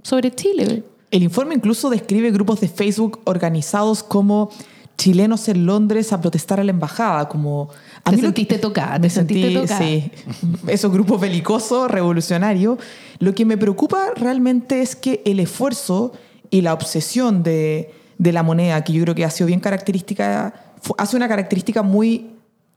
sobre 0.02 0.34
Chile. 0.34 0.84
El 1.14 1.22
informe 1.22 1.54
incluso 1.54 1.92
describe 1.92 2.32
grupos 2.32 2.60
de 2.60 2.68
Facebook 2.68 3.20
organizados 3.26 4.02
como 4.02 4.50
chilenos 4.98 5.48
en 5.48 5.68
Londres 5.68 6.12
a 6.12 6.20
protestar 6.20 6.60
a 6.60 6.64
la 6.64 6.72
embajada, 6.72 7.30
como... 7.30 7.70
A 8.04 8.10
Te 8.10 8.16
mí 8.16 8.22
sentiste 8.24 8.56
que- 8.56 8.62
tocada, 8.62 8.96
te 8.96 9.00
me 9.02 9.10
sentiste 9.12 9.52
sentí, 9.54 9.62
tocada. 9.62 9.80
Sí, 9.80 10.12
esos 10.68 10.92
grupos 10.92 11.22
belicosos, 11.22 11.90
revolucionarios. 11.92 12.80
Lo 13.20 13.36
que 13.36 13.46
me 13.46 13.58
preocupa 13.58 14.08
realmente 14.16 14.82
es 14.82 14.96
que 14.96 15.22
el 15.26 15.40
esfuerzo 15.40 16.14
y 16.50 16.62
la 16.62 16.74
obsesión 16.74 17.44
de, 17.44 17.92
de 18.18 18.32
la 18.34 18.42
moneda, 18.42 18.84
que 18.84 18.94
yo 18.94 19.04
creo 19.04 19.14
que 19.14 19.24
ha 19.24 19.30
sido 19.30 19.46
bien 19.48 19.60
característica, 19.60 20.52
hace 20.98 21.16
una 21.16 21.28
característica 21.28 21.84
muy 21.84 22.32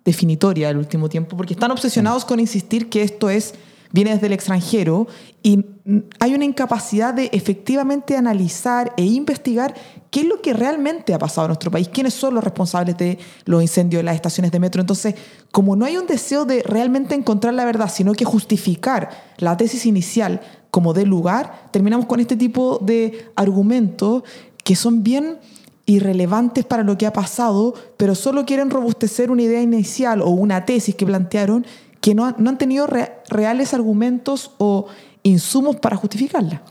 definitoria 0.05 0.69
al 0.69 0.77
último 0.77 1.09
tiempo, 1.09 1.39
porque 1.39 1.55
están 1.55 1.71
obsesionados 1.71 2.27
con 2.27 2.39
insistir 2.39 2.91
que 2.91 3.01
esto 3.03 3.31
es 3.31 3.55
viene 3.93 4.13
desde 4.13 4.27
el 4.27 4.33
extranjero 4.33 5.07
y 5.43 5.59
mm, 5.59 5.99
hay 6.19 6.35
una 6.35 6.45
incapacidad 6.45 7.15
de 7.15 7.31
efectivamente 7.33 8.17
analizar 8.17 8.93
e 8.97 9.05
investigar 9.05 9.75
qué 10.11 10.21
es 10.21 10.27
lo 10.27 10.41
que 10.41 10.53
realmente 10.53 11.15
ha 11.15 11.19
pasado 11.19 11.47
en 11.47 11.51
nuestro 11.51 11.71
país, 11.71 11.89
quiénes 11.89 12.15
son 12.15 12.35
los 12.35 12.45
responsables 12.45 12.97
de 12.97 13.19
los 13.45 13.63
incendios 13.63 14.01
de 14.01 14.05
las 14.05 14.15
estaciones 14.15 14.51
de 14.51 14.61
metro. 14.61 14.81
Entonces, 14.81 15.15
como 15.53 15.77
no 15.77 15.85
hay 15.85 15.97
un 15.97 16.07
deseo 16.07 16.45
de 16.45 16.63
realmente 16.63 17.15
encontrar 17.15 17.55
la 17.55 17.65
verdad, 17.65 17.91
sino 17.93 18.13
que 18.13 18.25
justificar 18.25 19.11
la 19.39 19.57
tesis 19.57 19.87
inicial 19.87 20.41
como 20.71 20.93
de 20.93 21.07
lugar, 21.07 21.69
terminamos 21.71 22.07
con 22.07 22.21
este 22.21 22.37
tipo 22.37 22.79
de 22.79 23.31
argumentos 23.37 24.23
que 24.63 24.77
son 24.77 25.03
bien 25.03 25.39
irrelevantes 25.87 26.65
para 26.65 26.83
lo 26.83 26.99
que 26.99 27.07
ha 27.07 27.13
pasado, 27.13 27.75
pero 27.97 28.15
solo 28.15 28.45
quieren 28.45 28.71
robustecer 28.71 29.31
una 29.31 29.43
idea 29.43 29.63
inicial 29.63 30.21
o 30.21 30.31
una 30.31 30.65
tesis 30.67 30.95
que 30.97 31.07
plantearon 31.07 31.65
que 32.01 32.15
no, 32.15 32.35
no 32.39 32.51
han 32.51 32.59
tenido 32.59 32.87
re- 32.87 33.13
reales 33.29 33.75
argumentos 33.75 34.53
o 34.59 34.87
insumos 35.23 35.77
para 35.77 35.97
justificarla. 35.97 36.63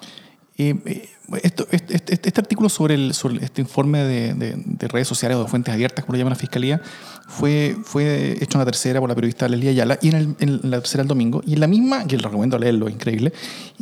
Esto- 1.42 1.68
este, 1.72 1.96
este- 1.96 2.14
este 2.28 2.40
artículo 2.42 2.70
sobre, 2.70 2.96
el, 2.96 3.14
sobre 3.14 3.44
este 3.44 3.62
informe 3.62 4.00
de, 4.04 4.34
de- 4.34 4.54
de 4.66 4.88
redes 4.88 5.08
sociales 5.08 5.38
o 5.38 5.44
de 5.44 5.48
fuentes 5.50 5.74
abiertas, 5.74 6.06
como 6.06 6.14
lo 6.14 6.20
llama 6.20 6.30
la 6.32 6.36
fiscalía, 6.36 6.82
fue, 7.28 7.76
fue 7.84 8.34
hecho 8.42 8.58
en 8.58 8.60
la 8.60 8.66
tercera 8.66 9.00
por 9.00 9.10
la 9.10 9.16
periodista 9.16 9.48
Lelia 9.50 9.72
Ayala 9.72 9.98
y 10.02 10.10
en, 10.10 10.16
el- 10.16 10.36
en 10.40 10.60
la 10.70 10.78
tercera 10.80 11.02
el 11.02 11.08
domingo. 11.08 11.42
Y 11.46 11.54
en 11.54 11.60
la 11.60 11.68
misma, 11.68 12.06
que 12.06 12.16
les 12.18 12.24
recomiendo 12.24 12.58
leerlo, 12.60 12.88
increíble, 12.90 13.34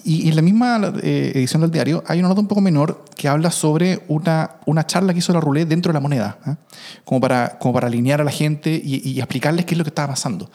y, 0.06 0.30
en 0.30 0.36
la 0.36 0.42
misma 0.42 0.94
eh, 1.04 1.32
edición 1.36 1.62
del 1.62 1.72
diario 1.72 2.04
hay 2.08 2.20
una 2.20 2.30
nota 2.30 2.42
un 2.42 2.48
poco 2.48 2.62
menor 2.62 3.04
que 3.16 3.28
habla 3.28 3.52
sobre 3.52 4.02
una, 4.08 4.52
una 4.66 4.86
charla 4.88 5.12
que 5.14 5.20
hizo 5.20 5.34
la 5.34 5.40
Roulette 5.42 5.68
dentro 5.68 5.92
de 5.92 5.94
la 5.96 6.00
moneda, 6.00 6.38
¿ah? 6.46 6.56
como, 7.04 7.20
para, 7.22 7.58
como 7.60 7.74
para 7.74 7.88
alinear 7.88 8.22
a 8.22 8.24
la 8.24 8.32
gente 8.32 8.82
y, 8.84 9.08
y 9.10 9.20
explicarles 9.20 9.66
qué 9.66 9.74
es 9.74 9.78
lo 9.78 9.84
que 9.84 9.90
estaba 9.90 10.10
pasando. 10.10 10.50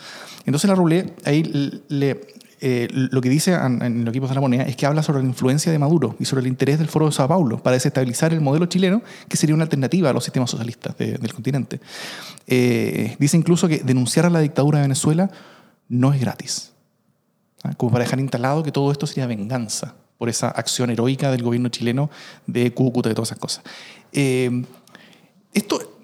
Entonces 0.46 0.68
la 0.68 0.74
Roulette 0.74 1.14
ahí 1.26 1.42
le, 1.88 2.20
eh, 2.60 2.88
lo 2.90 3.20
que 3.20 3.28
dice 3.28 3.52
en, 3.54 3.82
en 3.82 4.04
los 4.04 4.12
equipos 4.12 4.28
de 4.28 4.34
la 4.34 4.40
moneda 4.40 4.64
es 4.64 4.76
que 4.76 4.86
habla 4.86 5.02
sobre 5.02 5.20
la 5.22 5.28
influencia 5.28 5.70
de 5.70 5.78
Maduro 5.78 6.16
y 6.18 6.24
sobre 6.24 6.40
el 6.42 6.46
interés 6.48 6.78
del 6.78 6.88
Foro 6.88 7.06
de 7.06 7.12
Sao 7.12 7.28
Paulo 7.28 7.62
para 7.62 7.74
desestabilizar 7.74 8.32
el 8.32 8.40
modelo 8.40 8.66
chileno, 8.66 9.02
que 9.28 9.36
sería 9.36 9.54
una 9.54 9.64
alternativa 9.64 10.10
a 10.10 10.12
los 10.12 10.24
sistemas 10.24 10.50
socialistas 10.50 10.96
de- 10.98 11.18
del 11.18 11.32
continente. 11.34 11.80
Eh, 12.46 13.16
dice 13.18 13.36
incluso 13.36 13.68
que 13.68 13.78
denunciar 13.78 14.26
a 14.26 14.30
la 14.30 14.40
dictadura 14.40 14.78
de 14.78 14.82
Venezuela 14.82 15.30
no 15.88 16.12
es 16.12 16.20
gratis. 16.20 16.72
¿ah? 17.64 17.74
Como 17.76 17.92
para 17.92 18.04
dejar 18.04 18.20
instalado 18.20 18.62
que 18.62 18.72
todo 18.72 18.90
esto 18.92 19.06
sería 19.06 19.26
venganza 19.26 19.94
por 20.18 20.28
esa 20.28 20.48
acción 20.48 20.90
heroica 20.90 21.30
del 21.30 21.42
gobierno 21.42 21.68
chileno 21.68 22.10
de 22.46 22.72
Cúcuta 22.74 23.10
y 23.10 23.14
todas 23.14 23.28
esas 23.28 23.38
cosas. 23.38 23.64
Eh, 24.12 24.64
esto 25.54 25.97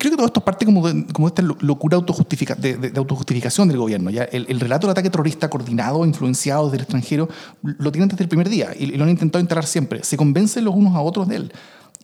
creo 0.00 0.10
que 0.12 0.16
todo 0.16 0.26
esto 0.26 0.40
parte 0.40 0.64
como 0.64 0.88
de, 0.88 1.04
como 1.12 1.28
de 1.28 1.30
esta 1.30 1.42
lo- 1.42 1.58
locura 1.60 1.96
autojustifica, 1.96 2.54
de, 2.54 2.76
de- 2.76 2.90
de 2.90 2.98
autojustificación 2.98 3.68
del 3.68 3.76
gobierno. 3.76 4.08
¿ya? 4.10 4.24
El, 4.24 4.46
el 4.48 4.58
relato 4.58 4.86
del 4.86 4.92
ataque 4.92 5.10
terrorista 5.10 5.48
coordinado, 5.50 6.04
influenciado 6.06 6.64
desde 6.64 6.76
el 6.78 6.82
extranjero, 6.82 7.28
lo 7.62 7.92
tienen 7.92 8.08
desde 8.08 8.24
el 8.24 8.28
primer 8.28 8.48
día 8.48 8.70
y, 8.76 8.86
lo 8.86 9.04
han 9.04 9.10
intentado 9.10 9.40
instalar 9.40 9.66
siempre. 9.66 10.02
Se 10.02 10.16
convencen 10.16 10.64
los 10.64 10.74
unos 10.74 10.94
a 10.96 11.00
otros 11.02 11.28
de 11.28 11.36
él 11.36 11.52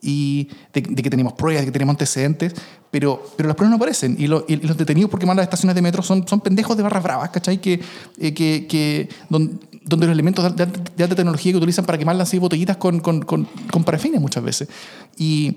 y 0.02 0.48
de, 0.74 0.82
de 0.82 1.02
que 1.02 1.08
tenemos 1.08 1.32
pruebas, 1.32 1.62
de 1.62 1.66
que 1.66 1.72
tenemos 1.72 1.94
antecedentes, 1.94 2.54
pero, 2.90 3.24
pero 3.36 3.46
las 3.48 3.56
pruebas 3.56 3.70
no 3.70 3.76
aparecen. 3.76 4.14
Y, 4.18 4.26
lo- 4.26 4.44
y 4.46 4.56
los 4.56 4.76
detenidos 4.76 5.10
por 5.10 5.18
quemar 5.18 5.34
las 5.36 5.44
estaciones 5.44 5.74
de 5.74 5.80
metro 5.82 6.02
son, 6.02 6.28
son 6.28 6.40
pendejos 6.42 6.76
de 6.76 6.82
barras 6.82 7.02
bravas, 7.02 7.30
¿cachai? 7.30 7.60
Que, 7.60 7.80
eh, 8.18 8.34
que, 8.34 8.66
que 8.68 9.08
don- 9.30 9.58
donde 9.84 10.06
los 10.06 10.12
elementos 10.12 10.54
de, 10.54 10.66
de 10.66 11.02
alta 11.02 11.16
tecnología 11.16 11.50
que 11.52 11.56
utilizan 11.58 11.86
para 11.86 11.96
quemar 11.96 12.14
las 12.16 12.28
seis 12.28 12.40
botellitas 12.40 12.76
con, 12.76 13.00
con, 13.00 13.22
con, 13.22 13.48
con 13.72 13.84
parafines 13.84 14.20
muchas 14.20 14.44
veces. 14.44 14.68
Y, 15.16 15.56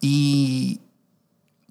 y, 0.00 0.80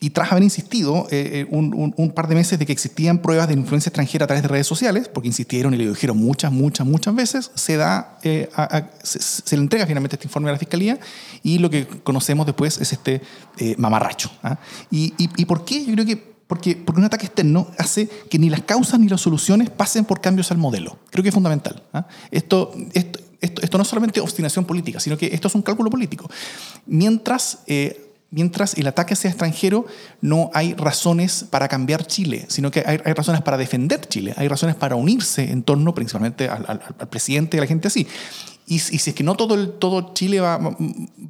y 0.04 0.10
tras 0.10 0.32
haber 0.32 0.44
insistido 0.44 1.08
eh, 1.12 1.30
eh, 1.42 1.48
un, 1.52 1.74
un- 1.74 1.94
un 1.96 2.12
par 2.12 2.28
de 2.28 2.36
meses 2.36 2.58
de 2.60 2.66
que 2.66 2.74
existían 2.74 3.20
pruebas 3.22 3.48
de 3.48 3.54
influencia 3.54 3.90
extranjera 3.90 4.26
a 4.26 4.28
través 4.28 4.42
de 4.42 4.50
redes 4.50 4.66
sociales, 4.68 5.08
porque 5.08 5.28
insistieron 5.30 5.74
y 5.74 5.78
le 5.78 5.88
dijeron 5.88 6.18
muchas, 6.18 6.52
muchas, 6.52 6.86
muchas 6.88 7.16
veces, 7.16 7.52
se, 7.56 7.78
da, 7.78 8.18
eh, 8.24 8.50
a- 8.56 8.64
a- 8.78 8.90
se, 9.04 9.20
se 9.22 9.56
le 9.56 9.62
entrega 9.62 9.86
finalmente 9.86 10.16
este 10.18 10.26
informe 10.28 10.50
a 10.50 10.54
la 10.54 10.60
Fiscalía 10.60 11.00
y 11.44 11.60
lo 11.60 11.70
que 11.70 11.86
conocemos 11.88 12.46
después 12.48 12.80
es 12.82 12.92
este 12.92 13.22
eh, 13.60 13.76
mamarracho. 13.78 14.32
¿ah? 14.44 14.58
Y, 14.90 15.14
y, 15.18 15.30
¿Y 15.38 15.46
por 15.46 15.64
qué? 15.66 15.86
Yo 15.86 15.94
creo 15.94 16.06
que 16.06 16.32
porque, 16.48 16.76
porque 16.76 17.00
un 17.00 17.06
ataque 17.06 17.28
externo 17.28 17.68
hace 17.78 18.10
que 18.30 18.38
ni 18.38 18.50
las 18.50 18.62
causas 18.64 19.00
ni 19.00 19.08
las 19.08 19.22
soluciones 19.22 19.70
pasen 19.70 20.04
por 20.04 20.20
cambios 20.20 20.52
al 20.52 20.58
modelo. 20.58 20.98
Creo 21.12 21.24
que 21.24 21.30
es 21.30 21.34
fundamental. 21.36 21.82
¿ah? 21.94 22.08
Esto, 22.30 22.74
esto, 22.94 23.20
esto, 23.40 23.62
esto 23.62 23.78
no 23.78 23.84
es 23.84 23.88
solamente 23.88 24.20
obstinación 24.20 24.66
política, 24.66 25.00
sino 25.00 25.16
que 25.18 25.28
esto 25.28 25.48
es 25.48 25.56
un 25.56 25.62
cálculo 25.62 25.90
político. 25.90 26.30
Mientras, 26.88 27.60
eh, 27.68 28.11
mientras 28.32 28.76
el 28.78 28.88
ataque 28.88 29.16
sea 29.16 29.30
extranjero, 29.30 29.86
no 30.22 30.50
hay 30.54 30.74
razones 30.74 31.46
para 31.50 31.68
cambiar 31.68 32.06
Chile, 32.08 32.46
sino 32.48 32.72
que 32.72 32.84
hay, 32.86 33.00
hay 33.04 33.14
razones 33.14 33.42
para 33.42 33.58
defender 33.58 34.08
Chile, 34.08 34.34
hay 34.38 34.48
razones 34.48 34.76
para 34.76 34.96
unirse 34.96 35.52
en 35.52 35.64
torno 35.64 35.94
principalmente 35.94 36.48
al, 36.48 36.66
al- 36.68 36.82
al 36.98 37.08
presidente 37.10 37.58
y 37.58 37.60
a 37.60 37.62
la 37.62 37.68
gente 37.68 37.88
así. 37.88 38.08
Y, 38.68 38.76
y 38.76 38.80
si 38.80 39.10
es 39.10 39.14
que 39.16 39.24
no 39.24 39.36
todo, 39.36 39.56
el, 39.56 39.72
todo 39.72 40.14
Chile 40.14 40.40
va, 40.40 40.58
va 40.58 40.76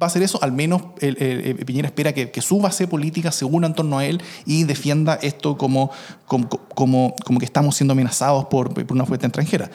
a 0.02 0.04
hacer 0.06 0.22
eso, 0.22 0.38
al 0.42 0.52
menos 0.52 0.82
el, 1.00 1.20
el- 1.20 1.56
Piñera 1.66 1.88
espera 1.88 2.12
que, 2.12 2.30
que 2.30 2.40
su 2.40 2.60
base 2.60 2.86
política 2.86 3.32
se 3.32 3.44
una 3.44 3.66
en 3.66 3.74
torno 3.74 3.98
a 3.98 4.04
él 4.04 4.22
y 4.46 4.62
defienda 4.64 5.14
esto 5.22 5.56
como, 5.58 5.90
como, 6.26 6.48
como, 6.48 7.14
como 7.24 7.38
que 7.40 7.44
estamos 7.46 7.74
siendo 7.74 7.92
amenazados 7.92 8.44
por, 8.44 8.72
por 8.72 8.92
una 8.92 9.06
fuente 9.06 9.26
extranjera. 9.26 9.70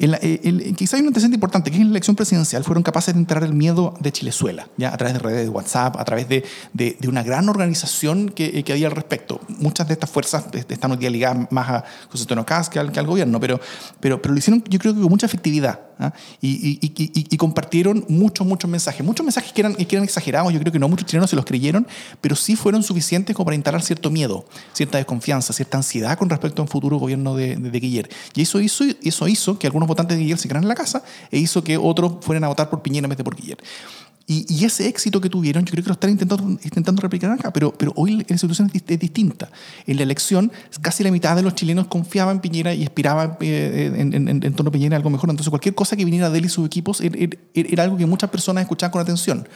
El, 0.00 0.14
el- 0.42 0.74
quizá 0.76 0.96
hay 0.96 1.02
un 1.02 1.08
antecedente 1.08 1.36
importante, 1.36 1.70
que 1.70 1.76
es 1.76 1.80
en 1.82 1.88
la 1.88 1.92
elección 1.92 2.16
presidencial 2.16 2.64
fueron 2.64 2.82
capaces 2.82 3.14
de 3.14 3.20
entrar 3.20 3.44
el 3.44 3.52
miedo 3.54 3.94
de 4.00 4.10
Chilezuela, 4.10 4.68
¿ya? 4.76 4.92
a 4.92 4.96
través 4.96 5.14
de 5.14 5.20
redes 5.20 5.42
de 5.44 5.48
WhatsApp, 5.50 5.96
a 5.98 6.04
través 6.04 6.28
de, 6.28 6.44
de, 6.72 6.96
de 6.98 7.08
una 7.08 7.22
gran 7.22 7.48
organización 7.48 8.30
que, 8.30 8.64
que 8.64 8.72
había 8.72 8.86
al 8.88 8.94
respecto. 8.94 9.40
Muchas 9.58 9.86
de 9.88 9.94
estas 9.94 10.10
fuerzas 10.10 10.46
están 10.52 10.90
hoy 10.92 10.96
día 10.96 11.10
ligadas 11.10 11.46
más 11.52 11.68
a 11.68 11.84
José 12.10 12.22
Antonio 12.24 12.46
Caz 12.46 12.68
que 12.68 12.78
al, 12.78 12.90
que 12.92 12.98
al 12.98 13.06
gobierno, 13.06 13.38
pero, 13.38 13.60
pero, 14.00 14.20
pero 14.20 14.32
lo 14.34 14.38
hicieron 14.38 14.64
yo 14.68 14.78
creo 14.78 14.94
que 14.94 15.00
con 15.00 15.10
mucha 15.10 15.26
efectividad. 15.26 15.80
¿ah? 15.98 16.12
Y, 16.40 16.48
y, 16.48 16.78
y, 16.82 17.26
y- 17.30 17.36
compartieron 17.36 18.04
muchos, 18.08 18.46
muchos 18.46 18.70
mensajes. 18.70 19.04
Muchos 19.04 19.24
mensajes 19.24 19.52
que 19.52 19.60
eran, 19.60 19.74
que 19.74 19.96
eran 19.96 20.04
exagerados, 20.04 20.52
yo 20.52 20.58
creo 20.60 20.72
que 20.72 20.78
no 20.78 20.88
muchos 20.88 21.06
chilenos 21.06 21.28
se 21.30 21.36
los 21.36 21.44
creyeron, 21.44 21.86
pero 22.20 22.36
sí 22.36 22.56
fueron 22.56 22.82
suficientes 22.82 23.34
como 23.36 23.44
para 23.46 23.54
instalar 23.56 23.82
cierto 23.82 24.10
miedo, 24.10 24.46
cierta 24.72 24.98
desconfianza, 24.98 25.52
cierta 25.52 25.76
ansiedad 25.78 26.16
con 26.18 26.28
respecto 26.30 26.62
a 26.62 26.64
un 26.64 26.68
futuro 26.68 26.96
gobierno 26.98 27.34
de, 27.36 27.56
de, 27.56 27.70
de. 27.70 27.80
Y 28.34 28.42
eso 28.42 28.60
hizo, 28.60 28.84
eso 29.02 29.28
hizo 29.28 29.58
que 29.58 29.66
algunos 29.66 29.88
votantes 29.90 30.16
de 30.16 30.22
Guiller 30.22 30.38
se 30.38 30.48
quedaran 30.48 30.64
en 30.64 30.68
la 30.68 30.74
casa 30.74 31.02
e 31.30 31.38
hizo 31.38 31.62
que 31.62 31.76
otros 31.76 32.14
fueran 32.22 32.44
a 32.44 32.48
votar 32.48 32.70
por 32.70 32.82
Piñera 32.82 33.04
en 33.04 33.10
vez 33.10 33.18
de 33.18 33.24
por 33.24 33.36
Guiller. 33.36 33.58
Y, 34.26 34.46
y, 34.48 34.64
ese 34.64 34.86
éxito 34.86 35.20
que 35.20 35.28
tuvieron, 35.28 35.64
yo 35.64 35.72
creo 35.72 35.82
que 35.82 35.88
lo 35.88 35.94
están 35.94 36.10
intentando, 36.10 36.48
intentando 36.62 37.02
replicar 37.02 37.32
acá, 37.32 37.52
pero, 37.52 37.72
pero 37.76 37.92
hoy 37.96 38.24
la 38.28 38.38
situación 38.38 38.70
es, 38.72 38.86
distinta. 39.00 39.50
En 39.88 39.96
la 39.96 40.04
elección, 40.04 40.52
casi 40.80 41.02
la 41.02 41.10
mitad 41.10 41.34
de 41.34 41.42
los 41.42 41.56
chilenos 41.56 41.88
confiaban 41.88 42.36
en 42.36 42.40
Piñera 42.40 42.72
y 42.72 42.84
esperaban 42.84 43.38
eh, 43.40 43.92
en, 43.96 44.14
en, 44.14 44.28
en, 44.28 44.52
torno 44.54 44.68
a 44.68 44.72
Piñera 44.72 44.96
algo 44.96 45.10
mejor. 45.10 45.30
Entonces, 45.30 45.50
cualquier 45.50 45.74
cosa 45.74 45.96
que 45.96 46.04
viniera 46.04 46.30
de 46.30 46.38
él 46.38 46.44
y 46.44 46.48
sus 46.48 46.64
equipos 46.64 47.00
era, 47.00 47.18
era, 47.18 47.36
era 47.54 47.82
algo 47.82 47.96
que 47.96 48.06
muchas 48.06 48.30
personas 48.30 48.62
escuchaban 48.62 48.92
con 48.92 49.02
atención. 49.02 49.48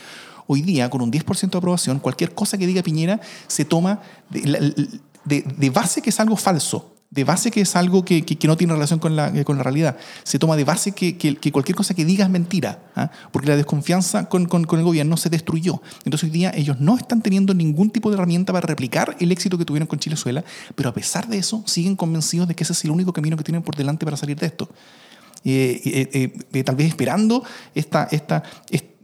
Hoy 0.45 0.61
día, 0.61 0.89
con 0.89 1.01
un 1.01 1.09
10% 1.09 1.51
de 1.51 1.57
aprobación, 1.57 1.99
cualquier 1.99 2.35
cosa 2.35 2.57
que 2.57 2.67
diga 2.67 2.83
Piñera 2.83 3.21
se 3.47 3.63
toma 3.63 4.01
de, 4.29 4.75
de, 5.23 5.41
de 5.41 5.69
base 5.69 6.01
que 6.01 6.09
es 6.09 6.19
algo 6.19 6.35
falso 6.35 6.94
de 7.11 7.23
base 7.23 7.51
que 7.51 7.61
es 7.61 7.75
algo 7.75 8.03
que, 8.03 8.25
que, 8.25 8.47
no 8.47 8.57
tiene 8.57 8.73
relación 8.73 8.99
con 8.99 9.15
la, 9.15 9.31
con 9.43 9.57
la, 9.57 9.63
realidad. 9.63 9.97
Se 10.23 10.37
toma 10.37 10.55
de 10.57 10.63
base 10.63 10.91
que, 10.91 11.17
que 11.17 11.51
cualquier 11.51 11.75
cosa 11.75 11.93
que 11.93 12.03
diga 12.03 12.25
es 12.25 12.31
mentira, 12.31 12.79
¿ah? 12.95 13.09
porque 13.31 13.47
la 13.47 13.55
desconfianza 13.55 14.27
con, 14.27 14.45
con, 14.47 14.65
con, 14.65 14.79
el 14.79 14.85
gobierno 14.85 15.15
se 15.15 15.29
destruyó. 15.29 15.81
Entonces 16.03 16.25
hoy 16.25 16.31
día 16.31 16.51
ellos 16.55 16.79
no 16.79 16.97
están 16.97 17.21
teniendo 17.21 17.53
ningún 17.53 17.89
tipo 17.89 18.09
de 18.09 18.15
herramienta 18.15 18.51
para 18.51 18.67
replicar 18.67 19.15
el 19.19 19.31
éxito 19.31 19.57
que 19.57 19.65
tuvieron 19.65 19.87
con 19.87 19.99
Chilezuela, 19.99 20.43
pero 20.75 20.89
a 20.89 20.93
pesar 20.93 21.27
de 21.27 21.37
eso 21.37 21.63
siguen 21.65 21.95
convencidos 21.95 22.47
de 22.47 22.55
que 22.55 22.63
ese 22.63 22.73
es 22.73 22.83
el 22.83 22.91
único 22.91 23.13
camino 23.13 23.37
que 23.37 23.43
tienen 23.43 23.61
por 23.61 23.75
delante 23.75 24.03
para 24.03 24.17
salir 24.17 24.37
de 24.37 24.47
esto. 24.47 24.69
Eh, 25.45 26.09
eh, 26.11 26.33
eh, 26.53 26.63
tal 26.63 26.75
vez 26.75 26.87
esperando 26.87 27.43
esta, 27.75 28.07
esta, 28.11 28.43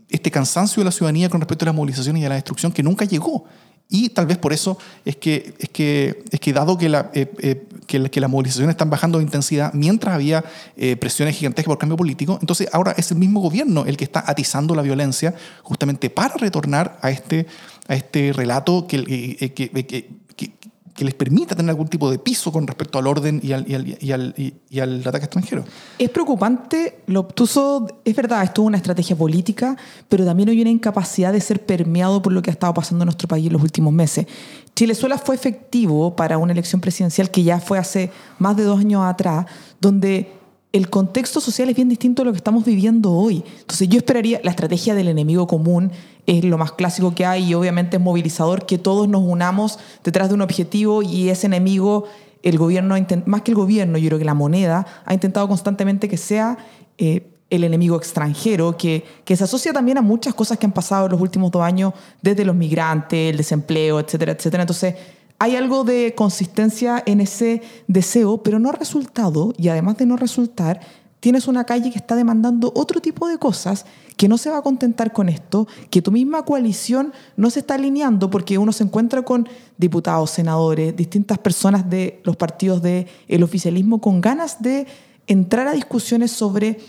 este 0.10 0.32
cansancio 0.32 0.82
de 0.82 0.86
la 0.86 0.92
ciudadanía 0.92 1.30
con 1.30 1.40
respecto 1.40 1.66
a 1.66 1.68
las 1.68 1.76
movilizaciones 1.76 2.22
y 2.22 2.26
a 2.26 2.30
la 2.30 2.36
destrucción 2.36 2.72
que 2.72 2.84
nunca 2.84 3.06
llegó. 3.06 3.46
Y 3.94 4.08
tal 4.08 4.26
vez 4.26 4.38
por 4.38 4.54
eso 4.54 4.78
es 5.04 5.18
que, 5.18 5.54
es 5.60 5.68
que, 5.68 6.24
es 6.32 6.40
que 6.40 6.54
dado 6.54 6.78
que, 6.78 6.88
la, 6.88 7.12
eh, 7.14 7.30
eh, 7.40 7.68
que, 7.92 8.10
que, 8.10 8.22
las 8.22 8.30
movilizaciones 8.30 8.74
están 8.74 8.90
bajando 8.90 9.18
de 9.18 9.26
intensidad 9.26 9.74
mientras 9.74 10.16
había 10.16 10.44
eh, 10.78 10.96
presiones 10.96 11.36
gigantescas 11.36 11.70
por 11.70 11.78
cambio 11.78 11.98
político, 11.98 12.38
entonces 12.40 12.70
ahora 12.72 12.94
es 12.98 13.12
el 13.12 13.18
mismo 13.18 13.42
gobierno 13.42 13.86
el 13.86 13.98
que 13.98 14.06
está 14.06 14.24
atizando 14.26 14.74
la 14.74 14.82
violencia 14.82 15.36
justamente 15.64 16.10
para 16.10 16.36
retornar 16.36 16.98
a 17.02 17.12
este, 17.12 17.46
a 17.88 17.96
este 17.96 18.32
relato 18.34 18.88
que, 18.88 19.52
que, 19.54 19.70
que 19.70 20.22
que 21.02 21.06
les 21.06 21.14
permita 21.14 21.56
tener 21.56 21.72
algún 21.72 21.88
tipo 21.88 22.12
de 22.12 22.20
piso 22.20 22.52
con 22.52 22.68
respecto 22.68 23.00
al 23.00 23.08
orden 23.08 23.40
y 23.44 23.54
al, 23.54 23.68
y 23.68 23.74
al, 23.74 23.98
y 24.00 24.12
al, 24.12 24.54
y 24.70 24.80
al 24.80 25.00
ataque 25.00 25.26
extranjero. 25.26 25.64
Es 25.98 26.10
preocupante, 26.10 27.00
lo 27.08 27.22
obtuso, 27.22 27.88
es 28.06 28.16
verdad, 28.16 28.44
esto 28.44 28.62
es 28.62 28.68
una 28.68 28.78
estrategia 28.78 29.16
política, 29.16 29.76
pero 30.10 30.26
también 30.26 30.50
hay 30.50 30.62
una 30.62 30.70
incapacidad 30.70 31.34
de 31.34 31.42
ser 31.42 31.66
permeado 31.66 32.22
por 32.22 32.34
lo 32.34 32.42
que 32.42 32.52
ha 32.52 32.54
estado 32.54 32.74
pasando 32.74 33.04
en 33.04 33.08
nuestro 33.08 33.28
país 33.28 33.48
en 33.48 33.54
los 33.54 33.62
últimos 33.62 33.94
meses. 33.94 34.28
Chilezuela 34.76 35.18
fue 35.18 35.36
efectivo 35.36 36.16
para 36.16 36.38
una 36.38 36.54
elección 36.54 36.82
presidencial 36.82 37.30
que 37.30 37.44
ya 37.44 37.60
fue 37.60 37.78
hace 37.78 38.12
más 38.40 38.56
de 38.56 38.64
dos 38.64 38.80
años 38.80 39.04
atrás, 39.04 39.46
donde 39.80 40.32
el 40.74 40.90
contexto 40.90 41.42
social 41.42 41.70
es 41.70 41.76
bien 41.76 41.90
distinto 41.90 42.22
a 42.22 42.26
lo 42.26 42.32
que 42.32 42.38
estamos 42.38 42.64
viviendo 42.64 43.12
hoy. 43.12 43.44
Entonces 43.60 43.90
yo 43.90 43.98
esperaría, 43.98 44.40
la 44.44 44.52
estrategia 44.52 44.96
del 44.96 45.10
enemigo 45.10 45.46
común 45.48 45.92
es 46.26 46.46
lo 46.46 46.58
más 46.58 46.72
clásico 46.72 47.14
que 47.14 47.26
hay 47.26 47.50
y 47.50 47.54
obviamente 47.54 47.98
es 47.98 48.04
movilizador 48.04 48.66
que 48.66 48.78
todos 48.78 49.10
nos 49.10 49.22
unamos 49.22 49.80
detrás 50.04 50.30
de 50.30 50.36
un 50.36 50.42
objetivo 50.42 51.04
y 51.04 51.30
ese 51.30 51.48
enemigo, 51.48 52.06
el 52.42 52.58
gobierno, 52.58 52.96
más 53.26 53.42
que 53.42 53.52
el 53.52 53.56
gobierno, 53.56 53.98
yo 53.98 54.08
creo 54.08 54.20
que 54.20 54.26
la 54.26 54.34
moneda 54.34 54.86
ha 55.04 55.14
intentado 55.14 55.48
constantemente 55.48 56.08
que 56.08 56.18
sea 56.18 56.58
eh, 56.98 57.28
el 57.52 57.64
enemigo 57.64 57.98
extranjero, 57.98 58.76
que, 58.76 59.04
que 59.24 59.36
se 59.36 59.44
asocia 59.44 59.74
también 59.74 59.98
a 59.98 60.02
muchas 60.02 60.34
cosas 60.34 60.58
que 60.58 60.66
han 60.66 60.72
pasado 60.72 61.06
en 61.06 61.12
los 61.12 61.22
últimos 61.22 61.52
dos 61.52 61.62
años, 61.62 61.94
desde 62.22 62.46
los 62.46 62.56
migrantes, 62.56 63.30
el 63.30 63.38
desempleo, 63.38 64.00
etcétera, 64.00 64.32
etcétera. 64.32 64.64
Entonces, 64.64 64.96
hay 65.38 65.56
algo 65.56 65.84
de 65.84 66.16
consistencia 66.16 67.04
en 67.06 67.20
ese 67.20 67.62
deseo, 67.88 68.42
pero 68.42 68.58
no 68.58 68.70
ha 68.70 68.74
resultado, 68.74 69.54
y 69.58 69.68
además 69.68 69.98
de 69.98 70.06
no 70.06 70.16
resultar, 70.16 70.80
tienes 71.20 71.48
una 71.48 71.66
calle 71.66 71.92
que 71.92 71.98
está 71.98 72.16
demandando 72.16 72.72
otro 72.76 73.02
tipo 73.02 73.28
de 73.28 73.38
cosas, 73.38 73.86
que 74.18 74.28
no 74.28 74.38
se 74.38 74.50
va 74.50 74.60
a 74.60 74.62
contentar 74.62 75.12
con 75.12 75.30
esto, 75.30 75.68
que 75.90 76.02
tu 76.02 76.12
misma 76.12 76.44
coalición 76.46 77.12
no 77.36 77.50
se 77.50 77.60
está 77.60 77.76
alineando 77.76 78.30
porque 78.30 78.58
uno 78.58 78.72
se 78.72 78.84
encuentra 78.84 79.24
con 79.24 79.50
diputados, 79.78 80.32
senadores, 80.32 80.96
distintas 80.96 81.38
personas 81.38 81.90
de 81.90 82.22
los 82.24 82.38
partidos 82.38 82.82
del 82.82 83.08
el 83.28 83.44
oficialismo 83.44 84.00
con 84.00 84.22
ganas 84.22 84.62
de 84.62 84.88
entrar 85.28 85.68
a 85.68 85.74
discusiones 85.74 86.32
sobre 86.32 86.80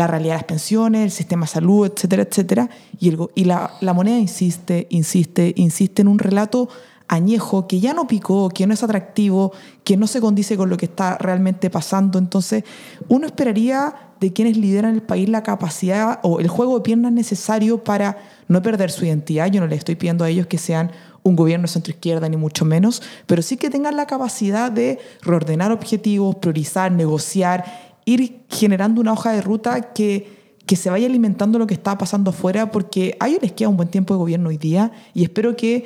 la 0.00 0.06
realidad 0.06 0.32
de 0.32 0.38
las 0.38 0.44
pensiones, 0.44 1.02
el 1.02 1.10
sistema 1.10 1.44
de 1.44 1.52
salud, 1.52 1.86
etcétera, 1.86 2.22
etcétera, 2.22 2.70
y, 2.98 3.44
la, 3.44 3.74
la 3.82 3.92
moneda 3.92 4.18
insiste, 4.18 4.86
insiste, 4.88 5.52
insiste 5.56 6.00
en 6.00 6.08
un 6.08 6.18
relato 6.18 6.70
añejo, 7.06 7.68
que 7.68 7.80
ya 7.80 7.92
no 7.92 8.06
picó, 8.06 8.48
que 8.48 8.66
no 8.66 8.72
es 8.72 8.82
atractivo, 8.82 9.52
que 9.84 9.98
no 9.98 10.06
se 10.06 10.22
condice 10.22 10.56
con 10.56 10.70
lo 10.70 10.78
que 10.78 10.86
está 10.86 11.18
realmente 11.18 11.68
pasando. 11.68 12.18
Entonces, 12.18 12.64
uno 13.08 13.26
esperaría 13.26 13.94
de 14.20 14.32
quienes 14.32 14.56
lideran 14.56 14.94
el 14.94 15.02
país 15.02 15.28
la 15.28 15.42
capacidad 15.42 16.20
o 16.22 16.40
el 16.40 16.48
juego 16.48 16.78
de 16.78 16.82
piernas 16.82 17.12
necesario 17.12 17.84
para 17.84 18.16
no 18.48 18.62
perder 18.62 18.90
su 18.90 19.04
identidad. 19.04 19.48
Yo 19.48 19.60
no 19.60 19.66
le 19.66 19.76
estoy 19.76 19.96
pidiendo 19.96 20.24
a 20.24 20.30
ellos 20.30 20.46
que 20.46 20.56
sean 20.56 20.92
un 21.22 21.36
gobierno 21.36 21.66
centro-izquierda, 21.66 22.26
ni 22.28 22.38
mucho 22.38 22.64
menos, 22.64 23.02
pero 23.26 23.42
sí 23.42 23.58
que 23.58 23.68
tengan 23.68 23.96
la 23.96 24.06
capacidad 24.06 24.72
de 24.72 24.98
reordenar 25.20 25.72
objetivos, 25.72 26.36
priorizar, 26.36 26.90
negociar, 26.90 27.89
generando 28.48 29.00
una 29.00 29.12
hoja 29.12 29.32
de 29.32 29.40
ruta 29.40 29.92
que 29.92 30.40
que 30.70 30.76
se 30.76 30.88
vaya 30.88 31.06
alimentando 31.06 31.58
lo 31.58 31.66
que 31.66 31.74
está 31.74 31.98
pasando 31.98 32.30
afuera, 32.30 32.70
porque 32.70 33.16
a 33.18 33.26
ellos 33.26 33.42
les 33.42 33.50
queda 33.50 33.68
un 33.68 33.76
buen 33.76 33.88
tiempo 33.88 34.14
de 34.14 34.18
gobierno 34.18 34.50
hoy 34.50 34.56
día 34.56 34.92
y 35.14 35.24
espero 35.24 35.56
que 35.56 35.84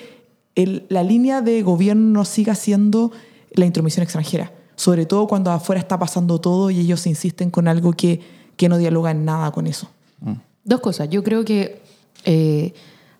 la 0.54 1.02
línea 1.02 1.40
de 1.40 1.62
gobierno 1.62 2.26
siga 2.26 2.54
siendo 2.54 3.10
la 3.52 3.64
intromisión 3.64 4.02
extranjera, 4.02 4.52
sobre 4.76 5.06
todo 5.06 5.26
cuando 5.26 5.50
afuera 5.50 5.80
está 5.80 5.98
pasando 5.98 6.38
todo 6.38 6.70
y 6.70 6.80
ellos 6.80 7.06
insisten 7.06 7.50
con 7.50 7.66
algo 7.66 7.94
que, 7.94 8.20
que 8.58 8.68
no 8.68 8.76
dialoga 8.76 9.10
en 9.10 9.24
nada 9.24 9.52
con 9.52 9.66
eso. 9.66 9.88
Dos 10.64 10.80
cosas. 10.80 11.08
Yo 11.08 11.24
creo 11.24 11.46
que 11.46 11.80
eh, 12.26 12.74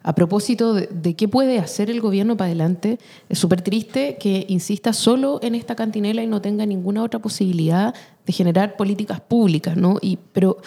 a 0.06 0.14
propósito 0.14 0.74
de, 0.74 1.16
qué 1.16 1.28
puede 1.28 1.58
hacer 1.58 1.90
el 1.90 2.02
gobierno 2.02 2.36
para 2.36 2.48
adelante, 2.48 2.98
es 3.30 3.38
súper 3.38 3.62
triste 3.62 4.18
que 4.20 4.44
insista 4.50 4.92
solo 4.92 5.40
en 5.42 5.54
esta 5.54 5.74
cantinela 5.74 6.22
y 6.22 6.26
no 6.26 6.42
tenga 6.42 6.66
ninguna 6.66 7.02
otra 7.02 7.20
posibilidad 7.20 7.94
de 8.26 8.32
generar 8.34 8.76
políticas 8.76 9.22
públicas, 9.22 9.78
¿no? 9.78 9.96
Y, 10.02 10.18
pero 10.34 10.58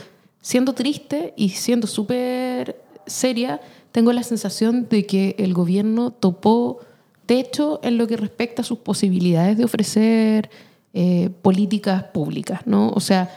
siendo 0.42 0.74
triste 0.74 1.36
y 1.38 1.50
siendo 1.50 1.86
súper 1.86 2.82
seria, 3.06 3.62
tengo 3.92 4.12
la 4.12 4.24
sensación 4.24 4.90
de 4.90 5.06
que 5.06 5.36
el 5.38 5.54
gobierno 5.54 6.10
topó 6.10 6.80
techo 7.28 7.80
en 7.84 8.00
lo 8.00 8.08
que 8.08 8.18
respecta 8.18 8.64
a 8.64 8.66
sus 8.66 8.80
posibilidades 8.80 9.56
de 9.56 9.66
ofrecer 9.66 10.50
eh, 10.96 11.30
políticas 11.44 12.06
públicas, 12.06 12.62
¿no? 12.66 12.90
O 12.90 13.00
sea, 13.00 13.30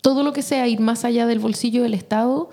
todo 0.00 0.22
lo 0.22 0.32
que 0.32 0.42
sea 0.42 0.68
ir 0.68 0.78
más 0.78 1.04
allá 1.04 1.26
del 1.26 1.40
bolsillo 1.40 1.82
del 1.82 1.94
Estado 1.94 2.50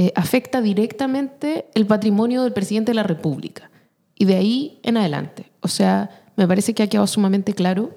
eh, 0.00 0.12
afecta 0.14 0.62
directamente 0.62 1.66
el 1.74 1.84
patrimonio 1.84 2.44
del 2.44 2.52
presidente 2.52 2.92
de 2.92 2.94
la 2.94 3.02
República. 3.02 3.68
y 4.20 4.26
de 4.26 4.36
ahí 4.36 4.78
en 4.84 4.96
adelante. 4.96 5.50
O 5.60 5.66
sea, 5.66 6.10
me 6.36 6.46
parece 6.46 6.72
que 6.72 6.84
ha 6.84 6.88
quedado 6.88 7.08
sumamente 7.08 7.52
claro 7.52 7.90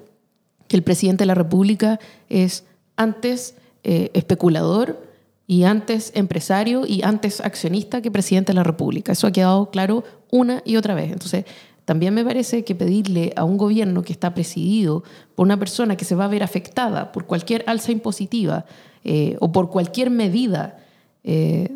que 0.66 0.76
el 0.76 0.82
presidente 0.82 1.22
de 1.22 1.26
la 1.26 1.36
República 1.36 2.00
es 2.28 2.64
antes 2.96 3.54
eh, 3.84 4.10
especulador 4.14 5.00
y 5.46 5.62
antes 5.62 6.10
empresario 6.16 6.86
y 6.86 7.02
antes 7.04 7.40
accionista 7.40 8.02
que 8.02 8.10
presidente 8.10 8.50
de 8.50 8.56
la 8.56 8.64
República. 8.64 9.12
Eso 9.12 9.28
ha 9.28 9.32
quedado 9.32 9.70
claro 9.70 10.02
una 10.28 10.60
y 10.64 10.74
otra 10.74 10.94
vez. 10.94 11.12
Entonces, 11.12 11.44
también 11.84 12.14
me 12.14 12.24
parece 12.24 12.64
que 12.64 12.74
pedirle 12.74 13.32
a 13.36 13.44
un 13.44 13.56
gobierno 13.56 14.02
que 14.02 14.12
está 14.12 14.34
presidido 14.34 15.04
por 15.36 15.46
una 15.46 15.56
persona 15.56 15.96
que 15.96 16.04
se 16.04 16.16
va 16.16 16.24
a 16.24 16.28
ver 16.28 16.42
afectada 16.42 17.12
por 17.12 17.26
cualquier 17.26 17.62
alza 17.68 17.92
impositiva 17.92 18.64
eh, 19.04 19.36
o 19.38 19.52
por 19.52 19.70
cualquier 19.70 20.10
medida 20.10 20.78
eh, 21.24 21.70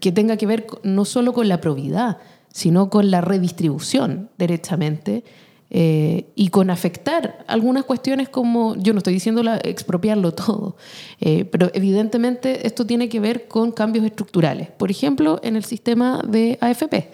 que 0.00 0.12
tenga 0.12 0.36
que 0.36 0.46
ver 0.46 0.66
no 0.82 1.04
solo 1.04 1.32
con 1.32 1.48
la 1.48 1.60
probidad, 1.60 2.18
sino 2.52 2.90
con 2.90 3.10
la 3.10 3.20
redistribución 3.20 4.30
derechamente 4.38 5.24
eh, 5.70 6.26
y 6.36 6.48
con 6.48 6.70
afectar 6.70 7.44
algunas 7.48 7.84
cuestiones 7.84 8.28
como, 8.28 8.76
yo 8.76 8.92
no 8.92 8.98
estoy 8.98 9.14
diciendo 9.14 9.42
expropiarlo 9.64 10.32
todo, 10.32 10.76
pero 11.50 11.70
evidentemente 11.74 12.66
esto 12.66 12.86
tiene 12.86 13.08
que 13.08 13.18
ver 13.18 13.48
con 13.48 13.72
cambios 13.72 14.04
estructurales. 14.04 14.70
Por 14.70 14.90
ejemplo, 14.90 15.40
en 15.42 15.56
el 15.56 15.64
sistema 15.64 16.22
de 16.26 16.58
AFP. 16.60 17.10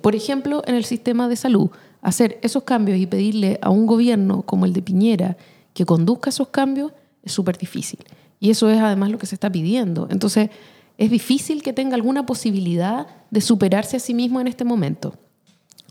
por 0.00 0.16
ejemplo, 0.16 0.62
en 0.66 0.74
el 0.74 0.84
sistema 0.84 1.28
de 1.28 1.36
salud. 1.36 1.70
Hacer 2.02 2.40
esos 2.42 2.64
cambios 2.64 2.98
y 2.98 3.06
pedirle 3.06 3.58
a 3.62 3.70
un 3.70 3.86
gobierno 3.86 4.42
como 4.42 4.64
el 4.64 4.72
de 4.72 4.82
Piñera 4.82 5.36
que 5.74 5.84
conduzca 5.84 6.30
esos 6.30 6.48
cambios 6.48 6.92
es 7.22 7.32
súper 7.32 7.58
difícil. 7.58 8.00
Y 8.40 8.50
eso 8.50 8.70
es 8.70 8.80
además 8.80 9.10
lo 9.10 9.18
que 9.18 9.26
se 9.26 9.34
está 9.34 9.52
pidiendo. 9.52 10.08
Entonces, 10.10 10.48
es 10.96 11.10
difícil 11.10 11.62
que 11.62 11.72
tenga 11.72 11.94
alguna 11.94 12.26
posibilidad 12.26 13.06
de 13.30 13.40
superarse 13.40 13.98
a 13.98 14.00
sí 14.00 14.14
mismo 14.14 14.40
en 14.40 14.46
este 14.46 14.64
momento. 14.64 15.14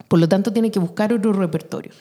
Por 0.08 0.20
lo 0.20 0.28
tanto, 0.28 0.52
tiene 0.52 0.72
que 0.72 0.80
buscar 0.80 1.14
otro 1.14 1.32
repertorio. 1.34 1.92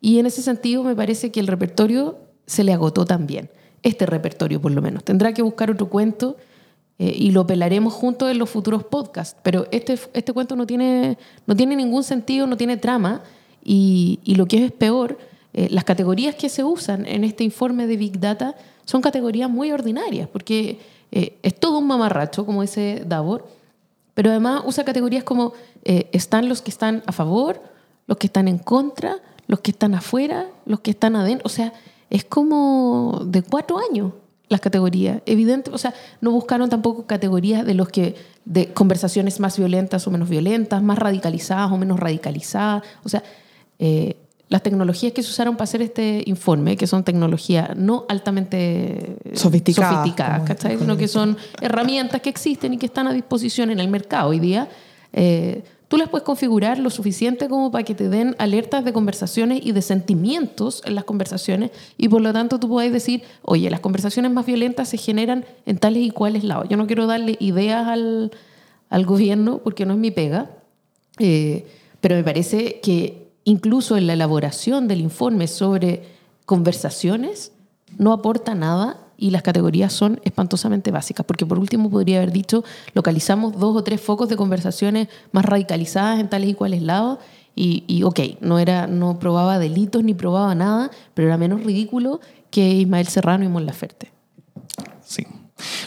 Y 0.00 0.18
en 0.18 0.26
ese 0.26 0.42
sentido, 0.42 0.84
me 0.84 0.94
parece 0.94 1.30
que 1.30 1.40
el 1.40 1.48
repertorio 1.48 2.18
se 2.46 2.64
le 2.64 2.72
agotó 2.72 3.04
también. 3.04 3.50
Este 3.82 4.06
repertorio, 4.06 4.60
por 4.60 4.72
lo 4.72 4.80
menos. 4.80 5.04
Tendrá 5.04 5.34
que 5.34 5.42
buscar 5.42 5.70
otro 5.70 5.88
cuento 5.88 6.36
eh, 6.98 7.12
y 7.16 7.32
lo 7.32 7.46
pelaremos 7.46 7.92
juntos 7.92 8.30
en 8.30 8.38
los 8.38 8.48
futuros 8.48 8.84
podcasts. 8.84 9.36
Pero 9.42 9.66
este, 9.72 9.98
este 10.12 10.32
cuento 10.32 10.54
no 10.54 10.66
tiene, 10.66 11.18
no 11.46 11.56
tiene 11.56 11.74
ningún 11.74 12.04
sentido, 12.04 12.46
no 12.46 12.56
tiene 12.56 12.76
trama. 12.76 13.22
Y, 13.64 14.20
y 14.24 14.36
lo 14.36 14.46
que 14.46 14.64
es 14.66 14.72
peor, 14.72 15.18
eh, 15.52 15.68
las 15.70 15.84
categorías 15.84 16.34
que 16.34 16.48
se 16.48 16.62
usan 16.62 17.06
en 17.06 17.24
este 17.24 17.44
informe 17.44 17.86
de 17.86 17.96
Big 17.96 18.20
Data 18.20 18.54
son 18.84 19.02
categorías 19.02 19.50
muy 19.50 19.72
ordinarias, 19.72 20.28
porque 20.28 20.78
eh, 21.10 21.38
es 21.42 21.58
todo 21.58 21.78
un 21.78 21.86
mamarracho, 21.86 22.46
como 22.46 22.62
dice 22.62 23.02
Davor, 23.06 23.46
pero 24.14 24.30
además 24.30 24.62
usa 24.64 24.84
categorías 24.84 25.24
como 25.24 25.52
eh, 25.84 26.08
están 26.12 26.48
los 26.48 26.62
que 26.62 26.70
están 26.70 27.02
a 27.06 27.12
favor, 27.12 27.62
los 28.06 28.18
que 28.18 28.26
están 28.26 28.48
en 28.48 28.58
contra, 28.58 29.16
los 29.46 29.60
que 29.60 29.72
están 29.72 29.94
afuera, 29.94 30.46
los 30.66 30.80
que 30.80 30.92
están 30.92 31.16
adentro. 31.16 31.46
O 31.46 31.50
sea, 31.50 31.72
es 32.10 32.24
como 32.24 33.22
de 33.24 33.42
cuatro 33.42 33.78
años 33.78 34.12
las 34.48 34.60
categorías. 34.60 35.22
Evidente, 35.26 35.70
o 35.72 35.78
sea, 35.78 35.94
no 36.20 36.30
buscaron 36.32 36.68
tampoco 36.68 37.06
categorías 37.06 37.64
de 37.64 37.74
los 37.74 37.88
que 37.88 38.16
de 38.44 38.72
conversaciones 38.72 39.40
más 39.40 39.56
violentas 39.56 40.06
o 40.06 40.10
menos 40.10 40.28
violentas, 40.28 40.82
más 40.82 40.98
radicalizadas 40.98 41.70
o 41.70 41.76
menos 41.76 41.98
radicalizadas. 41.98 42.82
O 43.04 43.08
sea, 43.08 43.22
las 44.50 44.64
tecnologías 44.64 45.12
que 45.12 45.22
se 45.22 45.30
usaron 45.30 45.54
para 45.54 45.64
hacer 45.64 45.80
este 45.80 46.24
informe, 46.26 46.76
que 46.76 46.88
son 46.88 47.04
tecnologías 47.04 47.76
no 47.76 48.04
altamente 48.08 49.16
sofisticadas, 49.32 50.02
sino 50.78 50.96
que 50.96 51.06
son 51.06 51.36
herramientas 51.60 52.20
que 52.20 52.30
existen 52.30 52.74
y 52.74 52.76
que 52.76 52.86
están 52.86 53.06
a 53.06 53.12
disposición 53.12 53.70
en 53.70 53.78
el 53.78 53.88
mercado 53.88 54.30
hoy 54.30 54.40
día, 54.40 54.68
eh, 55.12 55.62
tú 55.86 55.96
las 55.96 56.08
puedes 56.08 56.24
configurar 56.24 56.80
lo 56.80 56.90
suficiente 56.90 57.48
como 57.48 57.70
para 57.70 57.84
que 57.84 57.94
te 57.94 58.08
den 58.08 58.34
alertas 58.38 58.84
de 58.84 58.92
conversaciones 58.92 59.60
y 59.64 59.70
de 59.70 59.82
sentimientos 59.82 60.82
en 60.84 60.96
las 60.96 61.04
conversaciones 61.04 61.70
y 61.96 62.08
por 62.08 62.20
lo 62.20 62.32
tanto 62.32 62.58
tú 62.58 62.68
puedes 62.68 62.92
decir, 62.92 63.22
oye, 63.42 63.70
las 63.70 63.78
conversaciones 63.78 64.32
más 64.32 64.46
violentas 64.46 64.88
se 64.88 64.96
generan 64.96 65.44
en 65.64 65.78
tales 65.78 66.02
y 66.02 66.10
cuales 66.10 66.42
lados. 66.42 66.66
Yo 66.68 66.76
no 66.76 66.88
quiero 66.88 67.06
darle 67.06 67.36
ideas 67.38 67.86
al, 67.86 68.32
al 68.88 69.06
gobierno 69.06 69.58
porque 69.62 69.86
no 69.86 69.92
es 69.92 69.98
mi 70.00 70.10
pega, 70.10 70.50
eh, 71.20 71.66
pero 72.00 72.16
me 72.16 72.24
parece 72.24 72.80
que 72.80 73.19
incluso 73.44 73.96
en 73.96 74.06
la 74.06 74.12
elaboración 74.14 74.88
del 74.88 75.00
informe 75.00 75.46
sobre 75.48 76.04
conversaciones, 76.46 77.52
no 77.98 78.12
aporta 78.12 78.54
nada 78.54 78.98
y 79.16 79.30
las 79.30 79.42
categorías 79.42 79.92
son 79.92 80.20
espantosamente 80.24 80.90
básicas, 80.90 81.26
porque 81.26 81.44
por 81.44 81.58
último 81.58 81.90
podría 81.90 82.18
haber 82.18 82.32
dicho, 82.32 82.64
localizamos 82.94 83.58
dos 83.58 83.76
o 83.76 83.84
tres 83.84 84.00
focos 84.00 84.28
de 84.28 84.36
conversaciones 84.36 85.08
más 85.32 85.44
radicalizadas 85.44 86.20
en 86.20 86.30
tales 86.30 86.48
y 86.48 86.54
cuales 86.54 86.82
lados, 86.82 87.18
y, 87.54 87.84
y 87.86 88.02
ok, 88.04 88.20
no, 88.40 88.58
era, 88.58 88.86
no 88.86 89.18
probaba 89.18 89.58
delitos 89.58 90.02
ni 90.04 90.14
probaba 90.14 90.54
nada, 90.54 90.90
pero 91.14 91.28
era 91.28 91.36
menos 91.36 91.62
ridículo 91.62 92.20
que 92.50 92.66
Ismael 92.70 93.08
Serrano 93.08 93.44
y 93.44 93.48
Mon 93.48 93.66
Laferte. 93.66 94.10
Sí. 95.04 95.26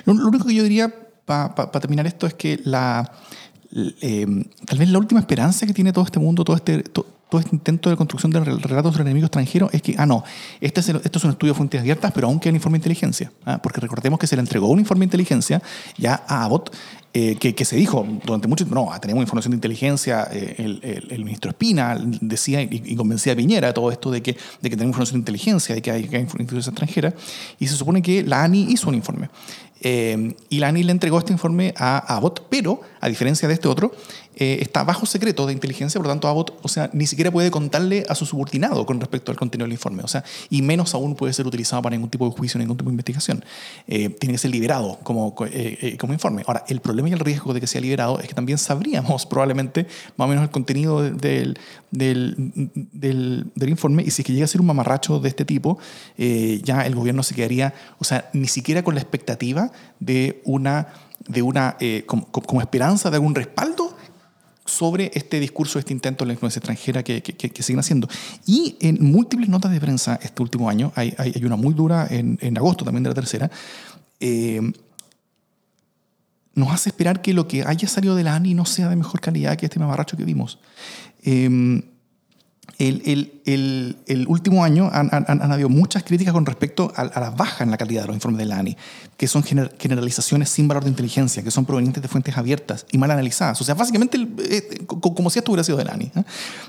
Lo, 0.06 0.14
único 0.14 0.45
que 0.45 0.54
yo 0.54 0.64
diría 0.64 0.93
para 1.26 1.72
terminar 1.72 2.06
esto 2.06 2.28
es 2.28 2.34
que 2.36 2.60
la, 2.64 3.12
eh, 4.01 4.28
tal 4.66 4.78
vez 4.78 4.89
la 4.89 4.99
última 4.99 5.20
esperanza 5.20 5.66
que 5.66 5.74
tiene 5.74 5.91
todo 5.91 6.06
este 6.06 6.20
mundo, 6.20 6.43
todo 6.43 6.56
este, 6.56 6.84
todo 7.34 7.42
este 7.42 7.56
intento 7.56 7.90
de 7.90 7.98
construcción 7.98 8.32
de 8.32 8.42
relatos 8.42 8.94
sobre 8.94 9.06
enemigos 9.06 9.30
extranjeros 9.30 9.74
es 9.74 9.82
que, 9.82 9.96
ah, 9.98 10.06
no, 10.06 10.24
este 10.62 10.82
es 10.82 10.90
esto 10.90 11.18
es 11.18 11.24
un 11.24 11.32
estudio 11.32 11.54
de 11.54 11.58
fuentes 11.58 11.82
abiertas, 11.82 12.12
pero 12.14 12.28
aún 12.28 12.40
queda 12.40 12.52
el 12.52 12.58
informe 12.58 12.78
de 12.78 12.82
inteligencia. 12.82 13.32
¿ah? 13.44 13.60
Porque 13.60 13.82
recordemos 13.82 14.20
que 14.20 14.28
se 14.28 14.36
le 14.36 14.42
entregó 14.42 14.68
un 14.68 14.78
informe 14.78 15.00
de 15.00 15.06
inteligencia 15.06 15.60
ya 15.98 16.24
a 16.28 16.44
Abbott, 16.44 16.76
eh, 17.12 17.36
que, 17.38 17.66
se 17.66 17.76
dijo 17.76 18.06
durante 18.24 18.48
mucho 18.48 18.66
tiempo, 18.66 18.76
no, 18.76 19.00
tenemos 19.00 19.24
información 19.24 19.50
de 19.50 19.56
inteligencia, 19.56 20.28
eh, 20.32 20.56
el, 21.10 21.26
ministro 21.26 21.50
Espina 21.50 21.98
decía 22.22 22.62
y, 22.62 22.96
convencía 22.96 23.34
a 23.34 23.36
Piñera 23.36 23.68
de 23.70 23.74
todo 23.74 23.90
esto 23.90 24.12
de 24.12 24.22
que, 24.22 24.34
de 24.34 24.70
que 24.70 24.76
tenemos 24.78 24.90
información 24.90 25.16
de 25.16 25.22
inteligencia, 25.22 25.74
de 25.74 25.82
que 25.82 25.90
hay, 25.90 26.04
que 26.04 26.18
hay 26.18 26.22
instituciones 26.22 26.68
extranjeras, 26.68 27.16
y 27.60 27.66
se 27.66 27.76
supone 27.76 28.04
que 28.04 28.22
la 28.22 28.44
ANI 28.44 28.68
hizo 28.70 28.90
un 28.90 28.96
informe. 28.96 29.30
Eh, 29.86 30.34
y 30.50 30.60
la 30.60 30.72
le 30.72 30.92
entregó 30.92 31.20
este 31.20 31.34
informe 31.34 31.74
a 31.78 32.16
Abbott, 32.16 32.48
pero 32.50 32.80
a 33.02 33.10
diferencia 33.10 33.50
de 33.50 33.54
este 33.54 33.68
otro, 33.68 33.92
eh, 34.36 34.60
está 34.62 34.86
bajo 34.86 35.06
secreto 35.06 35.46
de 35.46 35.52
inteligencia, 35.52 36.00
por 36.00 36.08
lo 36.08 36.14
tanto 36.14 36.30
Abbott, 36.30 36.58
o 36.62 36.68
sea, 36.70 36.90
ni 36.94 37.06
siquiera 37.06 37.30
puede 37.32 37.52
contarle 37.52 38.06
a 38.08 38.16
su 38.16 38.26
subordinado 38.26 38.86
con 38.86 39.00
respecto 39.02 39.30
al 39.32 39.38
contenido 39.38 39.66
del 39.66 39.74
informe, 39.74 40.02
o 40.02 40.08
sea, 40.08 40.24
y 40.50 40.62
menos 40.62 40.94
aún 40.96 41.16
puede 41.16 41.34
ser 41.34 41.46
utilizado 41.46 41.82
para 41.82 41.96
ningún 41.96 42.10
tipo 42.10 42.28
de 42.28 42.32
juicio, 42.32 42.58
ningún 42.60 42.78
tipo 42.78 42.90
de 42.90 42.94
investigación. 42.94 43.44
Eh, 43.88 44.08
tiene 44.10 44.34
que 44.34 44.38
ser 44.38 44.52
liberado 44.52 45.00
como, 45.04 45.36
como 45.36 46.14
informe. 46.14 46.44
Ahora, 46.48 46.64
el 46.70 46.80
problema 46.80 47.10
y 47.10 47.14
el 47.14 47.20
riesgo 47.20 47.54
de 47.54 47.60
que 47.60 47.68
sea 47.68 47.82
liberado 47.82 48.20
es 48.20 48.28
que 48.28 48.34
también 48.34 48.58
sabríamos 48.58 49.26
probablemente 49.28 49.86
más 50.16 50.26
o 50.26 50.30
menos 50.30 50.44
el 50.46 50.50
contenido 50.50 51.02
del, 51.02 51.60
del, 51.92 52.36
del, 52.94 53.52
del 53.54 53.70
informe 53.70 54.04
y 54.04 54.12
si 54.12 54.22
es 54.22 54.26
que 54.26 54.32
llega 54.32 54.46
a 54.46 54.48
ser 54.48 54.62
un 54.62 54.68
mamarracho 54.68 55.20
de 55.20 55.28
este 55.28 55.44
tipo, 55.44 55.78
ya 56.18 56.86
el 56.86 56.96
gobierno 56.96 57.22
se 57.22 57.36
quedaría, 57.36 57.74
o 58.00 58.06
sea, 58.06 58.30
ni 58.32 58.48
siquiera 58.48 58.84
con 58.84 58.96
la 58.96 59.02
expectativa 59.02 59.72
de 59.99 60.41
una, 60.45 60.88
de 61.28 61.41
una 61.41 61.78
eh, 61.80 62.05
como, 62.05 62.61
esperanza 62.61 63.09
de 63.09 63.15
algún 63.15 63.36
respaldo 63.36 63.95
sobre 64.65 65.11
este 65.13 65.39
discurso, 65.39 65.78
este 65.78 65.93
intento 65.93 66.24
de 66.24 66.28
la 66.28 66.34
influencia 66.34 66.59
extranjera 66.59 67.03
que, 67.03 67.21
que, 67.21 67.63
siguen 67.63 67.80
haciendo. 67.80 68.07
Y 68.45 68.78
en 68.80 69.03
múltiples 69.03 69.49
notas 69.49 69.71
de 69.71 69.80
prensa 69.80 70.19
este 70.21 70.41
último 70.41 70.69
año, 70.69 70.91
hay, 70.95 71.13
hay, 71.17 71.43
una 71.43 71.57
muy 71.57 71.74
dura 71.74 72.07
en, 72.09 72.38
en, 72.41 72.57
agosto 72.57 72.86
también 72.86 73.03
de 73.03 73.09
la 73.09 73.15
tercera, 73.15 73.51
eh, 74.19 74.61
nos 76.55 76.71
hace 76.71 76.89
esperar 76.89 77.21
que 77.21 77.34
lo 77.34 77.47
que 77.47 77.63
haya 77.63 77.88
salido 77.88 78.15
de 78.15 78.24
la 78.24 78.36
ANI 78.36 78.53
no 78.53 78.65
sea 78.65 78.88
de 78.88 78.95
mejor 78.95 79.19
calidad 79.19 79.57
que 79.57 79.65
este 79.65 79.80
mamarracho 79.80 80.15
que 80.15 80.24
vimos. 80.24 80.59
Eh, 81.24 81.82
el, 82.78 83.01
el, 83.05 83.41
el, 83.46 84.26
último 84.28 84.64
año 84.64 84.89
han, 84.91 85.52
habido 85.52 85.70
muchas 85.70 86.04
críticas 86.04 86.34
con 86.34 86.46
respecto 86.46 86.91
a, 86.96 87.02
a, 87.02 87.20
la 87.20 87.30
baja 87.32 87.64
en 87.64 87.72
la 87.72 87.78
calidad 87.78 88.02
de 88.02 88.08
los 88.08 88.16
informes 88.16 88.39
de 88.39 88.46
la 88.46 88.58
ANI, 88.58 88.78
que 89.18 89.28
son 89.28 89.44
generalizaciones 89.44 90.50
sin 90.50 90.68
valor 90.68 90.84
de 90.84 90.89
inteligencia, 90.89 91.44
que 91.44 91.52
son 91.52 91.66
provenientes 91.66 92.02
de 92.02 92.08
fuentes 92.08 92.38
abiertas 92.38 92.86
y 92.91 92.98
mal 92.98 93.12
analizadas. 93.12 93.60
O 93.62 93.64
sea, 93.64 93.76
básicamente 93.76 94.18
eh, 94.18 94.86
como 94.86 95.30
si 95.30 95.39
esto 95.39 95.52
hubiera 95.52 95.64
sido 95.64 95.78
de 95.78 95.86
la 95.86 95.94
ANI. 95.94 96.12
¿eh? 96.16 96.24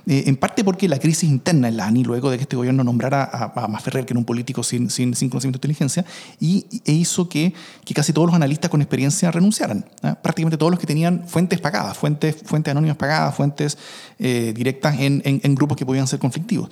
Eh, 0.06 0.24
en 0.26 0.36
parte 0.36 0.64
porque 0.64 0.88
la 0.88 0.98
crisis 0.98 1.28
interna 1.28 1.68
en 1.68 1.76
la 1.76 1.86
ANI, 1.86 2.04
luego 2.04 2.30
de 2.30 2.36
que 2.36 2.42
este 2.42 2.56
gobierno 2.56 2.82
nombrara 2.82 3.22
a, 3.22 3.64
a 3.64 3.68
Maferrer, 3.68 4.04
que 4.04 4.12
era 4.12 4.18
un 4.18 4.24
político 4.24 4.62
sin, 4.62 4.88
conocimiento 4.88 5.42
de 5.42 5.48
inteligencia, 5.56 6.04
y, 6.40 6.66
e 6.84 6.92
hizo 6.92 7.28
que, 7.28 7.54
casi 7.94 8.12
todos 8.12 8.26
los 8.26 8.34
analistas 8.34 8.70
con 8.70 8.82
experiencia 8.82 9.30
renunciaran. 9.30 9.84
Prácticamente 10.22 10.56
todos 10.56 10.72
los 10.72 10.80
que 10.80 10.86
tenían 10.86 11.26
fuentes 11.28 11.60
pagadas, 11.60 11.96
fuentes, 11.96 12.36
anónimas 12.66 12.96
pagadas, 12.96 13.34
fuentes 13.34 13.78
directas 14.18 14.96
en 14.98 15.54
grupos 15.54 15.76
que 15.76 15.86
podían 15.86 16.06
ser 16.06 16.18
conflictivos. 16.18 16.63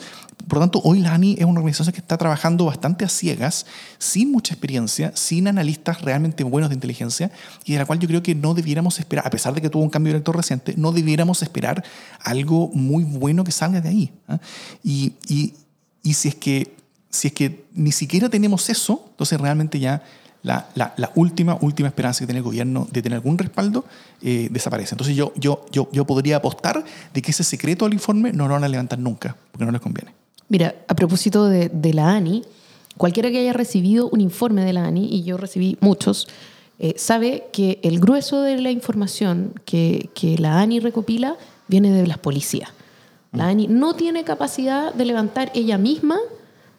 Por 0.49 0.59
lo 0.59 0.61
tanto, 0.61 0.81
hoy 0.85 1.01
la 1.01 1.15
ANI 1.15 1.37
es 1.39 1.45
una 1.45 1.61
organización 1.61 1.93
que 1.93 2.01
está 2.01 2.19
trabajando 2.19 2.65
bastante 2.65 3.05
a 3.05 3.09
ciegas, 3.09 3.67
sin 3.99 4.31
mucha 4.33 4.55
experiencia, 4.55 5.13
sin 5.15 5.49
analistas 5.49 6.03
realmente 6.03 6.45
buenos 6.45 6.71
de 6.71 6.75
inteligencia, 6.75 7.31
y 7.65 7.73
de 7.73 7.79
la 7.79 7.87
cual 7.87 7.99
yo 7.99 8.09
creo 8.09 8.23
que 8.23 8.35
no 8.35 8.55
debiéramos 8.55 8.99
esperar, 8.99 9.27
a 9.27 9.31
pesar 9.31 9.55
de 9.55 9.61
que 9.61 9.71
tuvo 9.71 9.83
un 9.83 9.91
cambio 9.91 10.11
de 10.11 10.15
director 10.19 10.37
reciente, 10.37 10.75
no 10.77 10.93
debiéramos 10.93 11.43
esperar 11.43 11.85
algo 12.21 12.71
muy 12.75 13.05
bueno 13.05 13.45
que 13.45 13.53
salga 13.53 13.81
de 13.81 13.89
ahí. 13.89 14.13
¿ah? 14.29 14.39
Y, 14.83 15.15
y, 15.29 15.55
y 16.03 16.15
si, 16.15 16.29
es 16.29 16.35
que, 16.35 16.75
si 17.09 17.29
es 17.29 17.35
que 17.35 17.65
ni 17.75 17.93
siquiera 17.93 18.29
tenemos 18.29 18.69
eso, 18.69 19.07
entonces 19.11 19.41
realmente 19.41 19.79
ya 19.79 20.03
la, 20.43 20.69
la- 20.75 21.13
última, 21.15 21.57
última 21.61 21.89
esperanza 21.89 22.21
que 22.21 22.27
tiene 22.27 22.39
el 22.39 22.45
gobierno 22.45 22.87
de 22.91 23.01
tener 23.03 23.17
algún 23.17 23.39
respaldo 23.39 23.85
eh, 24.23 24.49
desaparece. 24.51 24.95
Entonces 24.95 25.15
yo, 25.17 25.33
yo, 25.37 25.65
yo, 25.71 25.89
yo 25.93 26.05
podría 26.05 26.37
apostar 26.37 26.85
de 27.15 27.23
que 27.23 27.31
ese 27.31 27.45
secreto 27.45 27.85
del 27.85 27.95
informe 27.95 28.33
no 28.33 28.49
lo 28.49 28.55
van 28.55 28.65
a 28.65 28.69
levantar 28.69 28.99
nunca, 28.99 29.37
porque 29.53 29.65
no 29.65 29.71
les 29.73 29.81
conviene. 29.81 30.13
Mira, 30.49 30.75
a 30.89 30.95
propósito 30.95 31.47
de, 31.47 31.69
de 31.69 31.95
la 31.95 32.11
ANI, 32.11 32.43
cualquiera 32.97 33.31
que 33.31 33.39
haya 33.39 33.53
recibido 33.53 34.09
un 34.11 34.21
informe 34.21 34.65
de 34.65 34.73
la 34.73 34.85
ANI, 34.85 35.09
y 35.11 35.23
yo 35.23 35.37
recibí 35.37 35.79
muchos, 35.81 36.29
eh, 36.79 36.95
sabe 36.97 37.45
que 37.53 37.79
el 37.83 38.01
grueso 38.01 38.43
de 38.43 38.61
la 38.61 38.71
información 38.71 39.55
que, 39.65 40.11
que 40.15 40.37
la 40.39 40.61
ANI 40.61 40.81
recopila 40.81 41.37
viene 41.69 41.91
de 41.93 42.07
las 42.07 42.19
policías. 42.19 42.71
La 43.33 43.47
ANI 43.49 43.69
no 43.69 43.95
tiene 43.95 44.25
capacidad 44.25 44.93
de 44.93 45.05
levantar 45.07 45.51
ella 45.55 45.79
misma. 45.79 46.19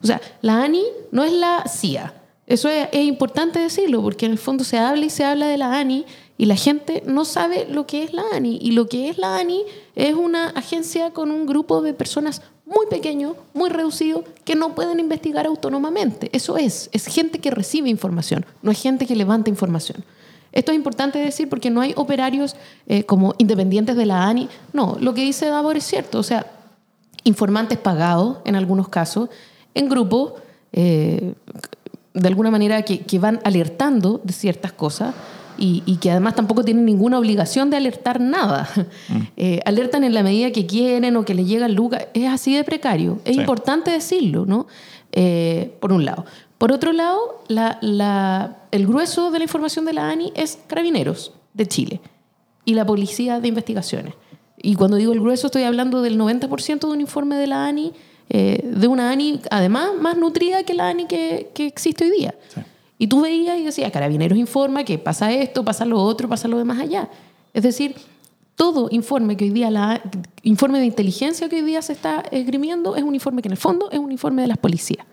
O 0.04 0.06
sea, 0.06 0.22
la 0.42 0.62
ANI 0.64 0.84
no 1.12 1.24
es 1.24 1.32
la 1.34 1.64
CIA. 1.68 2.14
Eso 2.54 2.70
es, 2.70 2.88
importante 2.94 3.58
decirlo, 3.58 4.04
porque 4.04 4.28
en 4.28 4.34
el 4.34 4.38
fondo 4.38 4.64
se 4.64 4.78
habla 4.78 5.04
y 5.04 5.10
se 5.10 5.24
habla 5.24 5.48
de 5.48 5.58
la 5.58 5.80
ANI 5.80 6.06
y 6.38 6.46
la 6.46 6.56
gente 6.56 7.02
no 7.04 7.26
sabe 7.26 7.66
lo 7.68 7.88
que 7.88 8.04
es 8.04 8.14
la 8.14 8.22
ANI. 8.32 8.60
Y 8.62 8.74
lo 8.74 8.88
que 8.88 9.10
es 9.10 9.18
la 9.18 9.38
ANI 9.38 9.64
es 9.96 10.14
una 10.14 10.50
agencia 10.50 11.10
con 11.10 11.32
un 11.32 11.48
grupo 11.48 11.82
de 11.82 11.96
personas 11.96 12.44
muy 12.68 12.86
pequeño, 12.92 13.36
muy 13.56 13.72
reducido, 13.72 14.24
que 14.46 14.54
no 14.54 14.76
pueden 14.76 15.00
investigar 15.00 15.48
autónomamente. 15.48 16.30
Eso 16.32 16.56
es, 16.56 16.92
es 16.92 17.08
gente 17.08 17.40
que 17.40 17.50
recibe 17.50 17.90
información, 17.90 18.46
no 18.62 18.70
es 18.70 18.80
gente 18.80 19.08
que 19.08 19.16
levanta 19.16 19.50
información. 19.50 20.06
Esto 20.52 20.72
es 20.72 20.76
importante 20.76 21.18
decir 21.18 21.50
porque 21.50 21.72
no 21.72 21.82
hay 21.82 21.94
operarios 21.96 22.56
eh, 22.86 23.04
como 23.04 23.34
independientes 23.40 23.96
de 23.96 24.06
la 24.06 24.28
ANI. 24.28 24.48
No, 24.74 24.96
lo 25.00 25.16
que 25.16 25.22
dice 25.22 25.48
Davor 25.48 25.76
es 25.76 25.86
cierto. 25.86 26.20
O 26.20 26.24
sea, 26.24 26.46
informantes 27.24 27.80
pagados 27.80 28.38
en 28.46 28.56
algunos 28.56 28.90
casos, 28.90 29.30
en 29.74 29.90
grupos, 29.90 30.34
eh, 30.72 31.34
de 32.14 32.28
alguna 32.28 32.52
manera 32.52 32.82
que, 32.84 33.00
que 33.00 33.20
van 33.20 33.40
alertando 33.44 34.22
de 34.24 34.34
ciertas 34.34 34.72
cosas 34.72 35.14
y, 35.58 35.84
y 35.86 35.98
que 35.98 36.12
además 36.12 36.36
tampoco 36.36 36.64
tienen 36.64 36.86
ninguna 36.86 37.18
obligación 37.20 37.70
de 37.70 37.78
alertar 37.78 38.20
nada. 38.22 38.68
Eh, 39.38 39.60
alertan 39.66 40.04
en 40.04 40.14
la 40.14 40.24
medida 40.24 40.52
que 40.52 40.66
quieren 40.66 41.16
o 41.18 41.26
que 41.26 41.34
les 41.34 41.48
llega 41.48 41.66
el 41.66 41.74
lucas. 41.74 42.06
Es 42.14 42.28
así 42.30 42.56
de 42.56 42.64
precario. 42.64 43.20
Es 43.26 43.36
Sí. 43.36 43.42
importante 43.42 43.92
decirlo, 43.92 44.46
¿no? 44.46 44.68
Eh, 45.12 45.76
por 45.80 45.92
un 45.92 46.06
lado. 46.06 46.26
Por 46.58 46.72
otro 46.72 46.94
lado, 46.94 47.44
la- 47.50 47.78
la- 47.82 48.58
el 48.72 48.88
grueso 48.88 49.32
de 49.32 49.40
la 49.40 49.44
información 49.46 49.86
de 49.86 49.94
la 49.94 50.10
ANI 50.10 50.32
es 50.36 50.60
Carabineros 50.68 51.34
de 51.54 51.66
Chile 51.68 52.02
y 52.64 52.74
la 52.76 52.86
Policía 52.86 53.40
de 53.40 53.48
Investigaciones. 53.48 54.14
Y 54.62 54.76
cuando 54.76 54.96
digo 54.98 55.12
el 55.14 55.20
grueso, 55.20 55.48
estoy 55.48 55.64
hablando 55.64 56.02
del 56.02 56.18
90% 56.18 56.88
de 56.88 56.94
un 56.94 57.02
informe 57.02 57.36
de 57.36 57.48
la 57.48 57.66
ANI, 57.66 57.92
eh, 58.30 58.62
de 58.64 58.88
una 58.88 59.12
ANI 59.12 59.42
además 59.52 59.92
más 60.00 60.18
nutrida 60.18 60.64
que 60.64 60.74
la 60.74 60.90
ANI 60.90 61.06
que, 61.06 61.50
que 61.54 61.68
existe 61.68 62.06
hoy 62.06 62.12
día. 62.12 62.36
Sí. 62.54 62.62
Y 62.98 63.08
tú 63.08 63.22
veías 63.22 63.58
y 63.58 63.64
decías, 63.64 63.92
Carabineros 63.92 64.38
informa 64.38 64.84
que 64.84 64.98
pasa 64.98 65.32
esto, 65.34 65.66
pasa 65.66 65.84
lo 65.84 66.02
otro, 66.02 66.30
pasa 66.30 66.48
lo 66.48 66.58
demás 66.58 66.80
allá. 66.80 67.10
Es 67.54 67.64
decir, 67.64 67.96
todo 68.56 68.88
informe 68.92 69.36
que 69.36 69.46
hoy 69.46 69.50
día, 69.50 69.70
la, 69.70 70.02
informe 70.44 70.80
de 70.80 70.86
inteligencia 70.86 71.50
que 71.50 71.58
hoy 71.58 71.64
día 71.64 71.82
se 71.82 71.94
está 71.94 72.24
esgrimiendo 72.32 72.96
es 72.96 73.04
un 73.04 73.16
informe 73.16 73.42
que 73.42 73.48
en 73.48 73.54
el 73.54 73.58
fondo 73.58 73.90
es 73.92 74.00
un 74.00 74.12
informe 74.12 74.42
de 74.44 74.48
las 74.48 74.58
policías. 74.58 75.06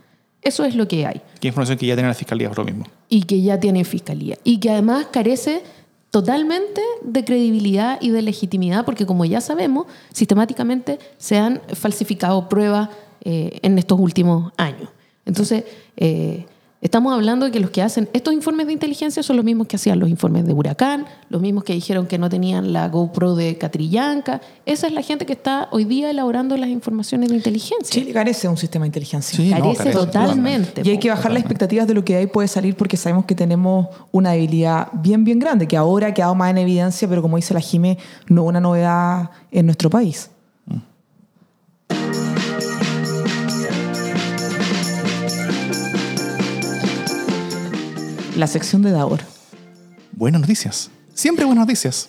Eso 0.42 0.64
es 0.64 0.74
lo 0.74 0.88
que 0.88 1.04
hay 1.04 1.20
¿Qué 1.38 1.48
información 1.48 1.76
que 1.76 1.86
ya 1.86 1.94
tiene 1.94 2.08
la 2.08 2.14
fiscalía 2.14 2.48
por 2.48 2.58
lo 2.58 2.64
mismo? 2.64 2.86
y 3.08 3.24
que 3.24 3.42
ya 3.42 3.60
tiene 3.60 3.84
fiscalía 3.84 4.38
y 4.42 4.58
que 4.58 4.70
además 4.70 5.08
carece 5.10 5.62
totalmente 6.10 6.80
de 7.02 7.24
credibilidad 7.24 7.98
y 8.00 8.10
de 8.10 8.22
legitimidad 8.22 8.84
porque 8.84 9.06
como 9.06 9.24
ya 9.24 9.40
sabemos 9.40 9.86
sistemáticamente 10.12 10.98
se 11.18 11.38
han 11.38 11.60
falsificado 11.74 12.48
pruebas 12.48 12.88
eh, 13.22 13.60
en 13.62 13.78
estos 13.78 13.98
últimos 14.00 14.52
años. 14.56 14.88
Entonces 15.24 15.64
eh, 15.96 16.46
estamos 16.80 17.12
hablando 17.12 17.46
de 17.46 17.52
que 17.52 17.60
los 17.60 17.70
que 17.70 17.82
hacen 17.82 18.08
estos 18.12 18.34
informes 18.34 18.66
de 18.66 18.72
inteligencia 18.72 19.22
son 19.22 19.36
los 19.36 19.44
mismos 19.44 19.66
que 19.66 19.76
hacían 19.76 19.98
los 19.98 20.08
informes 20.08 20.46
de 20.46 20.52
huracán 20.52 21.06
los 21.28 21.40
mismos 21.40 21.64
que 21.64 21.72
dijeron 21.72 22.06
que 22.06 22.18
no 22.18 22.28
tenían 22.28 22.72
la 22.72 22.88
GoPro 22.88 23.34
de 23.34 23.58
Catrillanca 23.58 24.40
esa 24.66 24.86
es 24.86 24.92
la 24.92 25.02
gente 25.02 25.26
que 25.26 25.32
está 25.32 25.68
hoy 25.72 25.84
día 25.84 26.10
elaborando 26.10 26.56
las 26.56 26.70
informaciones 26.70 27.28
de 27.28 27.36
inteligencia 27.36 27.90
Chile 27.90 28.12
carece 28.12 28.42
de 28.42 28.48
un 28.48 28.56
sistema 28.56 28.84
de 28.84 28.88
inteligencia. 28.88 29.36
Sí, 29.36 29.50
no, 29.50 29.74
carece 29.74 29.90
totalmente 29.90 30.82
Y 30.84 30.90
hay 30.90 30.98
que 30.98 31.10
bajar 31.10 31.32
las 31.32 31.40
expectativas 31.40 31.86
de 31.86 31.94
lo 31.94 32.04
que 32.04 32.16
hay 32.16 32.26
puede 32.26 32.48
salir 32.48 32.76
porque 32.76 32.96
sabemos 32.96 33.24
que 33.24 33.34
tenemos 33.34 33.88
una 34.12 34.32
debilidad 34.32 34.88
bien, 34.92 35.24
bien 35.24 35.38
grande, 35.38 35.66
que 35.66 35.76
ahora 35.76 36.08
ha 36.08 36.14
quedado 36.14 36.34
más 36.34 36.50
en 36.50 36.58
evidencia, 36.58 37.08
pero 37.08 37.22
como 37.22 37.36
dice 37.36 37.54
la 37.54 37.60
Jime, 37.60 37.98
no 38.28 38.44
una 38.44 38.60
novedad 38.60 39.30
en 39.50 39.66
nuestro 39.66 39.90
país. 39.90 40.30
La 48.36 48.46
sección 48.46 48.82
de 48.82 48.92
Davor. 48.92 49.20
Buenas 50.12 50.40
noticias. 50.40 50.90
Siempre 51.14 51.44
buenas 51.44 51.66
noticias. 51.66 52.08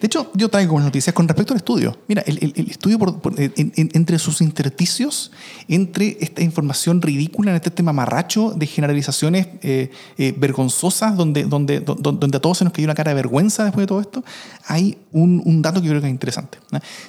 De 0.00 0.06
hecho, 0.06 0.30
yo 0.34 0.48
traigo 0.48 0.72
buenas 0.72 0.86
noticias 0.86 1.12
con 1.14 1.28
respecto 1.28 1.52
al 1.52 1.58
estudio. 1.58 1.98
Mira, 2.08 2.22
el, 2.26 2.54
estudio, 2.70 2.98
entre 3.36 4.18
sus 4.18 4.40
intersticios, 4.40 5.30
entre 5.68 6.16
esta 6.20 6.42
información 6.42 7.02
ridícula 7.02 7.50
en 7.50 7.56
este 7.56 7.70
tema 7.70 7.92
marracho 7.92 8.52
de 8.56 8.66
generalizaciones 8.66 9.48
eh, 9.62 9.90
eh, 10.16 10.34
vergonzosas, 10.36 11.16
donde, 11.16 11.44
donde, 11.44 11.80
do- 11.80 11.96
do- 11.96 12.12
donde 12.12 12.38
a 12.38 12.40
todos 12.40 12.58
se 12.58 12.64
nos 12.64 12.72
cayó 12.72 12.86
una 12.86 12.94
cara 12.94 13.10
de 13.10 13.16
vergüenza 13.16 13.64
después 13.64 13.82
de 13.82 13.88
todo 13.88 14.00
esto, 14.00 14.24
hay 14.66 14.96
un, 15.12 15.60
dato 15.60 15.80
que 15.82 15.88
yo 15.88 15.92
creo 15.92 16.00
que 16.00 16.06
es 16.08 16.12
interesante. 16.12 16.58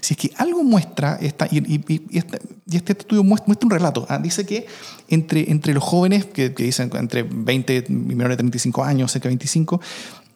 Si 0.02 0.14
es 0.14 0.18
que 0.18 0.32
algo 0.38 0.62
muestra, 0.64 1.18
esta, 1.22 1.48
y, 1.50 1.58
este, 2.12 2.40
este 2.72 2.92
estudio 2.92 3.24
muestra, 3.24 3.56
un 3.64 3.70
relato, 3.70 4.06
¿ah? 4.10 4.18
dice 4.18 4.46
que 4.46 4.66
entre, 5.08 5.50
entre 5.50 5.74
los 5.74 5.84
jóvenes, 5.84 6.26
que, 6.26 6.50
dicen 6.50 6.92
entre 6.96 7.24
20 7.24 7.86
y 7.88 7.92
menores 7.94 8.36
de 8.36 8.44
35 8.44 8.84
años, 8.84 9.12
cerca 9.14 9.30
de 9.30 9.36
25, 9.36 9.80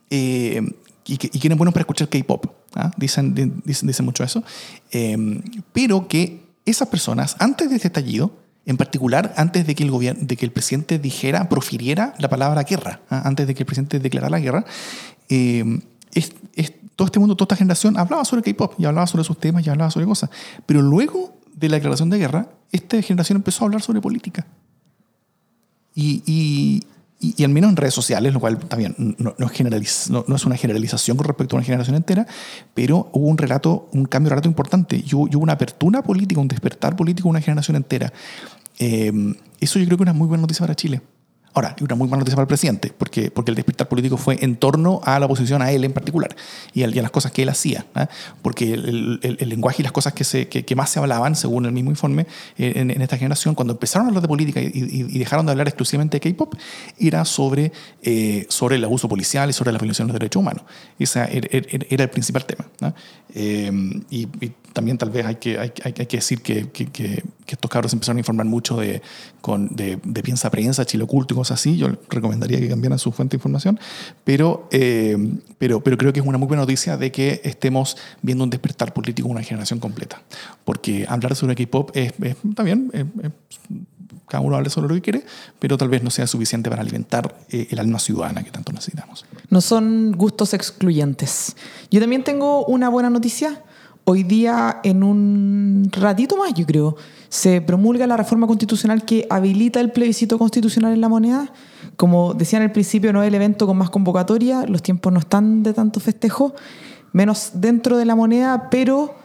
eh, 0.10 0.62
y, 1.06 1.18
que, 1.18 1.28
y 1.32 1.40
que 1.40 1.48
eran 1.48 1.58
buenos 1.58 1.74
para 1.74 1.82
escuchar 1.82 2.10
K-pop. 2.10 2.46
¿ah? 2.76 2.92
Dicen, 2.98 3.34
di- 3.36 3.52
dicen, 3.64 3.88
dicen 3.88 4.06
mucho 4.06 4.24
eso. 4.24 4.44
Eh, 4.92 5.42
pero 5.74 6.08
que 6.08 6.44
esas 6.66 6.88
personas, 6.88 7.36
antes 7.40 7.70
de 7.70 7.76
este 7.76 7.88
estallido, 7.90 8.32
en 8.66 8.78
particular 8.78 9.34
antes 9.38 9.68
de 9.68 9.76
que 9.76 9.84
el, 9.84 9.92
gobierno, 9.92 10.26
de 10.26 10.36
que 10.36 10.46
el 10.46 10.52
presidente 10.52 10.98
dijera, 10.98 11.48
profiriera 11.50 12.16
la 12.18 12.30
palabra 12.30 12.64
guerra, 12.64 13.02
¿ah? 13.12 13.22
antes 13.26 13.46
de 13.46 13.54
que 13.54 13.62
el 13.64 13.68
presidente 13.68 14.00
declarara 14.00 14.32
la 14.32 14.40
guerra, 14.40 14.66
eh, 15.30 15.80
es- 16.14 16.34
es- 16.56 16.74
todo 16.96 17.06
este 17.08 17.20
mundo, 17.20 17.36
toda 17.36 17.46
esta 17.46 17.56
generación 17.58 17.98
hablaba 18.00 18.24
sobre 18.26 18.42
K-pop 18.42 18.74
y 18.80 18.86
hablaba 18.86 19.06
sobre 19.06 19.24
sus 19.26 19.38
temas 19.38 19.66
y 19.68 19.70
hablaba 19.70 19.92
sobre 19.92 20.06
cosas. 20.08 20.30
Pero 20.66 20.82
luego 20.82 21.36
de 21.54 21.70
la 21.70 21.76
declaración 21.76 22.10
de 22.10 22.18
guerra, 22.18 22.50
esta 22.72 23.02
generación 23.02 23.36
empezó 23.38 23.64
a 23.64 23.68
hablar 23.68 23.82
sobre 23.82 24.02
política. 24.02 24.48
Y, 25.94 26.24
y, 26.26 26.84
y- 27.20 27.34
y 27.38 27.44
al 27.44 27.50
menos 27.52 27.70
en 27.72 27.78
redes 27.78 27.94
sociales, 27.94 28.34
lo 28.34 28.40
cual 28.40 28.58
también 28.60 28.96
no, 28.98 29.36
no 29.38 29.48
es 29.48 30.10
no- 30.10 30.26
no 30.28 30.36
es 30.36 30.46
una 30.46 30.58
generalización 30.58 31.18
con 31.18 31.26
respecto 31.26 31.56
a 31.56 31.60
una 31.60 31.66
generación 31.66 31.96
entera, 31.96 32.28
pero 32.74 33.10
hubo 33.14 33.28
un 33.28 33.38
relato, 33.38 33.90
un 33.94 34.06
cambio 34.06 34.28
de 34.28 34.32
relato 34.32 34.48
importante 34.50 34.98
y 35.06 35.16
hubo, 35.16 35.28
y 35.32 35.36
hubo 35.36 35.44
una 35.44 35.54
apertura 35.54 36.02
política, 36.04 36.42
un 36.42 36.48
despertar 36.48 36.96
político 36.96 37.28
de 37.28 37.32
una 37.32 37.42
generación 37.42 37.78
entera. 37.78 38.12
Eh, 38.80 39.12
eso 39.60 39.80
yo 39.80 39.86
creo 39.86 39.98
que 39.98 40.04
es 40.04 40.10
una 40.10 40.14
muy 40.14 40.28
buena 40.28 40.42
noticia 40.42 40.64
para 40.64 40.76
Chile. 40.76 41.02
Ahora, 41.56 41.74
una 41.80 41.96
muy 41.96 42.10
mala 42.10 42.20
noticia 42.20 42.36
para 42.36 42.44
el 42.44 42.48
presidente, 42.50 42.92
porque, 42.98 43.32
porque 43.32 43.50
el 43.52 43.56
despertar 43.56 43.88
político 43.88 44.18
fue 44.18 44.38
en 44.44 44.58
torno 44.58 45.00
a 45.06 45.18
la 45.20 45.26
oposición 45.26 45.62
a 45.62 45.72
él 45.72 45.86
en 45.86 45.94
particular 45.94 46.36
y 46.74 46.84
a, 46.84 46.90
y 46.90 47.00
a 47.00 47.02
las 47.02 47.12
cosas 47.12 47.32
que 47.32 47.44
él 47.44 47.50
hacía. 47.50 47.86
¿ah? 47.96 48.10
Porque 48.42 48.74
el, 48.74 49.20
el- 49.24 49.38
el 49.40 49.50
lenguaje 49.50 49.82
y 49.82 49.84
las 49.84 49.94
cosas 49.94 50.12
que, 50.14 50.26
se, 50.26 50.50
que, 50.50 50.66
que 50.66 50.76
más 50.76 50.90
se 50.90 51.00
hablaban, 51.00 51.34
según 51.36 51.66
el 51.66 51.72
mismo 51.72 51.92
informe, 51.92 52.28
eh, 52.58 52.74
en, 52.76 52.92
en 52.92 53.02
esta 53.02 53.18
generación, 53.18 53.56
cuando 53.56 53.74
empezaron 53.74 54.06
a 54.06 54.10
hablar 54.10 54.22
de 54.22 54.28
política 54.28 54.62
y, 54.62 54.70
y- 54.74 55.18
dejaron 55.18 55.46
de 55.46 55.54
hablar 55.54 55.68
exclusivamente 55.70 56.20
de 56.20 56.30
K-pop, 56.32 56.56
era 57.00 57.24
sobre, 57.24 57.72
eh, 58.04 58.46
sobre 58.50 58.76
el 58.76 58.84
abuso 58.84 59.08
policial 59.08 59.50
y 59.50 59.54
sobre 59.54 59.72
la 59.72 59.78
violación 59.80 60.08
de 60.08 60.14
los 60.14 60.20
derechos 60.20 60.42
humanos. 60.42 60.64
Ese 61.00 61.20
era, 61.20 61.48
era- 61.50 61.86
era 61.90 62.04
el 62.04 62.10
principal 62.10 62.46
tema. 62.46 62.66
Eh, 63.34 63.72
y, 64.10 64.24
y 64.42 64.52
también 64.74 64.98
tal 64.98 65.10
vez 65.10 65.26
hay 65.26 65.36
que, 65.36 65.58
hay, 65.58 65.72
hay- 65.84 65.94
hay 65.98 66.06
que 66.06 66.18
decir 66.18 66.42
que- 66.42 66.70
que- 66.70 66.88
que 66.88 67.24
estos 67.48 67.70
cabros 67.70 67.94
empezaron 67.94 68.18
a 68.18 68.22
informar 68.22 68.46
mucho 68.46 68.76
de, 68.78 69.02
con, 69.40 69.68
de, 69.76 70.00
de 70.04 70.24
Piensa 70.24 70.50
Prensa, 70.50 70.84
Chile 70.86 71.04
Oculto 71.04 71.34
y 71.34 71.38
así. 71.52 71.78
Yo 71.78 71.88
recomendaría 72.10 72.60
que 72.60 72.68
cambiaran 72.70 73.00
su 73.00 73.12
fuente 73.12 73.36
de 73.36 73.40
información. 73.40 73.80
Pero, 74.24 74.68
eh, 74.72 75.18
pero, 75.58 75.82
pero 75.82 75.98
creo 75.98 76.14
que 76.14 76.20
es 76.20 76.26
una 76.26 76.38
muy 76.38 76.48
buena 76.48 76.64
noticia 76.64 76.98
de 76.98 77.12
que 77.12 77.42
estemos 77.44 77.98
viendo 78.22 78.44
un 78.44 78.50
despertar 78.50 78.94
político 78.94 79.28
en 79.28 79.34
una 79.34 79.44
generación 79.44 79.80
completa. 79.80 80.22
Porque 80.64 81.06
hablar 81.08 81.36
sobre 81.36 81.56
K-pop 81.56 81.92
es, 81.94 82.14
es 82.22 82.36
también, 82.56 82.90
es- 82.94 83.06
es- 83.24 83.32
cada 84.28 84.42
uno 84.42 84.56
habla 84.56 84.70
sobre 84.72 84.88
lo 84.88 84.96
que 84.96 85.02
quiere, 85.02 85.24
pero 85.60 85.78
tal 85.78 85.88
vez 85.90 86.02
no 86.02 86.10
sea 86.10 86.26
suficiente 86.26 86.68
para 86.70 86.82
alimentar 86.82 87.38
eh, 87.52 87.68
el 87.70 87.78
alma 87.80 88.00
ciudadana 88.00 88.44
que 88.44 88.50
tanto 88.50 88.72
necesitamos. 88.72 89.24
No 89.50 89.62
son 89.62 90.14
gustos 90.14 90.54
excluyentes. 90.56 91.56
Yo 91.92 92.00
también 92.00 92.24
tengo 92.24 92.66
una 92.66 92.90
buena 92.90 93.10
noticia. 93.12 93.62
Hoy 94.04 94.24
día, 94.24 94.80
en 94.84 95.04
un 95.04 95.90
ratito 95.92 96.38
más, 96.38 96.54
yo 96.54 96.66
creo, 96.66 96.96
se 97.36 97.60
promulga 97.60 98.08
la 98.08 98.16
reforma 98.16 98.48
constitucional 98.48 99.04
que 99.04 99.28
habilita 99.30 99.82
el 99.82 99.92
plebiscito 99.92 100.40
constitucional 100.40 100.94
en 100.94 101.02
la 101.02 101.10
moneda. 101.10 101.52
Como 101.98 102.34
decía 102.34 102.60
en 102.60 102.64
el 102.64 102.72
principio, 102.72 103.12
no 103.12 103.22
es 103.22 103.28
el 103.28 103.36
evento 103.36 103.68
con 103.68 103.78
más 103.78 103.90
convocatoria, 103.90 104.66
los 104.66 104.82
tiempos 104.82 105.12
no 105.12 105.20
están 105.20 105.62
de 105.62 105.74
tanto 105.74 106.00
festejo, 106.00 106.56
menos 107.12 107.52
dentro 107.56 107.98
de 107.98 108.06
la 108.06 108.16
moneda, 108.16 108.70
pero 108.70 109.16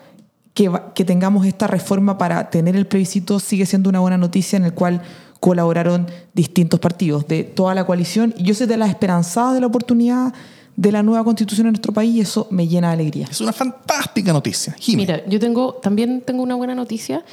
que, 0.54 0.72
que 0.96 1.04
tengamos 1.04 1.46
esta 1.46 1.68
reforma 1.68 2.18
para 2.18 2.50
tener 2.50 2.74
el 2.74 2.88
plebiscito 2.88 3.38
sigue 3.38 3.64
siendo 3.64 3.88
una 3.88 4.00
buena 4.00 4.18
noticia 4.18 4.56
en 4.56 4.64
el 4.64 4.74
cual 4.74 5.02
colaboraron 5.38 6.08
distintos 6.34 6.80
partidos 6.80 7.28
de 7.28 7.44
toda 7.44 7.76
la 7.76 7.86
coalición. 7.86 8.34
Y 8.36 8.42
yo 8.42 8.54
soy 8.54 8.66
de 8.66 8.76
las 8.76 8.88
esperanzadas 8.88 9.54
de 9.54 9.60
la 9.60 9.68
oportunidad 9.68 10.34
de 10.74 10.90
la 10.90 11.04
nueva 11.04 11.22
constitución 11.22 11.68
en 11.68 11.74
nuestro 11.74 11.92
país 11.92 12.12
y 12.16 12.20
eso 12.22 12.48
me 12.50 12.66
llena 12.66 12.88
de 12.88 12.94
alegría. 12.94 13.28
Es 13.30 13.40
una 13.40 13.52
fantástica 13.52 14.32
noticia. 14.32 14.74
Jimmy. 14.80 15.02
Mira, 15.02 15.24
yo 15.28 15.38
tengo, 15.38 15.74
también 15.74 16.22
tengo 16.26 16.42
una 16.42 16.56
buena 16.56 16.74
noticia. 16.74 17.24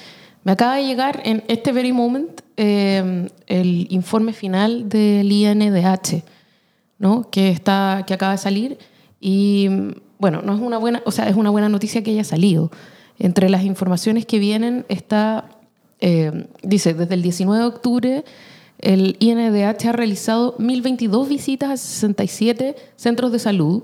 Me 0.43 0.51
acaba 0.51 0.75
de 0.75 0.85
llegar 0.85 1.21
en 1.25 1.43
este 1.47 1.71
very 1.71 1.91
moment 1.91 2.41
eh, 2.55 3.29
el 3.47 3.88
informe 3.89 4.33
final 4.33 4.88
del 4.89 5.31
INDH, 5.31 6.23
¿no? 6.99 7.29
que, 7.29 7.49
está, 7.49 8.03
que 8.07 8.13
acaba 8.13 8.33
de 8.33 8.38
salir. 8.38 8.77
Y 9.19 9.67
bueno, 10.19 10.41
no 10.41 10.55
es 10.55 10.61
una 10.61 10.77
buena, 10.77 11.01
o 11.05 11.11
sea, 11.11 11.27
es 11.27 11.35
una 11.35 11.49
buena 11.49 11.69
noticia 11.69 12.03
que 12.03 12.11
haya 12.11 12.23
salido. 12.23 12.71
Entre 13.19 13.49
las 13.49 13.63
informaciones 13.63 14.25
que 14.25 14.39
vienen 14.39 14.85
está, 14.89 15.49
eh, 15.99 16.47
dice, 16.63 16.93
desde 16.93 17.15
el 17.15 17.21
19 17.21 17.61
de 17.61 17.67
octubre 17.67 18.23
el 18.79 19.17
INDH 19.19 19.88
ha 19.88 19.91
realizado 19.91 20.57
1.022 20.57 21.27
visitas 21.27 21.69
a 21.71 21.77
67 21.77 22.75
centros 22.95 23.31
de 23.31 23.39
salud 23.39 23.83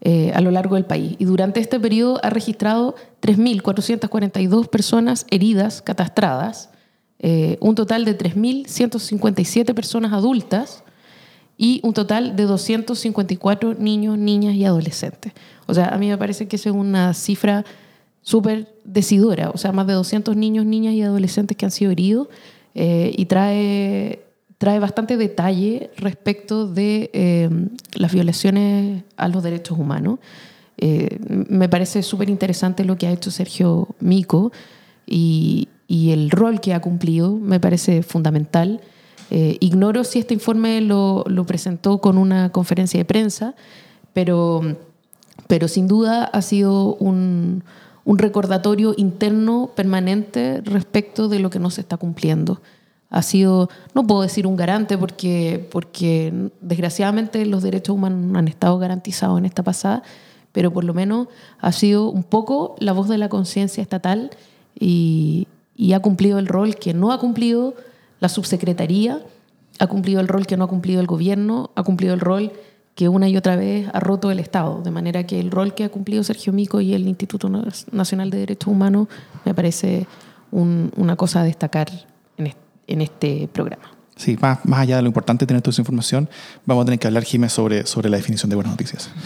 eh, 0.00 0.30
a 0.34 0.40
lo 0.40 0.50
largo 0.52 0.76
del 0.76 0.84
país 0.84 1.16
y 1.18 1.24
durante 1.24 1.58
este 1.58 1.80
periodo 1.80 2.20
ha 2.22 2.30
registrado 2.30 2.94
3.442 3.20 4.68
personas 4.68 5.26
heridas 5.30 5.82
catastradas, 5.82 6.70
eh, 7.18 7.58
un 7.60 7.74
total 7.74 8.04
de 8.04 8.16
3.157 8.16 9.74
personas 9.74 10.12
adultas 10.12 10.84
y 11.56 11.80
un 11.82 11.92
total 11.92 12.36
de 12.36 12.44
254 12.44 13.74
niños, 13.74 14.16
niñas 14.16 14.54
y 14.54 14.64
adolescentes. 14.64 15.32
O 15.66 15.74
sea, 15.74 15.88
a 15.88 15.98
mí 15.98 16.08
me 16.08 16.16
parece 16.16 16.46
que 16.46 16.54
es 16.54 16.66
una 16.66 17.12
cifra 17.12 17.64
súper 18.22 18.72
decidora, 18.84 19.50
o 19.50 19.58
sea, 19.58 19.72
más 19.72 19.88
de 19.88 19.94
200 19.94 20.36
niños, 20.36 20.64
niñas 20.64 20.94
y 20.94 21.02
adolescentes 21.02 21.56
que 21.56 21.64
han 21.64 21.72
sido 21.72 21.90
heridos 21.90 22.28
eh, 22.74 23.12
y 23.16 23.24
trae 23.26 24.22
trae 24.58 24.80
bastante 24.80 25.16
detalle 25.16 25.90
respecto 25.96 26.66
de 26.66 27.10
eh, 27.12 27.48
las 27.94 28.12
violaciones 28.12 29.04
a 29.16 29.28
los 29.28 29.42
derechos 29.42 29.78
humanos. 29.78 30.18
Eh, 30.76 31.18
me 31.48 31.68
parece 31.68 32.02
súper 32.02 32.28
interesante 32.28 32.84
lo 32.84 32.98
que 32.98 33.06
ha 33.06 33.12
hecho 33.12 33.30
Sergio 33.30 33.88
Mico 34.00 34.52
y, 35.06 35.68
y, 35.86 36.10
el 36.10 36.30
rol 36.30 36.60
que 36.60 36.74
ha 36.74 36.80
cumplido 36.80 37.34
me 37.34 37.58
parece 37.60 38.02
fundamental. 38.02 38.80
Eh, 39.30 39.56
ignoro 39.60 40.04
si 40.04 40.18
este 40.18 40.34
informe 40.34 40.80
lo, 40.80 41.24
lo, 41.26 41.44
presentó 41.46 41.98
con 41.98 42.18
una 42.18 42.50
conferencia 42.50 42.98
de 42.98 43.04
prensa, 43.04 43.54
pero, 44.12 44.76
pero 45.46 45.68
sin 45.68 45.86
duda 45.86 46.24
ha 46.24 46.42
sido 46.42 46.94
un, 46.96 47.64
un 48.04 48.18
recordatorio 48.18 48.94
interno 48.96 49.70
permanente 49.74 50.62
respecto 50.64 51.28
de 51.28 51.40
lo 51.40 51.50
que 51.50 51.58
no 51.58 51.70
se 51.70 51.80
está 51.80 51.96
cumpliendo 51.96 52.60
ha 53.10 53.22
sido, 53.22 53.70
no 53.94 54.06
puedo 54.06 54.22
decir 54.22 54.46
un 54.46 54.56
garante 54.56 54.98
porque, 54.98 55.66
porque 55.72 56.50
desgraciadamente 56.60 57.44
los 57.46 57.62
derechos 57.62 57.94
humanos 57.94 58.20
no 58.20 58.38
han 58.38 58.48
estado 58.48 58.78
garantizados 58.78 59.38
en 59.38 59.46
esta 59.46 59.62
pasada, 59.62 60.02
pero 60.52 60.72
por 60.72 60.84
lo 60.84 60.92
menos 60.94 61.28
ha 61.60 61.72
sido 61.72 62.10
un 62.10 62.22
poco 62.22 62.76
la 62.78 62.92
voz 62.92 63.08
de 63.08 63.18
la 63.18 63.28
conciencia 63.28 63.82
estatal 63.82 64.30
y, 64.78 65.46
ha 65.94 66.00
cumplido 66.00 66.38
el 66.38 66.48
rol 66.48 66.74
que 66.74 66.92
no 66.92 67.12
ha 67.12 67.18
cumplido 67.18 67.74
la 68.20 68.28
subsecretaría, 68.28 69.22
ha 69.78 69.86
cumplido 69.86 70.20
el 70.20 70.28
rol 70.28 70.46
que 70.46 70.56
no 70.56 70.64
ha 70.64 70.68
cumplido 70.68 71.00
el 71.00 71.06
gobierno, 71.06 71.70
ha 71.76 71.84
cumplido 71.84 72.14
el 72.14 72.20
rol 72.20 72.52
que 72.94 73.08
una 73.08 73.28
y 73.28 73.36
otra 73.36 73.54
vez 73.54 73.88
ha 73.92 74.00
roto 74.00 74.32
el 74.32 74.40
Estado. 74.40 74.82
De 74.82 74.90
manera 74.90 75.24
que 75.24 75.38
el 75.38 75.52
rol 75.52 75.74
que 75.74 75.84
ha 75.84 75.88
cumplido 75.88 76.24
Sergio 76.24 76.52
Mico 76.52 76.80
y 76.80 76.94
el 76.94 77.06
Instituto 77.06 77.48
Nacional 77.92 78.30
de 78.30 78.38
Derechos 78.38 78.72
Humanos 78.72 79.06
me 79.44 79.54
parece 79.54 80.08
un, 80.50 80.90
una 80.96 81.14
cosa 81.14 81.42
a 81.42 81.44
destacar 81.44 81.88
en 82.36 82.48
este 82.48 82.67
en 82.88 83.00
este 83.02 83.48
programa. 83.52 83.84
Sí, 84.16 84.36
más, 84.40 84.58
más 84.64 84.80
allá 84.80 84.96
de 84.96 85.02
lo 85.02 85.08
importante 85.08 85.44
de 85.44 85.46
tener 85.46 85.62
toda 85.62 85.70
esa 85.72 85.82
información, 85.82 86.28
vamos 86.66 86.82
a 86.82 86.86
tener 86.86 86.98
que 86.98 87.06
hablar, 87.06 87.22
Jiménez, 87.22 87.52
sobre, 87.52 87.86
sobre 87.86 88.08
la 88.10 88.16
definición 88.16 88.50
de 88.50 88.56
buenas 88.56 88.72
noticias. 88.72 89.10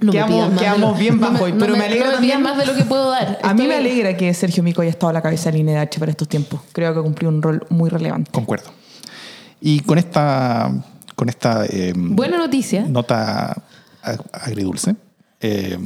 No 0.00 0.12
quedamos, 0.12 0.58
quedamos 0.58 0.98
bien 0.98 1.18
bajo 1.20 1.44
hoy, 1.44 1.52
pero 1.58 1.72
no 1.72 1.78
me, 1.78 1.84
alegra 1.84 2.06
no 2.06 2.12
también. 2.14 2.40
más 2.40 2.56
de 2.56 2.66
lo 2.66 2.74
que 2.74 2.84
puedo 2.84 3.10
dar. 3.10 3.38
A 3.42 3.52
mí 3.52 3.66
me 3.66 3.74
alegra 3.74 4.16
que 4.16 4.32
Sergio 4.32 4.62
Mico 4.62 4.80
haya 4.80 4.90
estado 4.90 5.10
a 5.10 5.12
la 5.12 5.20
cabeza 5.22 5.50
del 5.50 5.60
INDH 5.60 5.98
para 5.98 6.10
estos 6.12 6.28
tiempos. 6.28 6.60
Creo 6.72 6.94
que 6.94 7.00
cumplió 7.00 7.28
un 7.28 7.42
rol 7.42 7.66
muy 7.68 7.90
relevante. 7.90 8.30
Concuerdo. 8.30 8.70
Y 9.60 9.80
con 9.80 9.98
esta, 9.98 10.70
con 11.16 11.28
esta 11.28 11.66
eh, 11.66 11.92
Buena 11.96 12.38
noticia. 12.38 12.82
nota 12.88 13.56
ag- 14.04 14.24
agridulce, 14.32 14.94
eh, 15.40 15.78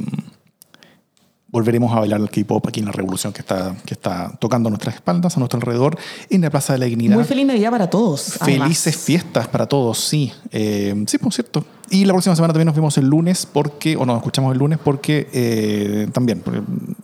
volveremos 1.53 1.95
a 1.95 1.99
bailar 1.99 2.19
el 2.19 2.29
K-pop 2.29 2.67
aquí 2.67 2.79
en 2.81 2.87
la 2.87 2.91
revolución 2.91 3.31
que 3.31 3.39
está, 3.41 3.75
que 3.85 3.93
está 3.93 4.35
tocando 4.39 4.67
a 4.67 4.71
nuestras 4.71 4.95
espaldas, 4.95 5.37
a 5.37 5.39
nuestro 5.39 5.57
alrededor, 5.59 5.97
en 6.29 6.41
la 6.41 6.49
Plaza 6.49 6.73
de 6.73 6.79
la 6.79 6.85
Dignidad. 6.87 7.15
Muy 7.15 7.23
feliz 7.23 7.45
Navidad 7.45 7.69
para 7.71 7.89
todos. 7.89 8.41
además. 8.41 8.63
Felices 8.67 8.97
fiestas 8.97 9.47
para 9.47 9.67
todos, 9.67 9.99
sí. 9.99 10.33
Eh, 10.51 10.93
sí, 11.07 11.17
por 11.19 11.31
cierto. 11.31 11.63
Y 11.91 12.05
la 12.05 12.13
próxima 12.13 12.35
semana 12.35 12.53
también 12.53 12.65
nos 12.65 12.75
vemos 12.75 12.97
el 12.97 13.05
lunes 13.07 13.45
porque, 13.45 13.95
o 13.95 14.03
nos 14.05 14.17
escuchamos 14.17 14.51
el 14.51 14.57
lunes 14.57 14.79
porque 14.83 15.29
eh, 15.31 16.07
también 16.11 16.41
porque, 16.43 16.61
por- 16.61 17.02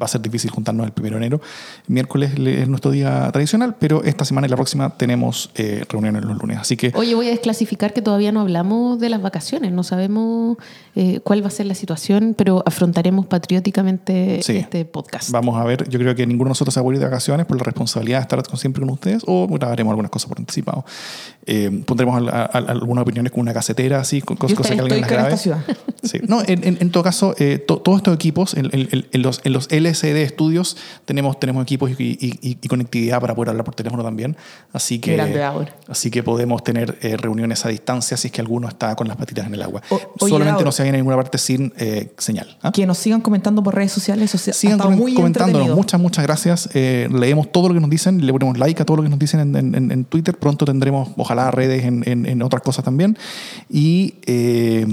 va 0.00 0.04
a 0.04 0.08
ser 0.08 0.20
difícil 0.20 0.50
juntarnos 0.50 0.86
el 0.86 0.92
primero 0.92 1.16
de 1.18 1.26
enero. 1.26 1.40
Miércoles 1.86 2.38
le- 2.38 2.62
es 2.62 2.68
nuestro 2.68 2.90
día 2.90 3.28
tradicional, 3.32 3.76
pero 3.78 4.02
esta 4.04 4.24
semana 4.24 4.46
y 4.46 4.50
la 4.50 4.56
próxima 4.56 4.90
tenemos 4.96 5.50
eh, 5.56 5.84
reuniones 5.88 6.24
los 6.24 6.38
lunes. 6.38 6.58
Así 6.58 6.76
que 6.76 6.92
Oye, 6.94 7.14
voy 7.14 7.26
a 7.26 7.30
desclasificar 7.30 7.92
que 7.92 8.02
todavía 8.02 8.30
no 8.32 8.40
hablamos 8.40 8.98
de 9.00 9.08
las 9.08 9.20
vacaciones, 9.22 9.72
no 9.72 9.82
sabemos 9.82 10.56
eh, 10.94 11.20
cuál 11.24 11.42
va 11.42 11.48
a 11.48 11.50
ser 11.50 11.66
la 11.66 11.74
situación, 11.74 12.34
pero 12.36 12.62
afrontaremos 12.66 13.26
patrióticamente 13.26 14.40
Sí. 14.42 14.56
este 14.56 14.84
podcast. 14.84 15.30
vamos 15.30 15.56
a 15.60 15.64
ver. 15.64 15.88
Yo 15.88 15.98
creo 15.98 16.14
que 16.14 16.26
ninguno 16.26 16.48
de 16.48 16.50
nosotros 16.50 16.74
se 16.74 16.80
va 16.80 16.88
a 16.88 16.92
ir 16.92 16.98
de 16.98 17.04
vacaciones 17.04 17.46
por 17.46 17.56
la 17.58 17.64
responsabilidad 17.64 18.18
de 18.18 18.22
estar 18.22 18.58
siempre 18.58 18.80
con 18.80 18.90
ustedes 18.90 19.22
o 19.26 19.46
grabaremos 19.48 19.90
algunas 19.90 20.10
cosas 20.10 20.28
por 20.28 20.38
anticipado. 20.38 20.84
Eh, 21.50 21.82
pondremos 21.86 22.14
al- 22.16 22.28
a- 22.28 22.42
a- 22.44 22.58
algunas 22.58 23.02
opiniones 23.02 23.32
con 23.32 23.40
una 23.40 23.54
casetera, 23.54 24.00
así, 24.00 24.20
con 24.20 24.36
cosas, 24.36 24.56
cosas 24.58 24.74
que 24.76 24.80
alguien 24.82 25.00
las 25.00 25.10
grabe. 25.10 25.30
Sí. 26.02 26.18
No, 26.28 26.42
en, 26.46 26.62
en- 26.66 26.76
en 26.80 26.90
todo 26.90 27.02
caso, 27.02 27.34
eh, 27.38 27.58
to- 27.58 27.78
todos 27.78 27.98
estos 27.98 28.14
equipos, 28.14 28.52
en, 28.54 28.68
en- 28.72 29.22
los, 29.22 29.40
en 29.44 29.52
los 29.54 29.66
LCD 29.70 30.22
estudios, 30.22 30.76
tenemos, 31.06 31.40
tenemos 31.40 31.62
equipos 31.62 31.90
y, 31.90 31.94
y- 32.20 32.38
y- 32.42 32.58
y 32.60 32.68
conectividad 32.68 33.20
para 33.20 33.34
poder 33.34 33.48
hablar 33.48 33.64
por 33.64 33.74
teléfono 33.74 34.02
también. 34.04 34.36
Así 34.74 34.98
que, 34.98 35.16
así 35.88 36.10
que 36.10 36.22
podemos 36.22 36.62
tener 36.62 36.98
eh, 37.00 37.16
reuniones 37.16 37.64
a 37.64 37.70
distancia 37.70 38.16
si 38.18 38.28
es 38.28 38.32
que 38.32 38.40
alguno 38.42 38.68
está 38.68 38.94
con 38.94 39.08
las 39.08 39.16
patitas 39.16 39.46
en 39.46 39.54
el 39.54 39.62
agua. 39.62 39.80
O- 39.88 39.98
Solamente 40.28 40.64
no 40.64 40.72
se 40.72 40.82
vayan 40.82 40.94
a 40.96 40.98
ninguna 40.98 41.16
parte 41.16 41.38
sin 41.38 41.72
eh, 41.78 42.12
señal. 42.18 42.58
¿ah? 42.62 42.72
Que 42.72 42.86
nos 42.86 42.98
sigan 42.98 43.20
comentando 43.22 43.62
por 43.62 43.74
redes 43.74 43.92
sociales. 43.92 44.34
Eso 44.34 44.38
se- 44.38 44.50
ha 44.50 44.54
Sigan 44.54 44.78
comen- 44.78 44.96
muy 44.98 45.14
comentándonos. 45.14 45.74
Muchas, 45.74 45.98
muchas 46.00 46.24
gracias. 46.24 46.68
Eh, 46.74 47.08
leemos 47.10 47.50
todo 47.50 47.68
lo 47.68 47.74
que 47.74 47.80
nos 47.80 47.88
dicen, 47.90 48.24
le 48.24 48.32
ponemos 48.32 48.58
like 48.58 48.82
a 48.82 48.84
todo 48.84 48.98
lo 48.98 49.02
que 49.02 49.08
nos 49.08 49.18
dicen 49.18 49.40
en, 49.40 49.56
en- 49.56 49.74
en- 49.74 49.90
en 49.92 50.04
Twitter. 50.04 50.36
Pronto 50.36 50.64
tendremos, 50.66 51.08
ojalá, 51.16 51.37
redes 51.54 51.84
en, 51.84 52.02
en- 52.06 52.42
otras 52.42 52.62
cosas 52.62 52.84
también. 52.84 53.16
Y, 53.70 54.14
eh, 54.26 54.86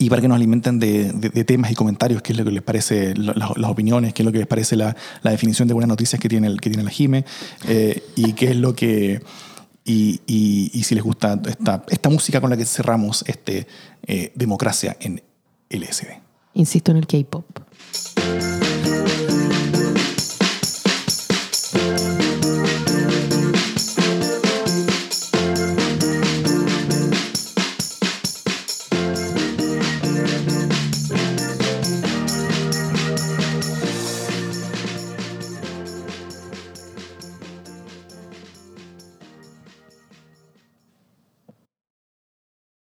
y 0.00 0.08
para 0.10 0.22
que 0.22 0.28
nos 0.28 0.36
alimenten 0.36 0.78
de, 0.78 1.12
temas 1.44 1.70
y 1.72 1.74
comentarios, 1.74 2.22
qué 2.22 2.32
es 2.32 2.38
lo 2.38 2.44
que 2.44 2.52
les 2.52 2.62
parece, 2.62 3.14
las, 3.16 3.50
opiniones, 3.68 4.14
qué 4.14 4.22
es 4.22 4.26
lo 4.26 4.32
que 4.32 4.38
les 4.38 4.46
parece 4.46 4.76
la, 4.76 4.94
la 5.22 5.30
definición 5.32 5.66
de 5.66 5.74
buenas 5.74 5.88
noticias 5.88 6.20
que 6.20 6.28
tiene, 6.28 6.56
que 6.56 6.70
tiene 6.70 6.84
la 6.84 6.90
Jime, 6.90 7.24
eh, 7.66 8.02
y 8.16 8.32
qué 8.34 8.50
es 8.50 8.56
lo 8.56 8.74
que. 8.74 9.20
Y, 9.84 10.20
y- 10.26 10.70
y 10.74 10.82
si 10.84 10.94
les 10.94 11.02
gusta 11.02 11.40
esta, 11.46 11.82
esta 11.88 12.08
música 12.10 12.40
con 12.40 12.50
la 12.50 12.56
que 12.56 12.64
cerramos 12.66 13.24
este 13.26 13.66
eh, 14.06 14.32
Democracia 14.34 14.96
en 15.00 15.22
LSD. 15.70 16.06
Insisto 16.54 16.90
en 16.92 16.98
el 16.98 17.06
K-pop. 17.06 17.44